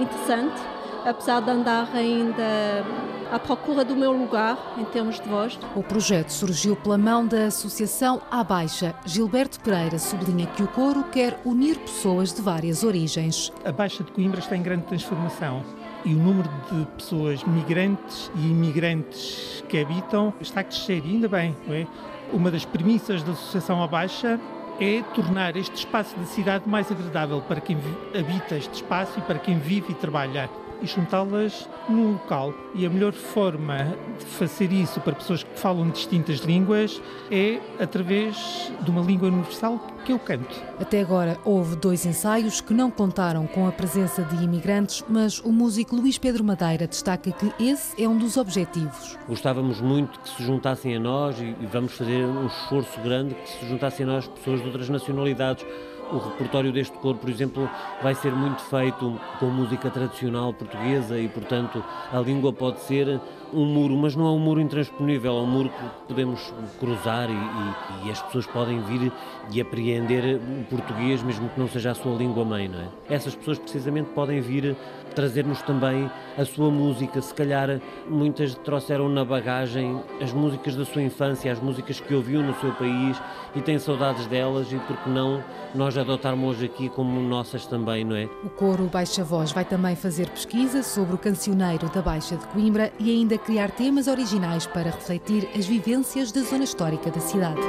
interessante, 0.00 0.60
apesar 1.04 1.40
de 1.40 1.50
andar 1.50 1.88
ainda 1.94 2.84
à 3.32 3.38
procura 3.38 3.84
do 3.84 3.96
meu 3.96 4.12
lugar 4.12 4.74
em 4.78 4.84
termos 4.84 5.18
de 5.20 5.28
voz. 5.28 5.58
O 5.74 5.82
projeto 5.82 6.30
surgiu 6.30 6.76
pela 6.76 6.98
mão 6.98 7.26
da 7.26 7.46
Associação 7.46 8.20
A 8.30 8.44
Baixa. 8.44 8.94
Gilberto 9.04 9.58
Pereira 9.60 9.98
sublinha 9.98 10.46
que 10.46 10.62
o 10.62 10.68
coro 10.68 11.04
quer 11.04 11.40
unir 11.44 11.76
pessoas 11.78 12.32
de 12.32 12.40
várias 12.40 12.84
origens. 12.84 13.52
A 13.64 13.72
Baixa 13.72 14.04
de 14.04 14.12
Coimbra 14.12 14.38
está 14.38 14.56
em 14.56 14.62
grande 14.62 14.84
transformação 14.84 15.64
e 16.06 16.14
o 16.14 16.18
número 16.18 16.48
de 16.70 16.86
pessoas 16.96 17.42
migrantes 17.42 18.30
e 18.36 18.46
imigrantes 18.46 19.64
que 19.68 19.80
habitam 19.80 20.32
está 20.40 20.60
a 20.60 20.64
crescer, 20.64 21.02
e 21.04 21.10
ainda 21.10 21.28
bem, 21.28 21.54
é? 21.68 21.84
Uma 22.32 22.50
das 22.50 22.64
premissas 22.64 23.24
da 23.24 23.32
Associação 23.32 23.82
A 23.82 23.88
Baixa 23.88 24.40
é 24.80 25.02
tornar 25.14 25.56
este 25.56 25.74
espaço 25.74 26.16
da 26.16 26.24
cidade 26.24 26.68
mais 26.68 26.90
agradável 26.92 27.40
para 27.42 27.60
quem 27.60 27.76
habita 28.18 28.56
este 28.56 28.74
espaço 28.74 29.18
e 29.18 29.22
para 29.22 29.38
quem 29.38 29.58
vive 29.58 29.92
e 29.92 29.94
trabalha 29.94 30.48
e 30.80 30.86
juntá-las 30.86 31.68
num 31.88 32.12
local. 32.12 32.54
E 32.74 32.86
a 32.86 32.90
melhor 32.90 33.12
forma 33.12 33.96
de 34.18 34.24
fazer 34.24 34.70
isso 34.72 35.00
para 35.00 35.14
pessoas 35.14 35.42
que 35.42 35.58
falam 35.58 35.88
distintas 35.90 36.38
línguas 36.40 37.00
é 37.30 37.58
através 37.80 38.70
de 38.80 38.90
uma 38.90 39.00
língua 39.00 39.28
universal 39.28 39.80
que 40.06 40.12
é 40.12 40.14
o 40.14 40.20
canto. 40.20 40.62
Até 40.78 41.00
agora 41.00 41.36
houve 41.44 41.74
dois 41.74 42.06
ensaios 42.06 42.60
que 42.60 42.72
não 42.72 42.92
contaram 42.92 43.44
com 43.44 43.66
a 43.66 43.72
presença 43.72 44.22
de 44.22 44.44
imigrantes, 44.44 45.04
mas 45.08 45.40
o 45.40 45.50
músico 45.50 45.96
Luís 45.96 46.16
Pedro 46.16 46.44
Madeira 46.44 46.86
destaca 46.86 47.32
que 47.32 47.52
esse 47.58 48.00
é 48.00 48.08
um 48.08 48.16
dos 48.16 48.36
objetivos. 48.36 49.18
Gostávamos 49.28 49.80
muito 49.80 50.20
que 50.20 50.28
se 50.28 50.44
juntassem 50.44 50.94
a 50.94 51.00
nós 51.00 51.40
e 51.40 51.54
vamos 51.66 51.92
fazer 51.92 52.24
um 52.24 52.46
esforço 52.46 53.00
grande 53.00 53.34
que 53.34 53.48
se 53.48 53.66
juntassem 53.66 54.06
a 54.06 54.08
nós 54.08 54.28
pessoas 54.28 54.60
de 54.60 54.66
outras 54.66 54.88
nacionalidades 54.88 55.66
o 56.12 56.18
repertório 56.18 56.72
deste 56.72 56.96
coro, 56.98 57.18
por 57.18 57.28
exemplo, 57.28 57.68
vai 58.02 58.14
ser 58.14 58.32
muito 58.32 58.62
feito 58.62 59.18
com 59.40 59.46
música 59.46 59.90
tradicional 59.90 60.52
portuguesa 60.52 61.18
e, 61.18 61.28
portanto, 61.28 61.84
a 62.12 62.20
língua 62.20 62.52
pode 62.52 62.80
ser 62.80 63.20
um 63.52 63.64
muro, 63.64 63.96
mas 63.96 64.14
não 64.14 64.26
é 64.26 64.30
um 64.30 64.38
muro 64.38 64.60
intransponível, 64.60 65.36
é 65.36 65.40
um 65.40 65.46
muro 65.46 65.68
que 65.70 66.08
podemos 66.08 66.52
cruzar 66.78 67.28
e, 67.30 67.32
e, 67.32 68.08
e, 68.08 68.10
as 68.10 68.20
pessoas 68.22 68.46
podem 68.46 68.80
vir 68.82 69.12
e 69.50 69.60
apreender 69.60 70.36
o 70.36 70.64
português, 70.64 71.22
mesmo 71.22 71.48
que 71.48 71.58
não 71.58 71.68
seja 71.68 71.92
a 71.92 71.94
sua 71.94 72.14
língua 72.16 72.44
mãe, 72.44 72.68
não 72.68 72.80
é? 72.80 72.88
Essas 73.08 73.34
pessoas 73.34 73.58
precisamente 73.58 74.10
podem 74.10 74.40
vir 74.40 74.76
trazer-nos 75.14 75.62
também 75.62 76.10
a 76.36 76.44
sua 76.44 76.70
música, 76.70 77.22
se 77.22 77.32
calhar 77.32 77.80
muitas 78.06 78.54
trouxeram 78.54 79.08
na 79.08 79.24
bagagem 79.24 79.98
as 80.20 80.30
músicas 80.30 80.76
da 80.76 80.84
sua 80.84 81.02
infância, 81.02 81.50
as 81.50 81.58
músicas 81.58 81.98
que 81.98 82.14
ouviu 82.14 82.42
no 82.42 82.54
seu 82.60 82.70
país 82.72 83.20
e 83.54 83.62
têm 83.62 83.78
saudades 83.78 84.26
delas 84.26 84.70
e 84.70 84.76
porque 84.76 85.08
não 85.08 85.42
nós 85.74 85.96
adotarmos 85.96 86.56
hoje 86.56 86.66
aqui 86.66 86.88
como 86.90 87.18
nossas 87.20 87.66
também, 87.66 88.04
não 88.04 88.14
é? 88.14 88.28
O 88.44 88.50
coro 88.50 88.84
Baixa 88.92 89.24
Voz 89.24 89.52
vai 89.52 89.64
também 89.64 89.96
fazer 89.96 90.28
pesquisa 90.28 90.82
sobre 90.82 91.14
o 91.14 91.18
cancioneiro 91.18 91.88
da 91.88 92.02
Baixa 92.02 92.36
de 92.36 92.46
Coimbra 92.48 92.92
e 92.98 93.10
ainda 93.10 93.38
criar 93.38 93.70
temas 93.70 94.08
originais 94.08 94.66
para 94.66 94.90
refletir 94.90 95.48
as 95.56 95.66
vivências 95.66 96.30
da 96.30 96.42
zona 96.42 96.64
histórica 96.64 97.10
da 97.10 97.20
cidade. 97.20 97.60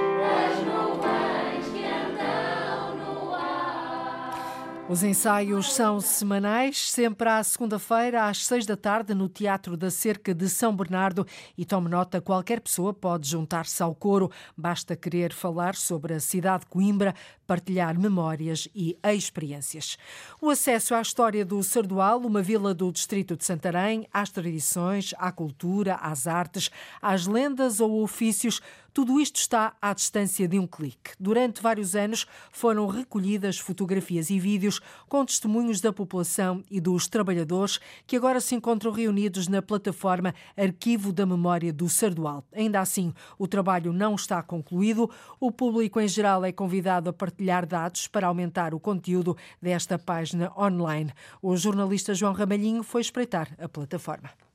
Os 4.90 5.04
ensaios 5.04 5.74
são 5.74 6.00
semanais, 6.00 6.90
sempre 6.90 7.28
à 7.28 7.44
segunda-feira, 7.44 8.24
às 8.24 8.46
seis 8.46 8.66
da 8.66 8.78
tarde, 8.78 9.14
no 9.14 9.28
Teatro 9.28 9.76
da 9.76 9.92
Cerca 9.92 10.34
de 10.34 10.48
São 10.48 10.74
Bernardo. 10.74 11.28
E 11.58 11.66
tome 11.66 11.90
nota, 11.90 12.22
qualquer 12.22 12.62
pessoa 12.62 12.94
pode 12.94 13.28
juntar-se 13.28 13.84
ao 13.84 13.94
coro. 13.94 14.32
Basta 14.56 14.96
querer 14.96 15.34
falar 15.34 15.76
sobre 15.76 16.14
a 16.14 16.22
cidade 16.22 16.62
de 16.62 16.68
Coimbra, 16.68 17.14
partilhar 17.46 18.00
memórias 18.00 18.70
e 18.74 18.98
experiências. 19.04 19.98
O 20.42 20.50
acesso 20.50 20.96
à 20.96 21.02
história 21.02 21.44
do 21.44 21.62
Sardual, 21.64 22.22
uma 22.22 22.42
vila 22.42 22.74
do 22.74 22.90
distrito 22.90 23.36
de 23.36 23.44
Santarém, 23.44 24.08
às 24.14 24.30
tradições, 24.30 25.14
à 25.18 25.34
cultura, 25.34 25.96
às 25.96 26.28
artes, 26.28 26.72
às 27.02 27.28
lendas 27.28 27.82
ou 27.82 28.02
ofícios, 28.02 28.62
tudo 28.98 29.20
isto 29.20 29.36
está 29.36 29.76
à 29.80 29.94
distância 29.94 30.48
de 30.48 30.58
um 30.58 30.66
clique. 30.66 31.12
Durante 31.20 31.62
vários 31.62 31.96
anos 31.96 32.26
foram 32.52 32.88
recolhidas 32.88 33.60
fotografias 33.60 34.32
e 34.32 34.40
vídeos 34.40 34.82
com 35.08 35.24
testemunhos 35.24 35.80
da 35.80 35.94
população 35.94 36.64
e 36.68 36.82
dos 36.82 37.08
trabalhadores 37.08 37.80
que 38.08 38.16
agora 38.16 38.42
se 38.42 38.56
encontram 38.56 38.92
reunidos 38.92 39.48
na 39.48 39.62
plataforma 39.62 40.34
Arquivo 40.58 41.14
da 41.14 41.28
Memória 41.28 41.72
do 41.72 41.88
Sardual. 41.88 42.44
Ainda 42.52 42.80
assim, 42.80 43.14
o 43.38 43.48
trabalho 43.48 43.94
não 43.94 44.16
está 44.16 44.42
concluído. 44.42 45.08
O 45.40 45.52
público 45.52 46.02
em 46.02 46.08
geral 46.08 46.44
é 46.44 46.52
convidado 46.52 47.12
a 47.12 47.14
partilhar 47.14 47.68
dados 47.68 48.08
para 48.08 48.26
aumentar 48.26 48.74
o 48.74 48.80
conteúdo 48.80 49.38
desta 49.62 50.00
página 50.00 50.52
online. 50.58 51.14
O 51.40 51.56
jornalista 51.56 52.16
João 52.16 52.34
Ramalhinho 52.34 52.82
foi 52.82 53.02
espreitar 53.02 53.56
a 53.60 53.70
plataforma. 53.70 54.47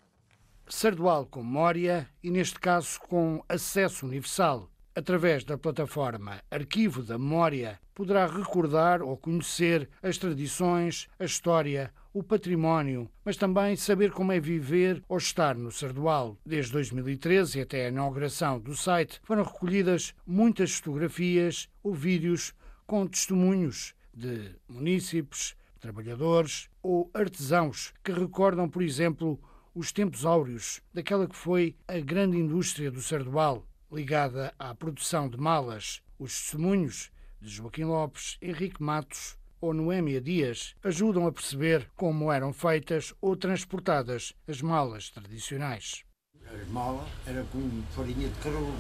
Sardual 0.75 1.27
com 1.27 1.45
memória 1.45 2.09
e, 2.25 2.31
neste 2.31 2.59
caso, 2.59 2.99
com 3.03 3.45
acesso 3.47 4.07
universal. 4.07 4.71
Através 4.97 5.45
da 5.45 5.59
plataforma 5.59 6.43
Arquivo 6.51 7.03
da 7.03 7.19
Memória, 7.19 7.79
poderá 7.95 8.27
recordar 8.27 9.03
ou 9.03 9.17
conhecer 9.17 9.89
as 10.03 10.17
tradições, 10.17 11.09
a 11.21 11.27
história, 11.27 11.93
o 12.13 12.23
património, 12.23 13.09
mas 13.23 13.37
também 13.37 13.77
saber 13.77 14.13
como 14.13 14.33
é 14.33 14.41
viver 14.41 15.05
ou 15.09 15.19
estar 15.19 15.55
no 15.55 15.71
Sardual. 15.71 16.39
Desde 16.45 16.73
2013 16.73 17.59
e 17.59 17.63
até 17.63 17.85
a 17.85 17.89
inauguração 17.91 18.59
do 18.59 18.75
site, 18.75 19.21
foram 19.23 19.45
recolhidas 19.45 20.15
muitas 20.27 20.75
fotografias 20.77 21.69
ou 21.83 21.93
vídeos 21.93 22.55
com 22.87 23.07
testemunhos 23.07 23.95
de 24.13 24.57
munícipes, 24.67 25.55
trabalhadores 25.79 26.71
ou 26.83 27.11
artesãos 27.13 27.93
que 28.03 28.11
recordam, 28.11 28.69
por 28.71 28.83
exemplo, 28.83 29.39
os 29.75 29.93
tempos 29.93 30.27
áureos 30.27 30.81
daquela 30.93 31.27
que 31.27 31.37
foi 31.37 31.77
a 31.89 31.99
grande 31.99 32.37
indústria 32.37 32.91
do 32.91 33.01
Sardual, 33.01 33.67
ligada 33.91 34.53
à 34.59 34.75
produção 34.75 35.29
de 35.29 35.39
malas. 35.39 36.03
Os 36.19 36.33
testemunhos 36.33 37.11
de 37.41 37.49
Joaquim 37.49 37.85
Lopes, 37.85 38.37
Henrique 38.41 38.83
Matos 38.83 39.37
ou 39.61 39.73
Noémia 39.73 40.21
Dias 40.21 40.75
ajudam 40.85 41.27
a 41.27 41.33
perceber 41.33 41.89
como 41.97 42.31
eram 42.31 42.53
feitas 42.53 43.15
ou 43.21 43.37
transportadas 43.37 44.33
as 44.47 44.61
malas 44.61 45.11
tradicionais. 45.11 46.05
As 46.47 46.69
malas 46.69 47.09
era 47.27 47.43
com 47.45 47.83
farinha 47.95 48.29
de 48.29 48.39
carolo. 48.41 48.75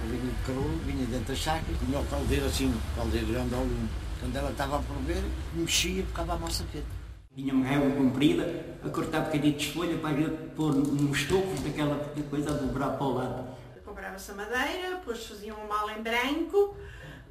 Farinha 0.00 0.32
de 0.32 0.46
carolo 0.46 0.78
vinha 0.84 1.06
dentro 1.06 1.26
da 1.28 1.34
chácara, 1.34 1.76
tinha 1.84 1.98
o 1.98 2.06
caldeiro 2.06 2.46
assim, 2.46 2.72
caldeiro 2.94 3.26
grande 3.26 3.54
ao 3.54 3.64
lume. 3.64 3.88
Quando 4.20 4.36
ela 4.36 4.50
estava 4.50 4.78
a 4.78 4.82
prover, 4.82 5.22
mexia, 5.54 6.04
ficava 6.06 6.34
a 6.34 6.38
massa 6.38 6.64
feita. 6.66 7.01
Tinha 7.34 7.54
uma 7.54 7.64
régua 7.64 7.90
comprida, 7.92 8.76
a 8.84 8.90
cortar 8.90 9.20
bocadinhos 9.20 9.62
de 9.62 9.72
folha 9.72 9.96
para 9.96 10.14
gente 10.14 10.50
pôr 10.54 10.74
nos 10.74 11.16
estofos 11.16 11.60
daquela 11.60 11.96
coisa 12.28 12.50
a 12.50 12.52
dobrar 12.52 12.90
para 12.90 13.06
o 13.06 13.14
lado. 13.14 13.56
Comprava-se 13.82 14.30
a 14.32 14.34
madeira, 14.34 14.96
depois 14.96 15.24
faziam 15.24 15.56
uma 15.56 15.66
mala 15.66 15.98
em 15.98 16.02
branco, 16.02 16.76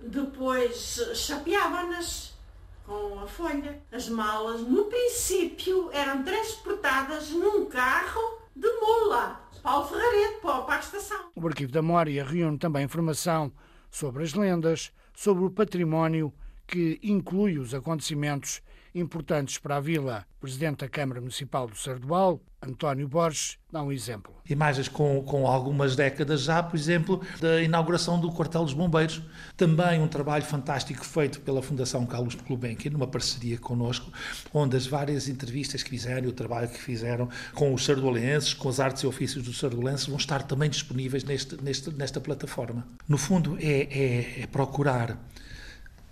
depois 0.01 0.99
chapeavam-nas 1.13 2.33
com 2.83 3.19
a 3.19 3.27
folha. 3.27 3.79
As 3.91 4.09
malas, 4.09 4.61
no 4.61 4.85
princípio, 4.85 5.91
eram 5.93 6.23
transportadas 6.23 7.29
num 7.29 7.65
carro 7.65 8.39
de 8.55 8.69
mula, 8.79 9.39
para 9.61 9.79
o 9.81 9.87
Ferrarete, 9.87 10.39
para 10.41 10.75
a 10.77 10.79
estação. 10.79 11.29
O 11.35 11.47
Arquivo 11.47 11.71
da 11.71 11.83
Memória 11.83 12.25
reúne 12.25 12.57
também 12.57 12.85
informação 12.85 13.51
sobre 13.91 14.23
as 14.23 14.33
lendas, 14.33 14.91
sobre 15.13 15.43
o 15.43 15.51
património 15.51 16.33
que 16.65 16.99
inclui 17.03 17.59
os 17.59 17.75
acontecimentos 17.75 18.63
importantes 18.93 19.57
para 19.57 19.77
a 19.77 19.79
vila. 19.79 20.25
O 20.37 20.41
Presidente 20.41 20.79
da 20.79 20.89
Câmara 20.89 21.21
Municipal 21.21 21.67
do 21.67 21.75
Sardual, 21.75 22.41
António 22.61 23.07
Borges, 23.07 23.57
dá 23.71 23.81
um 23.81 23.91
exemplo. 23.91 24.33
Imagens 24.49 24.87
com, 24.87 25.21
com 25.23 25.47
algumas 25.47 25.95
décadas 25.95 26.41
já, 26.41 26.61
por 26.61 26.75
exemplo, 26.75 27.21
da 27.39 27.61
inauguração 27.61 28.19
do 28.19 28.31
Quartel 28.31 28.63
dos 28.63 28.73
Bombeiros. 28.73 29.21
Também 29.55 30.01
um 30.01 30.07
trabalho 30.07 30.43
fantástico 30.43 31.05
feito 31.05 31.41
pela 31.41 31.61
Fundação 31.61 32.05
Carlos 32.05 32.35
Gulbenkian, 32.35 32.91
numa 32.91 33.07
parceria 33.07 33.57
connosco, 33.57 34.11
onde 34.53 34.75
as 34.75 34.85
várias 34.85 35.27
entrevistas 35.27 35.83
que 35.83 35.89
fizeram 35.89 36.27
o 36.29 36.33
trabalho 36.33 36.69
que 36.69 36.79
fizeram 36.79 37.29
com 37.53 37.73
os 37.73 37.85
sardualenses, 37.85 38.53
com 38.53 38.69
as 38.69 38.79
artes 38.79 39.03
e 39.03 39.07
ofícios 39.07 39.43
dos 39.43 39.59
sardualenses, 39.59 40.07
vão 40.07 40.17
estar 40.17 40.43
também 40.43 40.69
disponíveis 40.69 41.23
neste, 41.23 41.61
neste, 41.63 41.91
nesta 41.91 42.19
plataforma. 42.19 42.85
No 43.07 43.17
fundo, 43.17 43.57
é, 43.59 43.87
é, 43.91 44.41
é 44.41 44.47
procurar 44.47 45.17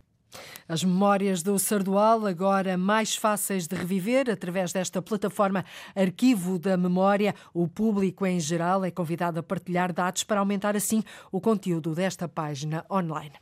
As 0.67 0.83
memórias 0.83 1.43
do 1.43 1.59
Sardual, 1.59 2.25
agora 2.25 2.77
mais 2.77 3.15
fáceis 3.15 3.67
de 3.67 3.75
reviver 3.75 4.29
através 4.29 4.71
desta 4.71 5.01
plataforma 5.01 5.65
Arquivo 5.93 6.57
da 6.57 6.77
Memória. 6.77 7.35
O 7.53 7.67
público 7.67 8.25
em 8.25 8.39
geral 8.39 8.85
é 8.85 8.91
convidado 8.91 9.39
a 9.39 9.43
partilhar 9.43 9.91
dados 9.91 10.23
para 10.23 10.39
aumentar 10.39 10.75
assim 10.75 11.03
o 11.31 11.41
conteúdo 11.41 11.93
desta 11.93 12.29
página 12.29 12.85
online. 12.89 13.33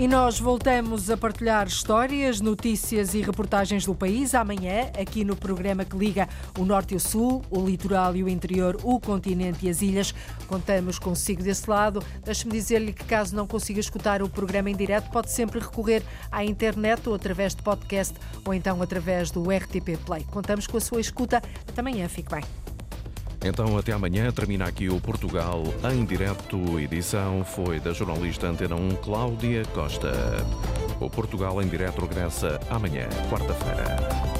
E 0.00 0.08
nós 0.08 0.40
voltamos 0.40 1.10
a 1.10 1.16
partilhar 1.16 1.66
histórias, 1.66 2.40
notícias 2.40 3.12
e 3.12 3.20
reportagens 3.20 3.84
do 3.84 3.94
país 3.94 4.34
amanhã, 4.34 4.90
aqui 4.98 5.26
no 5.26 5.36
programa 5.36 5.84
que 5.84 5.94
liga 5.94 6.26
o 6.58 6.64
Norte 6.64 6.94
e 6.94 6.96
o 6.96 7.00
Sul, 7.00 7.42
o 7.50 7.66
litoral 7.66 8.16
e 8.16 8.24
o 8.24 8.28
interior, 8.30 8.78
o 8.82 8.98
continente 8.98 9.66
e 9.66 9.68
as 9.68 9.82
ilhas. 9.82 10.14
Contamos 10.46 10.98
consigo 10.98 11.42
desse 11.42 11.68
lado. 11.68 12.02
Deixe-me 12.24 12.50
dizer-lhe 12.50 12.94
que, 12.94 13.04
caso 13.04 13.36
não 13.36 13.46
consiga 13.46 13.78
escutar 13.78 14.22
o 14.22 14.28
programa 14.30 14.70
em 14.70 14.74
direto, 14.74 15.10
pode 15.10 15.30
sempre 15.30 15.60
recorrer 15.60 16.02
à 16.32 16.42
internet 16.42 17.06
ou 17.06 17.14
através 17.14 17.54
de 17.54 17.60
podcast 17.62 18.14
ou 18.42 18.54
então 18.54 18.80
através 18.80 19.30
do 19.30 19.50
RTP 19.50 19.98
Play. 20.06 20.24
Contamos 20.30 20.66
com 20.66 20.78
a 20.78 20.80
sua 20.80 21.02
escuta. 21.02 21.42
Até 21.68 21.78
amanhã. 21.78 22.08
Fique 22.08 22.30
bem. 22.34 22.59
Então, 23.42 23.76
até 23.78 23.92
amanhã. 23.92 24.30
Termina 24.30 24.66
aqui 24.66 24.88
o 24.88 25.00
Portugal 25.00 25.62
em 25.92 26.04
direto. 26.04 26.78
Edição 26.78 27.44
foi 27.44 27.80
da 27.80 27.92
jornalista 27.92 28.46
Antena 28.46 28.76
1 28.76 28.96
Cláudia 28.96 29.62
Costa. 29.74 30.12
O 31.00 31.08
Portugal 31.08 31.62
em 31.62 31.68
direto 31.68 32.02
regressa 32.02 32.60
amanhã, 32.68 33.08
quarta-feira. 33.30 34.39